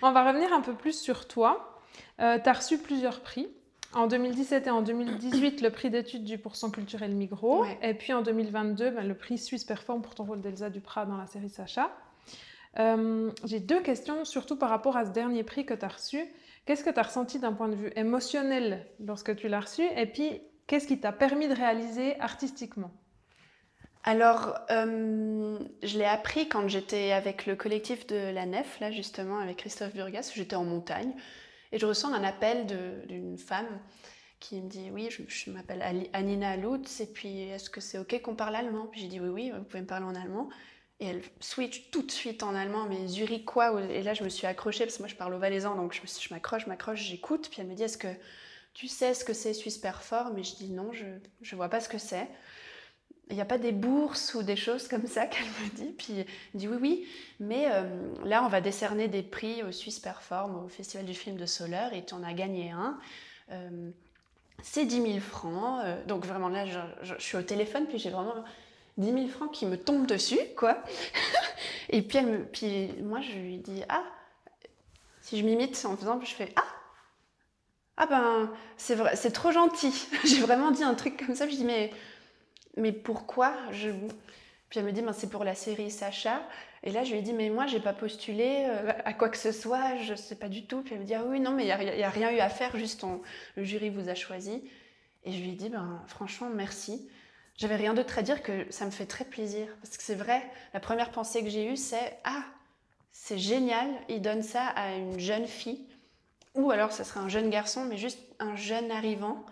On 0.03 0.13
va 0.13 0.27
revenir 0.27 0.53
un 0.53 0.61
peu 0.61 0.75
plus 0.75 0.99
sur 0.99 1.29
toi. 1.29 1.81
Euh, 2.21 2.39
tu 2.43 2.49
as 2.49 2.53
reçu 2.53 2.79
plusieurs 2.79 3.21
prix. 3.21 3.49
En 3.95 4.07
2017 4.07 4.69
et 4.69 4.71
en 4.71 4.81
2018, 4.81 5.61
le 5.61 5.69
prix 5.69 5.91
d'études 5.91 6.25
du 6.25 6.39
pourcent 6.39 6.71
culturel 6.71 7.15
Migros. 7.15 7.67
Et 7.83 7.93
puis 7.93 8.15
en 8.15 8.23
2022, 8.23 8.91
ben, 8.91 9.07
le 9.07 9.15
prix 9.15 9.37
Suisse 9.37 9.65
Perform 9.65 10.01
pour 10.01 10.15
ton 10.15 10.25
rôle 10.25 10.41
d'Elsa 10.41 10.71
Duprat 10.71 11.05
dans 11.05 11.19
la 11.19 11.27
série 11.27 11.51
Sacha. 11.51 11.91
Euh, 12.79 13.31
j'ai 13.45 13.61
deux 13.61 13.83
questions, 13.83 14.25
surtout 14.25 14.57
par 14.57 14.71
rapport 14.71 14.97
à 14.97 15.05
ce 15.05 15.11
dernier 15.11 15.45
prix 15.45 15.67
que 15.67 15.75
tu 15.75 15.85
as 15.85 15.89
reçu. 15.89 16.25
Qu'est-ce 16.65 16.85
que 16.85 16.91
tu 16.91 16.99
as 16.99 17.03
ressenti 17.03 17.39
d'un 17.39 17.53
point 17.53 17.69
de 17.69 17.75
vue 17.75 17.93
émotionnel 17.97 18.87
lorsque 19.01 19.37
tu 19.37 19.49
l'as 19.49 19.61
reçu? 19.61 19.83
Et 19.97 20.07
puis, 20.07 20.41
qu'est-ce 20.67 20.87
qui 20.87 20.99
t'a 20.99 21.13
permis 21.13 21.49
de 21.49 21.55
réaliser 21.55 22.19
artistiquement? 22.21 22.93
Alors, 24.05 24.59
euh, 24.71 25.59
je 25.83 25.99
l'ai 25.99 26.05
appris 26.05 26.49
quand 26.49 26.67
j'étais 26.67 27.13
avec 27.13 27.47
le 27.47 27.55
collectif 27.55 28.07
de 28.09 28.33
la 28.33 28.47
Nef, 28.47 28.81
là 28.81 28.91
justement, 28.91 29.39
avec 29.39 29.59
Christophe 29.59 29.95
Burgas, 29.95 30.33
j'étais 30.35 30.57
en 30.57 30.65
montagne, 30.65 31.13
et 31.71 31.79
je 31.79 31.87
ressens 31.87 32.13
un 32.13 32.25
appel 32.25 32.67
d'une 33.07 33.39
femme 33.39 33.69
qui 34.41 34.61
me 34.61 34.69
dit 34.69 34.91
Oui, 34.91 35.09
je, 35.11 35.51
m'appelle 35.53 36.09
Anina 36.13 36.57
Lutz, 36.57 37.01
et 37.01 37.07
puis 37.07 37.43
est-ce 37.43 37.71
que 37.71 37.81
c'est 37.81 37.99
OK 37.99 38.21
qu'on 38.23 38.35
parle 38.35 38.57
allemand? 38.57 38.91
J'ai 38.93 39.07
dit 39.07 39.21
Oui, 39.21 39.29
oui, 39.29 39.53
vous 39.57 39.63
pouvez 39.63 39.83
me 39.83 39.87
parler 39.87 40.07
en 40.07 40.17
allemand. 40.17 40.49
Et 41.03 41.07
elle 41.07 41.23
switch 41.41 41.91
tout 41.91 42.03
de 42.03 42.11
suite 42.11 42.43
en 42.43 42.55
allemand, 42.55 42.87
mais 42.89 43.09
Zurich 43.09 43.45
quoi 43.45 43.83
Et 43.83 44.03
là, 44.03 44.15
je 44.15 44.23
me 44.23 44.29
suis 44.29 44.47
accrochée, 44.47 44.85
parce 44.85 44.97
que 44.97 45.03
moi, 45.03 45.09
je 45.09 45.17
parle 45.17 45.35
au 45.35 45.39
valaisan, 45.39 45.75
donc 45.75 45.93
je 45.95 46.33
m'accroche, 46.33 46.65
je 46.65 46.69
m'accroche, 46.69 47.01
j'écoute. 47.01 47.49
Puis 47.51 47.61
elle 47.61 47.67
me 47.67 47.75
dit 47.75 47.83
Est-ce 47.83 47.99
que 47.99 48.09
tu 48.73 48.89
sais 48.89 49.13
ce 49.13 49.25
que 49.25 49.33
c'est 49.33 49.53
Suisse 49.53 49.79
Perform? 49.79 50.39
Et 50.39 50.45
je 50.45 50.55
dis 50.55 50.71
Non, 50.71 50.93
je 50.93 51.05
ne 51.05 51.57
vois 51.57 51.69
pas 51.69 51.81
ce 51.81 51.89
que 51.89 51.99
c'est 51.99 52.29
il 53.33 53.37
n'y 53.37 53.41
a 53.41 53.47
pas 53.47 53.59
des 53.59 53.73
bourses 53.73 54.35
ou 54.35 54.43
des 54.43 54.57
choses 54.57 54.89
comme 54.89 55.07
ça 55.07 55.27
qu'elle 55.29 55.47
me 55.47 55.75
dit. 55.75 55.93
Puis 55.97 56.19
elle 56.19 56.27
dit 56.55 56.69
oui, 56.69 56.79
oui, 56.81 57.07
mais 57.41 57.67
euh, 57.71 57.85
là, 58.25 58.45
on 58.45 58.49
va 58.49 58.61
décerner 58.61 59.09
des 59.09 59.23
prix 59.23 59.63
au 59.63 59.73
Suisse 59.73 59.99
Perform, 59.99 60.65
au 60.65 60.69
Festival 60.69 61.07
du 61.07 61.15
film 61.15 61.37
de 61.37 61.47
Soleure, 61.47 61.93
et 61.95 62.05
tu 62.05 62.15
en 62.15 62.23
as 62.23 62.35
gagné 62.35 62.71
un. 62.71 62.99
Euh, 63.51 63.91
c'est 64.63 64.85
10 64.85 65.03
000 65.03 65.21
francs. 65.21 65.81
Euh, 65.85 66.05
donc 66.05 66.27
vraiment 66.27 66.49
là, 66.49 66.67
je, 67.03 67.15
suis 67.19 67.37
au 67.37 67.43
téléphone, 67.43 67.87
puis 67.87 67.99
j'ai 67.99 68.11
vraiment 68.11 68.45
10 68.99 69.13
000 69.13 69.29
francs 69.29 69.53
qui 69.53 69.67
me 69.67 69.77
tombent 69.77 70.07
dessus, 70.07 70.39
quoi. 70.57 70.83
et 71.89 72.03
puis, 72.03 72.19
elle 72.19 72.27
me, 72.27 72.45
puis 72.45 72.93
moi, 73.03 73.21
je 73.21 73.33
lui 73.33 73.59
dis, 73.59 73.83
ah, 73.89 74.05
si 75.21 75.39
je 75.39 75.45
m'imite 75.45 75.83
en 75.85 75.97
faisant, 75.97 76.21
je 76.23 76.35
fais, 76.35 76.53
ah, 76.57 76.65
ah 77.97 78.07
ben, 78.07 78.53
c'est 78.77 78.95
vrai, 78.95 79.17
c'est 79.17 79.33
trop 79.33 79.53
gentil. 79.53 80.09
j'ai 80.25 80.41
vraiment 80.41 80.71
dit 80.71 80.85
un 80.85 80.95
truc 80.95 81.25
comme 81.25 81.35
ça, 81.35 81.49
je 81.49 81.57
dis, 81.57 81.65
mais 81.65 81.91
mais 82.77 82.93
pourquoi 82.93 83.55
je... 83.71 83.91
Puis 84.69 84.79
elle 84.79 84.87
me 84.87 84.93
dit, 84.93 85.03
ben, 85.03 85.13
c'est 85.13 85.29
pour 85.29 85.45
la 85.45 85.55
série 85.55 85.91
Sacha. 85.91 86.43
Et 86.83 86.91
là, 86.91 87.05
je 87.05 87.13
lui 87.13 87.19
ai 87.19 87.23
dit, 87.23 87.35
mais 87.35 87.51
moi, 87.51 87.67
j'ai 87.67 87.81
pas 87.81 87.93
postulé 87.93 88.65
euh, 88.67 88.93
à 89.05 89.13
quoi 89.13 89.29
que 89.29 89.37
ce 89.37 89.53
soit, 89.53 89.97
je 89.99 90.15
sais 90.15 90.35
pas 90.35 90.49
du 90.49 90.65
tout. 90.65 90.83
Puis 90.83 90.95
elle 90.95 91.01
me 91.01 91.05
dit, 91.05 91.15
ah 91.15 91.25
oui, 91.27 91.41
non, 91.41 91.51
mais 91.53 91.65
il 91.65 91.97
n'y 91.97 92.03
a, 92.03 92.09
rien 92.09 92.33
eu 92.33 92.39
à 92.39 92.49
faire, 92.49 92.77
juste 92.77 93.05
le 93.57 93.65
jury 93.65 93.91
vous 93.91 94.09
a 94.09 94.15
choisi. 94.15 94.63
Et 95.25 95.33
je 95.33 95.39
lui 95.43 95.51
ai 95.51 95.55
dit, 95.55 95.69
ben, 95.69 96.03
franchement, 96.07 96.49
merci. 96.49 97.09
J'avais 97.57 97.77
rien 97.77 97.95
d'autre 97.95 98.19
à 98.19 98.23
dire 98.23 98.43
que 98.43 98.67
ça 98.71 98.85
me 98.85 98.91
fait 98.91 99.07
très 99.07 99.25
plaisir. 99.25 99.69
Parce 99.83 99.97
que 99.97 100.03
c'est 100.03 100.15
vrai, 100.15 100.43
la 100.75 100.81
première 100.81 101.11
pensée 101.11 101.43
que 101.43 101.51
j'ai 101.51 101.67
eue, 101.67 101.77
c'est, 101.77 102.19
ah, 102.25 102.45
c'est 103.11 103.39
génial, 103.39 103.89
il 104.09 104.23
donne 104.23 104.43
ça 104.43 104.67
à 104.69 104.95
une 104.95 105.21
jeune 105.21 105.47
fille. 105.47 105.87
Ou 106.55 106.71
alors, 106.71 106.93
ce 106.93 107.05
serait 107.05 107.21
un 107.21 107.29
jeune 107.29 107.51
garçon, 107.51 107.85
mais 107.85 107.97
juste 107.97 108.21
un 108.39 108.57
jeune 108.57 108.91
arrivant, 108.91 109.45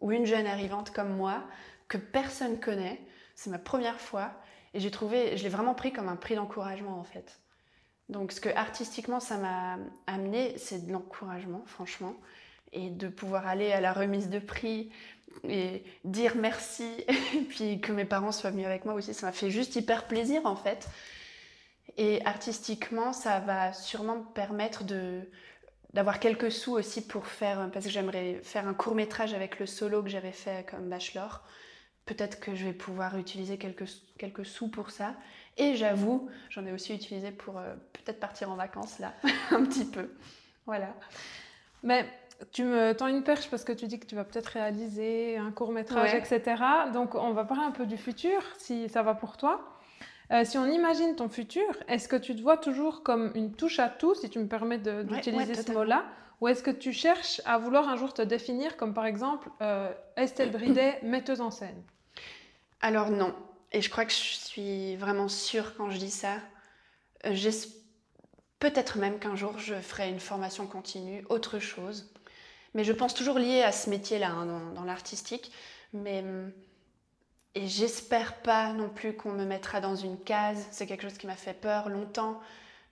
ou 0.00 0.12
une 0.12 0.26
jeune 0.26 0.46
arrivante 0.46 0.90
comme 0.90 1.14
moi, 1.16 1.42
que 1.88 1.98
personne 1.98 2.58
connaît. 2.60 3.00
C'est 3.34 3.50
ma 3.50 3.58
première 3.58 4.00
fois 4.00 4.32
et 4.74 4.80
j'ai 4.80 4.90
trouvé, 4.90 5.36
je 5.36 5.42
l'ai 5.42 5.48
vraiment 5.48 5.74
pris 5.74 5.92
comme 5.92 6.08
un 6.08 6.16
prix 6.16 6.36
d'encouragement 6.36 6.98
en 6.98 7.04
fait. 7.04 7.40
Donc 8.08 8.32
ce 8.32 8.40
que 8.40 8.48
artistiquement 8.48 9.20
ça 9.20 9.36
m'a 9.36 9.78
amené, 10.06 10.56
c'est 10.58 10.86
de 10.86 10.92
l'encouragement, 10.92 11.62
franchement, 11.66 12.14
et 12.72 12.90
de 12.90 13.08
pouvoir 13.08 13.46
aller 13.46 13.72
à 13.72 13.80
la 13.80 13.92
remise 13.92 14.28
de 14.30 14.38
prix 14.38 14.90
et 15.48 15.84
dire 16.04 16.34
merci, 16.36 16.88
et 17.34 17.42
puis 17.48 17.80
que 17.80 17.92
mes 17.92 18.04
parents 18.04 18.32
soient 18.32 18.50
venus 18.50 18.66
avec 18.66 18.84
moi 18.84 18.94
aussi, 18.94 19.14
ça 19.14 19.26
m'a 19.26 19.32
fait 19.32 19.50
juste 19.50 19.76
hyper 19.76 20.06
plaisir 20.06 20.46
en 20.46 20.56
fait. 20.56 20.88
Et 21.96 22.24
artistiquement, 22.24 23.12
ça 23.12 23.40
va 23.40 23.72
sûrement 23.72 24.16
me 24.16 24.32
permettre 24.32 24.84
de 24.84 25.22
d'avoir 25.92 26.20
quelques 26.20 26.52
sous 26.52 26.72
aussi 26.74 27.04
pour 27.04 27.26
faire, 27.26 27.68
parce 27.72 27.84
que 27.84 27.90
j'aimerais 27.90 28.40
faire 28.44 28.68
un 28.68 28.74
court 28.74 28.94
métrage 28.94 29.34
avec 29.34 29.58
le 29.58 29.66
solo 29.66 30.04
que 30.04 30.08
j'avais 30.08 30.30
fait 30.30 30.64
comme 30.70 30.88
bachelor 30.88 31.42
peut-être 32.10 32.40
que 32.40 32.56
je 32.56 32.64
vais 32.64 32.72
pouvoir 32.72 33.16
utiliser 33.18 33.56
quelques, 33.56 33.88
quelques 34.18 34.44
sous 34.44 34.68
pour 34.68 34.90
ça. 34.90 35.14
Et 35.56 35.76
j'avoue, 35.76 36.28
j'en 36.48 36.66
ai 36.66 36.72
aussi 36.72 36.92
utilisé 36.92 37.30
pour 37.30 37.58
euh, 37.58 37.74
peut-être 37.92 38.18
partir 38.18 38.50
en 38.50 38.56
vacances 38.56 38.98
là, 38.98 39.14
un 39.52 39.64
petit 39.64 39.84
peu. 39.84 40.12
Voilà. 40.66 40.92
Mais 41.84 42.04
tu 42.52 42.64
me 42.64 42.92
tends 42.92 43.06
une 43.06 43.22
perche 43.22 43.48
parce 43.50 43.64
que 43.64 43.72
tu 43.72 43.86
dis 43.86 43.98
que 43.98 44.06
tu 44.06 44.14
vas 44.14 44.24
peut-être 44.24 44.46
réaliser 44.46 45.36
un 45.36 45.50
court 45.50 45.72
métrage, 45.72 46.14
etc. 46.14 46.62
Donc 46.92 47.14
on 47.14 47.32
va 47.32 47.44
parler 47.44 47.64
un 47.64 47.70
peu 47.70 47.86
du 47.86 47.96
futur, 47.96 48.42
si 48.58 48.88
ça 48.88 49.02
va 49.02 49.14
pour 49.14 49.36
toi. 49.36 49.76
Euh, 50.32 50.44
si 50.44 50.58
on 50.58 50.66
imagine 50.66 51.16
ton 51.16 51.28
futur, 51.28 51.66
est-ce 51.88 52.06
que 52.08 52.16
tu 52.16 52.36
te 52.36 52.40
vois 52.40 52.56
toujours 52.56 53.02
comme 53.02 53.32
une 53.34 53.52
touche 53.52 53.80
à 53.80 53.88
tout, 53.88 54.14
si 54.14 54.30
tu 54.30 54.38
me 54.38 54.46
permets 54.46 54.78
d'utiliser 54.78 55.54
ce 55.54 55.72
mot-là 55.72 56.04
Ou 56.40 56.48
est-ce 56.48 56.62
que 56.62 56.70
tu 56.70 56.92
cherches 56.92 57.40
à 57.44 57.58
vouloir 57.58 57.88
un 57.88 57.96
jour 57.96 58.14
te 58.14 58.22
définir 58.22 58.76
comme 58.76 58.94
par 58.94 59.06
exemple 59.06 59.50
euh, 59.60 59.92
Estelle 60.16 60.52
Bridet, 60.52 60.98
metteuse 61.02 61.40
en 61.40 61.50
scène? 61.50 61.82
Alors 62.80 63.10
non. 63.10 63.34
Et 63.72 63.82
je 63.82 63.90
crois 63.90 64.04
que 64.04 64.12
je 64.12 64.16
suis 64.16 64.96
vraiment 64.96 65.28
sûre 65.28 65.74
quand 65.76 65.90
je 65.90 65.98
dis 65.98 66.10
ça. 66.10 66.36
Euh, 67.26 67.34
peut-être 68.60 68.98
même 68.98 69.18
qu'un 69.18 69.34
jour 69.34 69.58
je 69.58 69.74
ferai 69.74 70.08
une 70.08 70.20
formation 70.20 70.66
continue, 70.66 71.24
autre 71.28 71.58
chose. 71.58 72.12
Mais 72.74 72.84
je 72.84 72.92
pense 72.92 73.14
toujours 73.14 73.38
lié 73.38 73.62
à 73.62 73.72
ce 73.72 73.90
métier-là, 73.90 74.30
hein, 74.30 74.72
dans, 74.74 74.84
l'artistique. 74.84 75.52
Mais 75.92 76.20
hum, 76.20 76.52
et 77.54 77.66
j'espère 77.66 78.36
pas 78.42 78.72
non 78.72 78.88
plus 78.88 79.14
qu'on 79.14 79.32
me 79.32 79.44
mettra 79.44 79.80
dans 79.80 79.96
une 79.96 80.18
case. 80.18 80.66
C'est 80.70 80.86
quelque 80.86 81.02
chose 81.02 81.18
qui 81.18 81.26
m'a 81.26 81.34
fait 81.34 81.54
peur 81.54 81.88
longtemps 81.88 82.40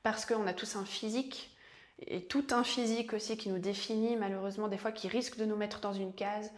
parce 0.03 0.27
qu'on 0.27 0.47
a 0.47 0.53
tous 0.53 0.77
un 0.77 0.85
physique 0.85 1.57
et 2.07 2.23
tout 2.23 2.47
un 2.51 2.65
physique 2.65 3.13
aussi 3.13 3.37
qui 3.37 3.51
nous 3.51 3.59
définit 3.59 4.17
malheureusement 4.17 4.69
des 4.69 4.79
fois 4.79 4.93
qui 4.93 5.09
risque 5.09 5.37
de 5.37 5.45
nous 5.45 5.57
mettre 5.57 5.81
dans 5.81 5.93
une 5.93 6.13
case 6.13 6.53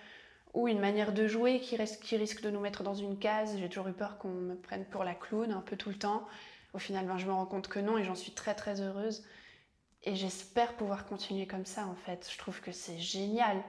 ou 0.53 0.67
une 0.67 0.81
manière 0.81 1.13
de 1.13 1.27
jouer 1.27 1.61
qui, 1.61 1.77
risque 1.77 2.43
de 2.43 2.51
nous 2.51 2.61
mettre 2.61 2.83
dans 2.83 2.95
une 2.95 3.19
case. 3.19 3.57
J'ai 3.59 3.69
toujours 3.69 3.89
eu 3.89 3.93
peur 3.93 4.19
qu'on 4.19 4.29
me 4.29 4.55
prenne 4.55 4.85
pour 4.87 5.05
la 5.05 5.15
clown 5.15 5.53
un 5.53 5.61
peu 5.61 5.77
tout 5.77 5.91
le 5.91 5.99
temps. 5.99 6.27
Au 6.73 6.79
final, 6.79 7.07
ben, 7.07 7.19
je 7.19 7.27
me 7.27 7.33
rends 7.33 7.47
compte 7.47 7.69
que 7.69 7.79
non 7.79 7.99
et 7.99 8.05
j'en 8.05 8.15
suis 8.15 8.33
très 8.33 8.55
très 8.55 8.81
heureuse. 8.81 9.23
Et 10.05 10.17
j'espère 10.17 10.75
pouvoir 10.75 11.07
continuer 11.07 11.47
comme 11.47 11.67
ça 11.67 11.87
en 11.87 11.95
fait. 11.95 12.29
Je 12.33 12.39
trouve 12.39 12.61
que 12.61 12.73
c'est 12.73 12.99
génial 12.99 13.63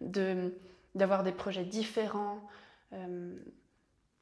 d'avoir 0.00 1.22
des 1.22 1.32
projets 1.32 1.64
différents 1.64 2.40
euh, 2.92 3.38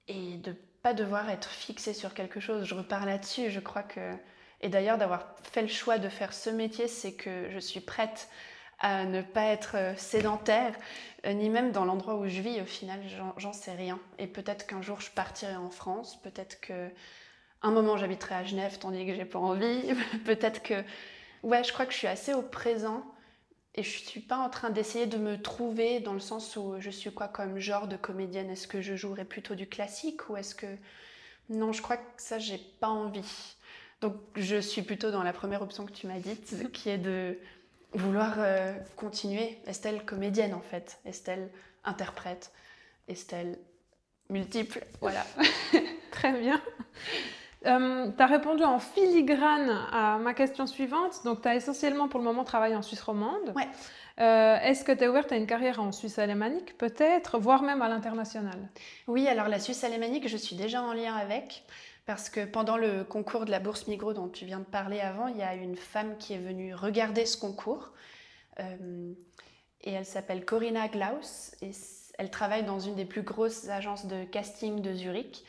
et 0.09 0.37
de 0.37 0.55
pas 0.83 0.93
devoir 0.93 1.31
être 1.31 1.49
fixé 1.49 1.95
sur 1.95 2.13
quelque 2.13 2.41
chose. 2.41 2.65
Je 2.65 2.75
repars 2.75 3.07
là-dessus. 3.07 3.51
Je 3.51 3.61
crois 3.61 3.83
que 3.83 4.13
et 4.61 4.69
d'ailleurs 4.69 4.99
d'avoir 4.99 5.35
fait 5.43 5.63
le 5.63 5.69
choix 5.69 5.99
de 5.99 6.09
faire 6.09 6.33
ce 6.33 6.51
métier, 6.51 6.89
c'est 6.89 7.15
que 7.15 7.51
je 7.51 7.59
suis 7.59 7.81
prête 7.81 8.29
à 8.81 9.05
ne 9.05 9.23
pas 9.23 9.45
être 9.45 9.77
euh, 9.77 9.97
sédentaire, 9.97 10.75
euh, 11.27 11.33
ni 11.33 11.49
même 11.49 11.73
dans 11.73 11.85
l'endroit 11.85 12.17
où 12.17 12.27
je 12.27 12.41
vis. 12.41 12.61
Au 12.61 12.65
final, 12.65 13.01
j'en 13.37 13.53
sais 13.53 13.73
rien. 13.73 13.99
Et 14.19 14.27
peut-être 14.27 14.67
qu'un 14.67 14.83
jour 14.83 15.01
je 15.01 15.11
partirai 15.11 15.57
en 15.57 15.71
France, 15.71 16.21
peut-être 16.23 16.61
que 16.61 16.91
un 17.63 17.71
moment 17.71 17.97
j'habiterai 17.97 18.35
à 18.35 18.45
Genève 18.45 18.79
tandis 18.79 19.07
que 19.07 19.15
j'ai 19.15 19.25
pas 19.25 19.39
envie, 19.39 19.95
peut-être 20.25 20.63
que 20.63 20.83
ouais, 21.45 21.63
je 21.63 21.73
crois 21.73 21.87
que 21.87 21.93
je 21.93 21.99
suis 21.99 22.07
assez 22.07 22.35
au 22.35 22.43
présent 22.43 23.05
et 23.75 23.83
je 23.83 23.99
suis 23.99 24.21
pas 24.21 24.39
en 24.39 24.49
train 24.49 24.71
d'essayer 24.71 25.07
de 25.07 25.19
me 25.19 25.41
trouver 25.41 26.01
dans 26.01 26.13
le 26.13 26.21
sens 26.21 26.57
où 26.57 26.75
je 26.79 26.91
suis 26.91 27.13
quoi 27.13 27.29
comme 27.29 27.59
genre 27.59 27.87
de 27.87 27.97
comédienne? 27.97 28.51
Est-ce 28.51 28.69
que 28.69 28.81
je 28.81 28.97
jouerais 28.97 29.25
plutôt 29.25 29.55
du 29.55 29.67
classique 29.67 30.29
ou 30.29 30.37
est-ce 30.37 30.55
que 30.55 30.67
non, 31.51 31.73
je 31.73 31.83
crois 31.83 31.99
que 31.99 32.03
ça 32.17 32.39
j'ai 32.39 32.59
pas 32.59 32.89
envie. 32.89 33.57
Donc 34.01 34.15
je 34.37 34.57
suis 34.61 34.83
plutôt 34.83 35.11
dans 35.11 35.23
la 35.23 35.33
première 35.33 35.63
option 35.63 35.85
que 35.85 35.93
tu 35.93 36.07
m'as 36.07 36.19
dite, 36.19 36.71
qui 36.73 36.89
est 36.89 36.99
de 36.99 37.39
vouloir 37.93 38.35
euh, 38.39 38.73
continuer. 38.97 39.59
Estelle 39.67 40.05
comédienne 40.05 40.55
en 40.55 40.61
fait, 40.61 40.99
Estelle 41.05 41.51
interprète, 41.85 42.53
Estelle 43.09 43.59
multiple, 44.31 44.85
voilà. 45.01 45.27
Très 46.11 46.33
bien. 46.41 46.63
Euh, 47.67 48.11
tu 48.17 48.23
as 48.23 48.27
répondu 48.27 48.63
en 48.63 48.79
filigrane 48.79 49.71
à 49.93 50.19
ma 50.19 50.35
question 50.35 50.67
suivante. 50.67 51.25
Donc, 51.25 51.43
tu 51.43 51.49
as 51.49 51.55
essentiellement 51.55 52.09
pour 52.09 52.21
le 52.21 52.25
moment 52.25 52.45
travaillé 52.45 52.77
en 52.77 52.83
Suisse 52.83 53.03
romande. 53.03 53.53
Ouais. 53.57 53.69
Euh, 54.21 54.59
est-ce 54.61 54.85
que 54.85 54.93
tu 54.93 55.05
es 55.05 55.09
ouverte 55.09 55.33
à 55.33 55.37
une 55.37 55.47
carrière 55.47 55.81
en 55.81 55.91
Suisse 55.91 56.19
alémanique, 56.19 56.77
peut-être, 56.79 57.39
voire 57.39 57.63
même 57.63 57.83
à 57.83 57.89
l'international? 57.89 58.69
Oui, 59.09 59.27
alors 59.27 59.49
la 59.49 59.59
Suisse 59.59 59.83
alémanique, 59.83 60.29
je 60.29 60.37
suis 60.37 60.57
déjà 60.57 60.83
en 60.83 60.93
lien 60.93 61.15
avec. 61.15 61.65
Parce 62.07 62.29
que 62.29 62.45
pendant 62.45 62.77
le 62.77 63.03
concours 63.03 63.47
de 63.47 63.51
la 63.51 63.61
bourse 63.61 63.87
Migros 63.87 64.13
dont 64.13 64.29
tu 64.29 64.45
viens 64.45 64.59
de 64.59 64.65
parler 64.65 65.01
avant, 65.01 65.27
il 65.29 65.39
y 65.39 65.43
a 65.43 65.55
une 65.55 65.77
femme 65.77 66.19
qui 66.19 66.35
est 66.35 66.39
venue 66.39 66.75
regarder 66.75 67.25
ce 67.25 67.39
concours. 67.39 67.93
Euh, 68.61 69.13
et 69.81 69.93
elle 69.93 70.05
s'appelle 70.05 70.45
Corinna 70.45 70.89
Glaus. 70.89 71.57
Et 71.63 71.71
elle 72.19 72.31
travaille 72.31 72.65
dans 72.65 72.79
une 72.79 72.95
des 72.95 73.07
plus 73.07 73.23
grosses 73.23 73.69
agences 73.69 74.07
de 74.07 74.25
casting 74.25 74.83
de 74.83 74.93
Zurich. 74.93 75.45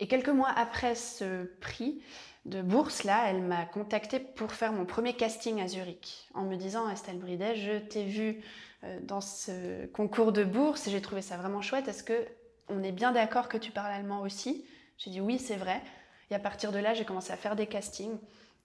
Et 0.00 0.06
quelques 0.06 0.28
mois 0.28 0.50
après 0.50 0.94
ce 0.94 1.44
prix 1.60 2.00
de 2.44 2.62
bourse, 2.62 3.04
là, 3.04 3.24
elle 3.28 3.42
m'a 3.42 3.66
contactée 3.66 4.20
pour 4.20 4.52
faire 4.52 4.72
mon 4.72 4.86
premier 4.86 5.14
casting 5.14 5.60
à 5.60 5.68
Zurich. 5.68 6.28
En 6.34 6.44
me 6.44 6.56
disant, 6.56 6.88
Estelle 6.88 7.18
Bridet, 7.18 7.56
je 7.56 7.78
t'ai 7.78 8.04
vue 8.04 8.40
euh, 8.84 9.00
dans 9.02 9.20
ce 9.20 9.86
concours 9.86 10.32
de 10.32 10.44
bourse 10.44 10.86
et 10.86 10.90
j'ai 10.90 11.02
trouvé 11.02 11.20
ça 11.20 11.36
vraiment 11.36 11.62
chouette. 11.62 11.88
Est-ce 11.88 12.04
que 12.04 12.26
on 12.68 12.82
est 12.82 12.92
bien 12.92 13.12
d'accord 13.12 13.48
que 13.48 13.56
tu 13.56 13.72
parles 13.72 13.92
allemand 13.92 14.20
aussi? 14.20 14.64
J'ai 14.98 15.10
dit 15.10 15.20
oui, 15.20 15.38
c'est 15.38 15.56
vrai. 15.56 15.82
Et 16.30 16.34
à 16.34 16.38
partir 16.38 16.70
de 16.70 16.78
là, 16.78 16.94
j'ai 16.94 17.04
commencé 17.04 17.32
à 17.32 17.36
faire 17.36 17.56
des 17.56 17.66
castings. 17.66 18.18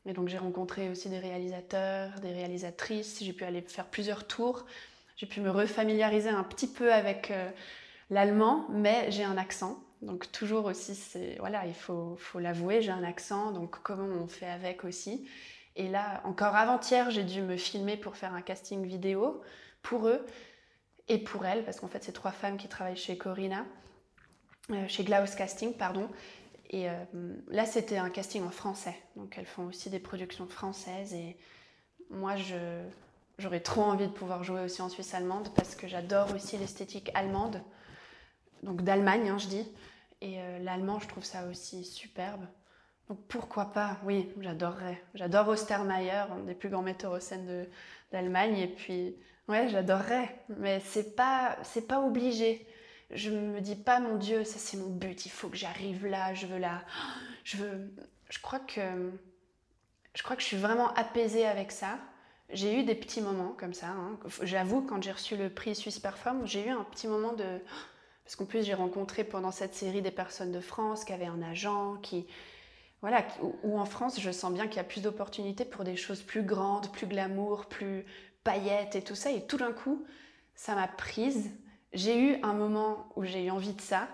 Et 0.06 0.14
donc 0.14 0.28
j'ai 0.28 0.38
rencontré 0.38 0.90
aussi 0.90 1.10
des 1.10 1.20
réalisateurs, 1.20 2.20
des 2.20 2.34
réalisatrices, 2.34 3.24
j'ai 3.24 3.34
pu 3.34 3.46
aller 3.46 3.62
faire 3.62 3.86
plusieurs 3.86 4.28
tours, 4.28 4.66
j'ai 5.16 5.26
pu 5.26 5.40
me 5.40 5.50
refamiliariser 5.50 6.30
un 6.30 6.44
petit 6.44 6.68
peu 6.68 6.94
avec 6.94 7.32
euh, 7.32 7.50
l'allemand, 8.10 8.66
mais 8.70 9.10
j'ai 9.12 9.24
un 9.24 9.38
accent. 9.38 9.82
Donc 10.04 10.32
toujours 10.32 10.66
aussi, 10.66 11.00
voilà, 11.40 11.66
il 11.66 11.74
faut, 11.74 12.16
faut 12.18 12.40
l'avouer, 12.40 12.82
j'ai 12.82 12.92
un 12.92 13.04
accent, 13.04 13.52
donc 13.52 13.82
comment 13.84 14.04
on 14.04 14.28
fait 14.28 14.50
avec 14.50 14.84
aussi. 14.84 15.28
Et 15.76 15.88
là, 15.88 16.22
encore 16.26 16.56
avant-hier, 16.56 17.10
j'ai 17.10 17.24
dû 17.24 17.42
me 17.42 17.58
filmer 17.58 17.98
pour 17.98 18.16
faire 18.18 18.34
un 18.34 18.42
casting 18.42 18.86
vidéo 18.86 19.42
pour 19.82 20.08
eux 20.08 20.26
et 21.08 21.18
pour 21.18 21.46
elles, 21.46 21.64
parce 21.64 21.80
qu'en 21.80 21.88
fait, 21.88 22.04
c'est 22.04 22.12
trois 22.12 22.32
femmes 22.32 22.58
qui 22.58 22.68
travaillent 22.68 22.98
chez 22.98 23.18
Corina, 23.18 23.66
euh, 24.72 24.88
chez 24.88 25.04
Glaus 25.04 25.36
Casting, 25.36 25.74
pardon. 25.74 26.10
Et 26.70 26.90
euh, 26.90 26.96
là, 27.48 27.66
c'était 27.66 27.98
un 27.98 28.10
casting 28.10 28.44
en 28.44 28.52
français. 28.52 28.96
Donc, 29.16 29.38
elles 29.38 29.46
font 29.46 29.66
aussi 29.68 29.90
des 29.90 30.00
productions 30.00 30.48
françaises. 30.48 31.14
Et 31.14 31.38
moi, 32.10 32.36
j'aurais 33.38 33.60
trop 33.60 33.84
envie 33.84 34.08
de 34.08 34.12
pouvoir 34.12 34.44
jouer 34.44 34.62
aussi 34.62 34.82
en 34.82 34.90
Suisse 34.90 35.14
allemande 35.14 35.50
parce 35.56 35.76
que 35.76 35.88
j'adore 35.88 36.34
aussi 36.36 36.58
l'esthétique 36.58 37.10
allemande. 37.14 37.62
Donc, 38.64 38.82
d'Allemagne, 38.82 39.30
hein, 39.30 39.38
je 39.38 39.48
dis. 39.48 39.68
Et 40.24 40.40
euh, 40.40 40.60
l'allemand, 40.60 41.00
je 41.00 41.08
trouve 41.08 41.24
ça 41.24 41.46
aussi 41.46 41.84
superbe. 41.84 42.46
Donc, 43.10 43.20
pourquoi 43.28 43.66
pas? 43.66 43.98
Oui, 44.06 44.32
j'adorerais. 44.40 45.04
J'adore 45.14 45.50
Ostermeyer, 45.50 46.26
un 46.32 46.40
des 46.40 46.56
plus 46.56 46.70
grands 46.70 46.82
metteurs 46.82 47.12
au 47.12 47.20
scène 47.20 47.68
d'Allemagne. 48.12 48.58
Et 48.58 48.68
puis, 48.68 49.16
ouais, 49.48 49.70
j'adorerais. 49.70 50.44
Mais 50.58 50.80
c'est 50.80 51.16
pas, 51.16 51.58
c'est 51.64 51.88
pas 51.88 52.00
obligé 52.00 52.66
je 53.14 53.30
me 53.30 53.62
dis 53.62 53.76
pas 53.76 54.00
mon 54.00 54.18
Dieu, 54.18 54.44
ça 54.44 54.58
c'est 54.60 54.78
mon 54.78 54.90
but, 54.90 55.26
il 55.26 55.32
faut 55.32 55.50
que 55.50 55.58
j'arrive 55.58 56.06
là, 56.06 56.34
je 56.34 56.48
veux 56.48 56.58
là, 56.58 56.84
je 57.44 57.58
veux, 57.58 57.94
je 58.30 58.40
crois 58.40 58.60
que, 58.60 59.12
je 60.16 60.24
crois 60.24 60.36
que 60.36 60.42
je 60.42 60.48
suis 60.48 60.58
vraiment 60.58 60.94
apaisée 60.94 61.46
avec 61.46 61.72
ça. 61.72 62.00
J'ai 62.50 62.80
eu 62.80 62.84
des 62.84 62.94
petits 62.94 63.22
moments 63.22 63.56
comme 63.58 63.74
ça. 63.74 63.88
Hein. 63.88 64.20
J'avoue, 64.44 64.82
quand 64.82 65.02
j'ai 65.02 65.12
reçu 65.12 65.36
le 65.36 65.50
prix 65.50 65.76
Suisse 65.76 66.00
Perform, 66.00 66.46
j'ai 66.46 66.68
eu 66.68 66.70
un 66.70 66.84
petit 66.84 67.08
moment 67.08 67.34
de, 67.34 67.60
parce 68.24 68.36
qu'en 68.36 68.46
plus 68.46 68.66
j'ai 68.66 68.74
rencontré 68.74 69.24
pendant 69.24 69.52
cette 69.52 69.74
série 69.74 70.02
des 70.02 70.12
personnes 70.12 70.52
de 70.52 70.60
France 70.60 71.06
qui 71.06 71.14
avaient 71.14 71.26
un 71.26 71.42
agent, 71.42 71.98
qui, 72.02 72.28
voilà, 73.02 73.26
ou 73.64 73.80
en 73.80 73.86
France, 73.86 74.20
je 74.20 74.32
sens 74.32 74.54
bien 74.54 74.68
qu'il 74.68 74.78
y 74.78 74.80
a 74.80 74.86
plus 74.86 75.02
d'opportunités 75.02 75.66
pour 75.66 75.84
des 75.84 75.96
choses 75.96 76.22
plus 76.22 76.44
grandes, 76.44 76.92
plus 76.92 77.08
glamour, 77.08 77.66
plus 77.66 78.06
paillettes 78.44 78.96
et 78.96 79.02
tout 79.02 79.16
ça. 79.16 79.32
Et 79.32 79.46
tout 79.46 79.58
d'un 79.58 79.74
coup, 79.74 80.06
ça 80.56 80.76
m'a 80.76 80.88
prise 80.88 81.52
j'ai 81.94 82.18
eu 82.20 82.38
un 82.42 82.54
moment 82.54 83.08
où 83.16 83.24
j'ai 83.24 83.46
eu 83.46 83.52
envie 83.52 83.74
de 83.74 83.82
ça, 83.82 84.08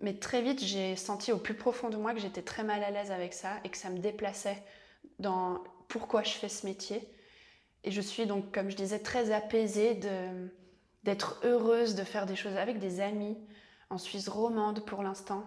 mais 0.00 0.14
très 0.14 0.40
vite 0.40 0.62
j'ai 0.62 0.94
senti 0.96 1.32
au 1.32 1.38
plus 1.38 1.54
profond 1.54 1.90
de 1.90 1.96
moi 1.96 2.14
que 2.14 2.20
j'étais 2.20 2.42
très 2.42 2.62
mal 2.62 2.82
à 2.84 2.90
l'aise 2.90 3.10
avec 3.10 3.34
ça 3.34 3.58
et 3.64 3.68
que 3.68 3.76
ça 3.76 3.90
me 3.90 3.98
déplaçait 3.98 4.62
dans 5.18 5.62
pourquoi 5.88 6.22
je 6.22 6.30
fais 6.30 6.48
ce 6.48 6.64
métier. 6.66 7.08
Et 7.84 7.90
je 7.90 8.00
suis 8.00 8.26
donc, 8.26 8.52
comme 8.52 8.70
je 8.70 8.76
disais, 8.76 9.00
très 9.00 9.32
apaisée 9.32 9.94
de, 9.94 10.48
d'être 11.04 11.40
heureuse 11.44 11.94
de 11.94 12.04
faire 12.04 12.26
des 12.26 12.36
choses 12.36 12.56
avec 12.56 12.78
des 12.78 13.00
amis 13.00 13.38
en 13.90 13.98
Suisse 13.98 14.28
romande 14.28 14.84
pour 14.84 15.02
l'instant. 15.02 15.44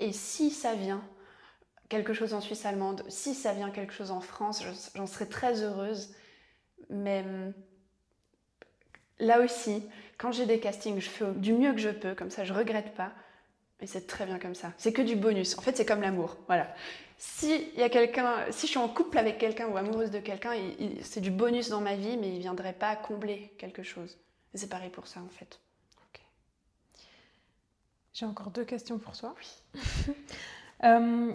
Et 0.00 0.12
si 0.12 0.50
ça 0.50 0.74
vient 0.74 1.02
quelque 1.88 2.14
chose 2.14 2.32
en 2.34 2.40
Suisse 2.40 2.64
allemande, 2.64 3.04
si 3.08 3.34
ça 3.34 3.52
vient 3.52 3.70
quelque 3.70 3.92
chose 3.92 4.10
en 4.10 4.20
France, 4.20 4.64
j'en 4.94 5.06
serais 5.06 5.26
très 5.26 5.62
heureuse. 5.62 6.14
Mais 6.88 7.24
là 9.18 9.40
aussi, 9.40 9.84
quand 10.18 10.32
j'ai 10.32 10.46
des 10.46 10.60
castings, 10.60 11.00
je 11.00 11.08
fais 11.08 11.30
du 11.32 11.52
mieux 11.52 11.72
que 11.72 11.80
je 11.80 11.90
peux, 11.90 12.14
comme 12.14 12.30
ça 12.30 12.44
je 12.44 12.52
regrette 12.52 12.94
pas. 12.94 13.12
Et 13.80 13.86
c'est 13.86 14.06
très 14.06 14.26
bien 14.26 14.38
comme 14.38 14.54
ça. 14.54 14.72
C'est 14.78 14.92
que 14.92 15.02
du 15.02 15.16
bonus. 15.16 15.58
En 15.58 15.60
fait, 15.60 15.76
c'est 15.76 15.84
comme 15.84 16.02
l'amour. 16.02 16.36
Voilà. 16.46 16.72
Si 17.18 17.68
y 17.76 17.82
a 17.82 17.88
quelqu'un, 17.88 18.50
si 18.50 18.66
je 18.66 18.70
suis 18.70 18.78
en 18.78 18.88
couple 18.88 19.18
avec 19.18 19.38
quelqu'un 19.38 19.66
ou 19.66 19.76
amoureuse 19.76 20.10
de 20.10 20.20
quelqu'un, 20.20 20.52
c'est 21.02 21.20
du 21.20 21.32
bonus 21.32 21.68
dans 21.68 21.80
ma 21.80 21.96
vie, 21.96 22.16
mais 22.16 22.28
il 22.28 22.38
viendrait 22.38 22.72
pas 22.72 22.94
combler 22.94 23.52
quelque 23.58 23.82
chose. 23.82 24.18
C'est 24.54 24.68
pareil 24.68 24.90
pour 24.90 25.06
ça 25.06 25.20
en 25.20 25.28
fait. 25.28 25.60
J'ai 28.12 28.26
encore 28.26 28.50
deux 28.50 28.64
questions 28.64 28.98
pour 28.98 29.16
toi. 29.16 29.34
Oui. 29.38 29.82
Euh, 30.84 31.30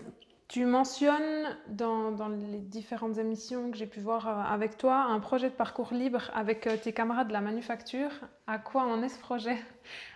tu 0.49 0.65
mentionnes 0.65 1.57
dans, 1.69 2.27
les 2.27 2.59
différentes 2.59 3.17
émissions 3.17 3.71
que 3.71 3.77
j'ai 3.77 3.85
pu 3.85 4.01
voir 4.01 4.27
euh, 4.27 4.53
avec 4.53 4.77
toi 4.77 5.03
un 5.03 5.21
projet 5.21 5.49
de 5.49 5.55
parcours 5.55 5.93
libre 5.93 6.31
avec 6.33 6.67
euh, 6.67 6.75
tes 6.75 6.91
camarades 6.91 7.29
de 7.29 7.33
la 7.33 7.39
manufacture. 7.39 8.09
À 8.45 8.57
quoi 8.57 8.83
en 8.83 9.01
est 9.03 9.07
ce 9.07 9.17
projet? 9.19 9.55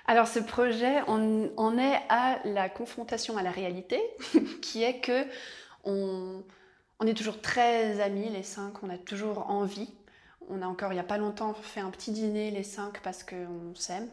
Alors 0.05 0.27
ce 0.27 0.39
projet, 0.39 1.01
on, 1.07 1.77
est 1.77 2.01
à 2.09 2.39
la 2.43 2.67
confrontation 2.67 3.37
à 3.37 3.41
la 3.41 3.51
réalité, 3.51 4.01
qui 4.61 4.83
est 4.83 4.99
que 4.99 5.25
on, 5.85 6.43
est 7.07 7.13
toujours 7.13 7.39
très 7.39 8.01
amis 8.01 8.27
les 8.27 8.43
cinq, 8.43 8.83
on 8.83 8.89
a 8.89 8.97
toujours 8.97 9.49
envie. 9.49 9.93
On 10.49 10.61
a 10.61 10.67
encore 10.67 10.91
il 10.91 10.95
n'y 10.95 11.01
a 11.01 11.03
pas 11.03 11.17
longtemps 11.17 11.53
fait 11.53 11.79
un 11.79 11.91
petit 11.91 12.11
dîner 12.11 12.51
les 12.51 12.63
cinq 12.63 13.01
parce 13.01 13.23
qu'on 13.23 13.73
s'aime. 13.75 14.09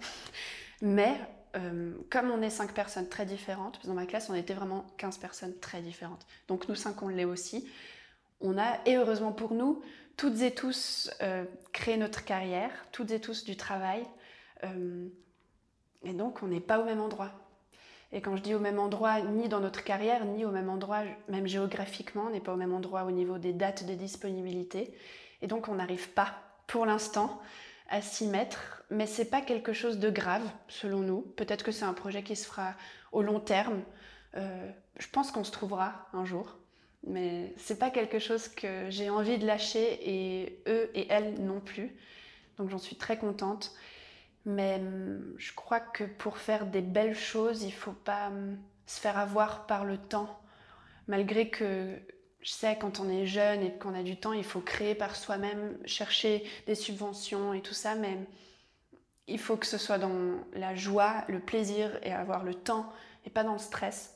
Mais 0.83 1.19
euh, 1.57 1.93
comme 2.11 2.31
on 2.31 2.43
est 2.43 2.51
cinq 2.51 2.73
personnes 2.73 3.09
très 3.09 3.25
différentes, 3.25 3.85
dans 3.87 3.95
ma 3.95 4.07
classe 4.07 4.29
on 4.31 4.35
était 4.35 4.55
vraiment 4.55 4.87
15 4.99 5.19
personnes 5.19 5.59
très 5.59 5.81
différentes, 5.81 6.27
donc 6.47 6.69
nous 6.69 6.75
cinq 6.75 7.03
on 7.03 7.09
l'est 7.09 7.25
aussi, 7.25 7.67
on 8.41 8.59
a, 8.59 8.79
et 8.87 8.97
heureusement 8.97 9.33
pour 9.33 9.55
nous, 9.55 9.83
toutes 10.17 10.43
et 10.43 10.55
tous 10.55 11.11
euh, 11.23 11.45
créé 11.73 11.97
notre 11.97 12.25
carrière, 12.25 12.71
toutes 12.93 13.11
et 13.13 13.21
tous 13.21 13.45
du 13.45 13.57
travail, 13.57 14.05
euh, 14.65 15.09
et 16.05 16.13
donc 16.13 16.43
on 16.43 16.49
n'est 16.49 16.61
pas 16.61 16.79
au 16.79 16.85
même 16.85 17.01
endroit. 17.01 17.33
Et 18.13 18.21
quand 18.21 18.37
je 18.37 18.43
dis 18.43 18.55
au 18.55 18.59
même 18.59 18.79
endroit, 18.79 19.21
ni 19.21 19.49
dans 19.49 19.61
notre 19.61 19.85
carrière, 19.85 20.25
ni 20.25 20.45
au 20.45 20.51
même 20.51 20.71
endroit, 20.71 21.03
même 21.29 21.47
géographiquement, 21.47 22.25
on 22.29 22.31
n'est 22.31 22.41
pas 22.41 22.55
au 22.55 22.57
même 22.57 22.73
endroit 22.73 23.05
au 23.05 23.11
niveau 23.11 23.39
des 23.39 23.53
dates 23.53 23.85
de 23.85 23.95
disponibilité, 23.95 24.95
et 25.43 25.47
donc 25.47 25.69
on 25.69 25.75
n'arrive 25.75 26.11
pas, 26.11 26.35
pour 26.67 26.87
l'instant, 26.87 27.41
à 27.89 28.03
s'y 28.03 28.27
mettre, 28.27 28.83
mais 28.91 29.07
c'est 29.07 29.31
pas 29.31 29.41
quelque 29.41 29.73
chose 29.73 29.99
de 29.99 30.11
grave 30.11 30.49
selon 30.69 31.01
nous. 31.01 31.23
Peut-être 31.23 31.65
que 31.65 31.73
c'est 31.73 31.85
un 31.85 31.95
projet 31.95 32.23
qui 32.23 32.37
se 32.37 32.47
fera 32.47 32.75
au 33.13 33.23
long 33.23 33.41
terme. 33.41 33.83
Euh, 34.37 34.71
je 34.99 35.09
pense 35.09 35.31
qu'on 35.31 35.45
se 35.45 35.53
trouvera 35.53 36.09
un 36.13 36.25
jour, 36.25 36.59
mais 37.07 37.55
c'est 37.57 37.79
pas 37.79 37.91
quelque 37.91 38.19
chose 38.19 38.49
que 38.49 38.91
j'ai 38.91 39.09
envie 39.09 39.39
de 39.39 39.47
lâcher 39.47 39.99
et 40.03 40.63
eux 40.69 40.91
et 40.95 41.07
elles 41.11 41.43
non 41.43 41.61
plus. 41.61 41.97
Donc 42.59 42.69
j'en 42.69 42.79
suis 42.79 42.97
très 42.97 43.17
contente. 43.17 43.73
Mais 44.45 44.77
hum, 44.77 45.35
je 45.39 45.53
crois 45.55 45.81
que 45.81 46.05
pour 46.05 46.39
faire 46.39 46.67
des 46.67 46.81
belles 46.83 47.17
choses, 47.17 47.63
il 47.63 47.73
faut 47.73 47.93
pas 47.93 48.29
hum, 48.29 48.59
se 48.87 49.01
faire 49.01 49.19
avoir 49.19 49.67
par 49.67 49.85
le 49.85 49.99
temps, 49.99 50.41
malgré 51.07 51.49
que 51.49 51.99
je 52.41 52.51
sais, 52.51 52.77
quand 52.81 53.01
on 53.01 53.09
est 53.09 53.27
jeune 53.27 53.63
et 53.63 53.73
qu'on 53.73 53.95
a 53.95 54.03
du 54.03 54.17
temps, 54.17 54.33
il 54.33 54.45
faut 54.45 54.61
créer 54.61 54.95
par 54.95 55.17
soi-même, 55.17 55.77
chercher 55.85 56.45
des 56.67 56.75
subventions 56.75 57.53
et 57.53 57.61
tout 57.61 57.75
ça, 57.75 57.95
mais 57.95 58.17
il 59.27 59.39
faut 59.39 59.57
que 59.57 59.67
ce 59.67 59.79
soit 59.79 59.99
dans 59.99 60.39
la 60.55 60.75
joie, 60.75 61.25
le 61.29 61.41
plaisir 61.41 61.99
et 62.03 62.13
avoir 62.13 62.45
le 62.45 62.55
temps 62.55 62.93
et 63.27 63.31
pas 63.31 63.45
dans 63.45 63.53
le 63.53 63.59
stress. 63.59 64.15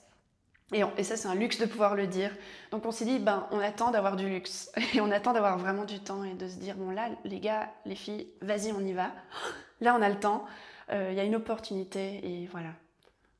Et, 0.72 1.04
ça, 1.04 1.16
c'est 1.18 1.28
un 1.28 1.34
luxe 1.34 1.58
de 1.58 1.66
pouvoir 1.66 1.94
le 1.94 2.06
dire. 2.06 2.34
Donc 2.70 2.86
on 2.86 2.92
s'est 2.92 3.04
dit, 3.04 3.18
ben, 3.18 3.46
on 3.50 3.58
attend 3.58 3.90
d'avoir 3.90 4.16
du 4.16 4.26
luxe 4.26 4.72
et 4.94 5.00
on 5.02 5.10
attend 5.10 5.34
d'avoir 5.34 5.58
vraiment 5.58 5.84
du 5.84 6.00
temps 6.00 6.24
et 6.24 6.32
de 6.32 6.48
se 6.48 6.56
dire, 6.56 6.76
bon 6.76 6.90
là, 6.90 7.10
les 7.24 7.40
gars, 7.40 7.70
les 7.84 7.94
filles, 7.94 8.26
vas-y, 8.40 8.72
on 8.72 8.80
y 8.80 8.92
va. 8.92 9.10
Là, 9.80 9.96
on 9.98 10.02
a 10.02 10.08
le 10.08 10.20
temps, 10.20 10.44
euh, 10.90 11.08
il 11.10 11.16
y 11.16 11.20
a 11.20 11.24
une 11.24 11.34
opportunité 11.34 12.20
et 12.22 12.46
voilà. 12.46 12.68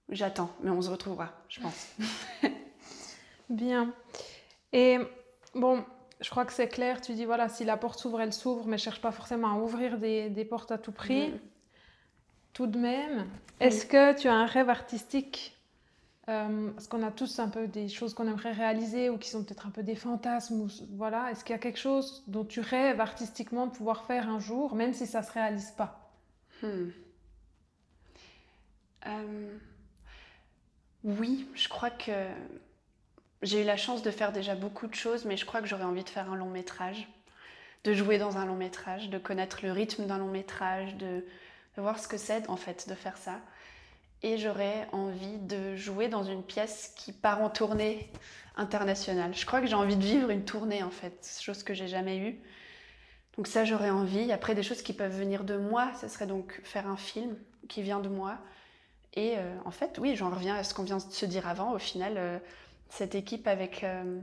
J'attends, 0.09 0.51
mais 0.61 0.71
on 0.71 0.83
se 0.83 0.91
retrouvera, 0.91 1.31
je 1.49 1.61
pense. 1.61 1.95
Bien. 3.49 3.95
Et 4.73 4.99
bon, 5.55 5.85
je 6.21 6.31
crois 6.31 6.45
que 6.45 6.53
c'est 6.53 6.69
clair, 6.69 7.01
tu 7.01 7.15
dis 7.15 7.25
voilà, 7.25 7.49
si 7.49 7.65
la 7.65 7.77
porte 7.77 7.99
s'ouvre, 7.99 8.21
elle 8.21 8.33
s'ouvre, 8.33 8.67
mais 8.67 8.79
cherche 8.79 9.01
pas 9.01 9.13
forcément 9.13 9.49
à 9.49 9.57
ouvrir 9.57 9.99
des, 9.99 10.31
des 10.31 10.45
portes 10.45 10.73
à 10.73 10.79
tout 10.79 10.93
prix. 10.93 11.29
Mm. 11.31 11.41
Tout 12.53 12.67
de 12.67 12.79
même, 12.79 13.27
est-ce 13.61 13.87
que 13.87 14.19
tu 14.19 14.29
as 14.29 14.35
un 14.35 14.45
rêve 14.47 14.69
artistique 14.69 15.57
euh, 16.29 16.71
Parce 16.73 16.87
qu'on 16.87 17.03
a 17.03 17.11
tous 17.11 17.39
un 17.39 17.49
peu 17.49 17.67
des 17.67 17.89
choses 17.89 18.13
qu'on 18.13 18.27
aimerait 18.29 18.53
réaliser 18.53 19.09
ou 19.09 19.17
qui 19.19 19.31
sont 19.31 19.43
peut-être 19.45 19.67
un 19.67 19.71
peu 19.71 19.83
des 19.83 19.95
fantasmes. 19.95 20.69
voilà. 20.91 21.31
Est-ce 21.31 21.45
qu'il 21.45 21.55
y 21.55 21.57
a 21.57 21.61
quelque 21.61 21.79
chose 21.79 22.25
dont 22.27 22.45
tu 22.45 22.61
rêves 22.61 23.01
artistiquement 23.01 23.67
de 23.67 23.73
pouvoir 23.73 24.05
faire 24.05 24.29
un 24.29 24.39
jour, 24.39 24.75
même 24.75 24.93
si 24.93 25.07
ça 25.07 25.21
ne 25.21 25.25
se 25.27 25.33
réalise 25.33 25.71
pas? 25.73 26.11
Hmm. 26.63 26.91
euh, 29.07 29.59
Oui, 31.05 31.49
je 31.55 31.69
crois 31.69 31.91
que 31.91 32.11
j'ai 33.43 33.63
eu 33.63 33.65
la 33.65 33.77
chance 33.77 34.03
de 34.03 34.11
faire 34.11 34.33
déjà 34.33 34.55
beaucoup 34.55 34.87
de 34.87 34.95
choses, 34.95 35.25
mais 35.25 35.37
je 35.37 35.45
crois 35.45 35.61
que 35.61 35.67
j'aurais 35.67 35.85
envie 35.85 36.05
de 36.05 36.09
faire 36.09 36.31
un 36.31 36.37
long 36.37 36.51
métrage, 36.51 37.09
de 37.85 37.93
jouer 37.93 38.19
dans 38.19 38.37
un 38.37 38.47
long 38.47 38.57
métrage, 38.57 39.11
de 39.11 39.19
connaître 39.19 39.61
le 39.63 39.73
rythme 39.73 40.07
d'un 40.07 40.19
long 40.19 40.31
métrage, 40.31 40.95
de, 40.97 41.25
voir 41.77 41.99
ce 41.99 42.07
que 42.07 42.19
c'est 42.19 42.49
en 42.49 42.57
fait 42.57 42.89
de 42.89 42.95
faire 42.95 43.17
ça. 43.17 43.41
Et 44.23 44.39
j'aurais 44.39 44.87
envie 44.93 45.39
de 45.39 45.75
jouer 45.75 46.07
dans 46.07 46.23
une 46.23 46.45
pièce 46.45 46.93
qui 46.97 47.13
part 47.13 47.43
en 47.43 47.51
tournée 47.51 48.09
internationale. 48.57 49.35
Je 49.35 49.45
crois 49.47 49.61
que 49.61 49.67
j'ai 49.67 49.75
envie 49.75 49.97
de 49.97 50.05
vivre 50.05 50.31
une 50.31 50.45
tournée 50.45 50.85
en 50.85 50.91
fait, 50.91 51.39
chose 51.41 51.65
que 51.65 51.75
j'ai 51.75 51.89
jamais 51.89 52.19
eue. 52.19 52.39
Donc 53.37 53.49
ça 53.49 53.65
j'aurais 53.65 53.91
envie. 53.91 54.31
Après 54.31 54.55
des 54.55 54.63
choses 54.63 54.83
qui 54.83 54.93
peuvent 54.93 55.17
venir 55.17 55.43
de 55.43 55.57
moi, 55.57 55.91
ce 56.01 56.07
serait 56.07 56.27
donc 56.27 56.61
faire 56.63 56.87
un 56.87 56.97
film 56.97 57.37
qui 57.69 57.83
vient 57.83 57.99
de 57.99 58.09
moi. 58.09 58.39
Et 59.15 59.37
euh, 59.37 59.57
en 59.65 59.71
fait, 59.71 59.99
oui, 59.99 60.15
j'en 60.15 60.31
reviens 60.31 60.57
à 60.57 60.65
ce 60.65 60.73
qu'on 60.73 60.85
vient 60.85 60.97
de 60.97 61.03
se 61.03 61.27
dire 61.27 61.49
avant. 61.49 61.73
Au 61.73 61.79
final, 61.79 62.15
euh, 62.17 62.39
cette 62.93 63.15
équipe 63.15 63.47
avec, 63.47 63.85
euh, 63.85 64.21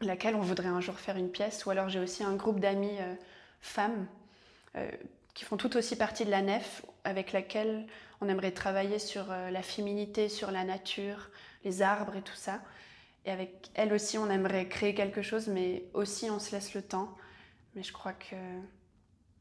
laquelle 0.00 0.36
on 0.36 0.40
voudrait 0.40 0.68
un 0.68 0.80
jour 0.80 0.98
faire 0.98 1.16
une 1.16 1.30
pièce. 1.30 1.66
Ou 1.66 1.70
alors 1.70 1.88
j'ai 1.88 1.98
aussi 1.98 2.22
un 2.22 2.34
groupe 2.34 2.60
d'amis 2.60 2.96
femmes 3.60 4.06
qui 5.32 5.44
font 5.44 5.56
tout 5.56 5.74
aussi 5.76 5.96
partie 5.96 6.24
de 6.26 6.30
la 6.30 6.42
nef, 6.42 6.84
avec 7.04 7.32
laquelle 7.32 7.86
on 8.20 8.28
aimerait 8.28 8.52
travailler 8.52 8.98
sur 8.98 9.28
la 9.28 9.62
féminité, 9.62 10.28
sur 10.28 10.50
la 10.50 10.64
nature, 10.64 11.30
les 11.64 11.80
arbres 11.80 12.14
et 12.14 12.22
tout 12.22 12.34
ça. 12.34 12.60
Et 13.26 13.30
avec 13.30 13.70
elle 13.74 13.92
aussi, 13.92 14.18
on 14.18 14.30
aimerait 14.30 14.68
créer 14.68 14.94
quelque 14.94 15.20
chose, 15.20 15.48
mais 15.48 15.84
aussi 15.92 16.30
on 16.30 16.38
se 16.38 16.52
laisse 16.52 16.74
le 16.74 16.82
temps. 16.82 17.14
Mais 17.74 17.82
je 17.82 17.92
crois 17.92 18.12
que. 18.12 18.36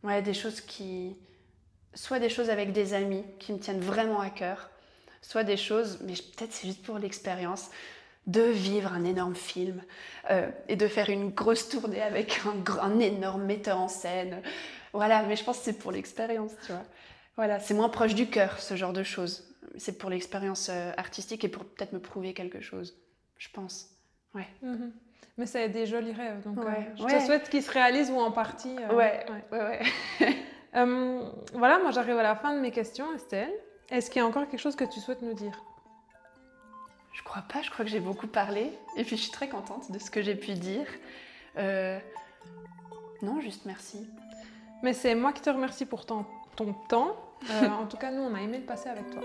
Ouais, 0.04 0.22
des 0.22 0.34
choses 0.34 0.60
qui. 0.60 1.16
Soit 1.94 2.20
des 2.20 2.30
choses 2.30 2.50
avec 2.50 2.74
des 2.74 2.94
amis 2.94 3.24
qui 3.40 3.54
me 3.54 3.60
tiennent 3.60 3.80
vraiment 3.80 4.20
à 4.20 4.30
cœur, 4.30 4.70
soit 5.22 5.44
des 5.44 5.56
choses, 5.56 6.00
mais 6.02 6.14
peut-être 6.14 6.52
c'est 6.52 6.68
juste 6.68 6.84
pour 6.84 7.00
l'expérience, 7.00 7.70
de 8.28 8.42
vivre 8.42 8.94
un 8.94 9.04
énorme 9.04 9.36
film 9.36 9.84
euh, 10.32 10.50
et 10.68 10.76
de 10.76 10.88
faire 10.88 11.10
une 11.10 11.30
grosse 11.30 11.70
tournée 11.70 12.02
avec 12.02 12.42
un, 12.46 12.82
un, 12.82 13.00
énorme 13.00 13.44
metteur 13.44 13.80
en 13.80 13.88
scène. 13.88 14.42
Voilà, 14.94 15.24
mais 15.24 15.36
je 15.36 15.44
pense 15.44 15.60
que 15.60 15.66
c'est 15.66 15.78
pour 15.78 15.92
l'expérience, 15.92 16.52
tu 16.66 16.72
vois. 16.72 16.84
Voilà, 17.36 17.60
c'est 17.60 17.74
moins 17.74 17.90
proche 17.90 18.16
du 18.16 18.28
cœur, 18.28 18.60
ce 18.60 18.76
genre 18.76 18.94
de 18.94 19.04
choses. 19.04 19.54
C'est 19.78 19.98
pour 19.98 20.10
l'expérience 20.10 20.70
euh, 20.72 20.92
artistique 20.98 21.44
et 21.44 21.50
pour 21.50 21.66
peut-être 21.66 21.92
me 21.94 22.00
prouver 22.00 22.34
quelque 22.34 22.62
chose 22.62 22.96
je 23.38 23.50
pense. 23.50 23.90
Ouais. 24.34 24.48
Mhm. 24.62 24.92
Mais 25.38 25.46
c'est 25.46 25.68
des 25.70 25.86
jolis 25.86 26.14
rêves. 26.14 26.42
Donc, 26.44 26.60
euh, 26.60 26.72
je 26.96 27.04
te 27.04 27.26
souhaite 27.26 27.50
qu'ils 27.50 27.64
se 27.64 27.72
réalisent 27.72 28.10
ou 28.10 28.20
en 28.20 28.32
partie. 28.32 28.76
Ouais, 28.94 29.26
ouais, 29.52 29.82
ouais. 30.22 30.36
Voilà, 31.54 31.80
moi 31.80 31.92
j'arrive 31.92 32.18
à 32.18 32.24
la 32.24 32.36
fin 32.36 32.54
de 32.54 32.60
mes 32.60 32.72
questions, 32.72 33.14
Estelle. 33.14 33.52
Est-ce 33.90 34.10
qu'il 34.10 34.22
y 34.22 34.24
a 34.24 34.28
encore 34.28 34.48
quelque 34.50 34.60
chose 34.60 34.76
que 34.76 34.84
tu 34.84 35.00
souhaites 35.00 35.22
nous 35.22 35.34
dire? 35.34 35.64
Je 37.16 37.24
crois 37.24 37.42
pas, 37.42 37.62
je 37.64 37.72
crois 37.72 37.84
que 37.84 37.90
j'ai 37.90 38.00
beaucoup 38.00 38.28
parlé. 38.28 38.72
Et 38.96 39.04
puis 39.04 39.18
je 39.18 39.24
suis 39.24 39.32
très 39.32 39.50
contente 39.50 39.92
de 39.92 39.98
ce 39.98 40.12
que 40.12 40.22
j'ai 40.22 40.36
pu 40.36 40.54
dire. 40.54 40.86
Non, 43.22 43.40
juste 43.42 43.66
merci. 43.66 44.08
Mais 44.84 44.94
c'est 44.94 45.16
moi 45.16 45.34
qui 45.34 45.42
te 45.42 45.50
remercie 45.50 45.86
pour 45.86 46.06
ton, 46.06 46.26
ton 46.56 46.74
temps. 46.90 47.16
en 47.50 47.88
tout 47.88 47.98
cas, 47.98 48.12
nous, 48.12 48.22
on 48.22 48.36
a 48.36 48.42
aimé 48.42 48.60
le 48.60 48.66
passer 48.66 48.90
avec 48.90 49.10
toi. 49.10 49.22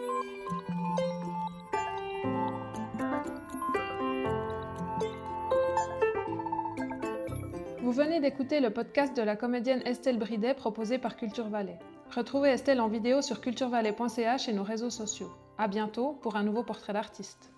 Vous 7.81 7.93
venez 7.93 8.21
d'écouter 8.21 8.61
le 8.61 8.71
podcast 8.71 9.17
de 9.17 9.23
la 9.23 9.37
comédienne 9.37 9.83
Estelle 9.85 10.19
Bridet 10.19 10.55
proposé 10.55 10.99
par 10.99 11.17
Culture 11.17 11.49
Valais. 11.49 11.79
Retrouvez 12.15 12.51
Estelle 12.51 12.81
en 12.81 12.89
vidéo 12.89 13.21
sur 13.21 13.41
culturvalais.ch 13.41 14.49
et 14.49 14.53
nos 14.53 14.63
réseaux 14.63 14.91
sociaux. 14.91 15.31
À 15.59 15.67
bientôt 15.67 16.13
pour 16.23 16.37
un 16.37 16.43
nouveau 16.43 16.63
portrait 16.63 16.93
d'artiste. 16.93 17.51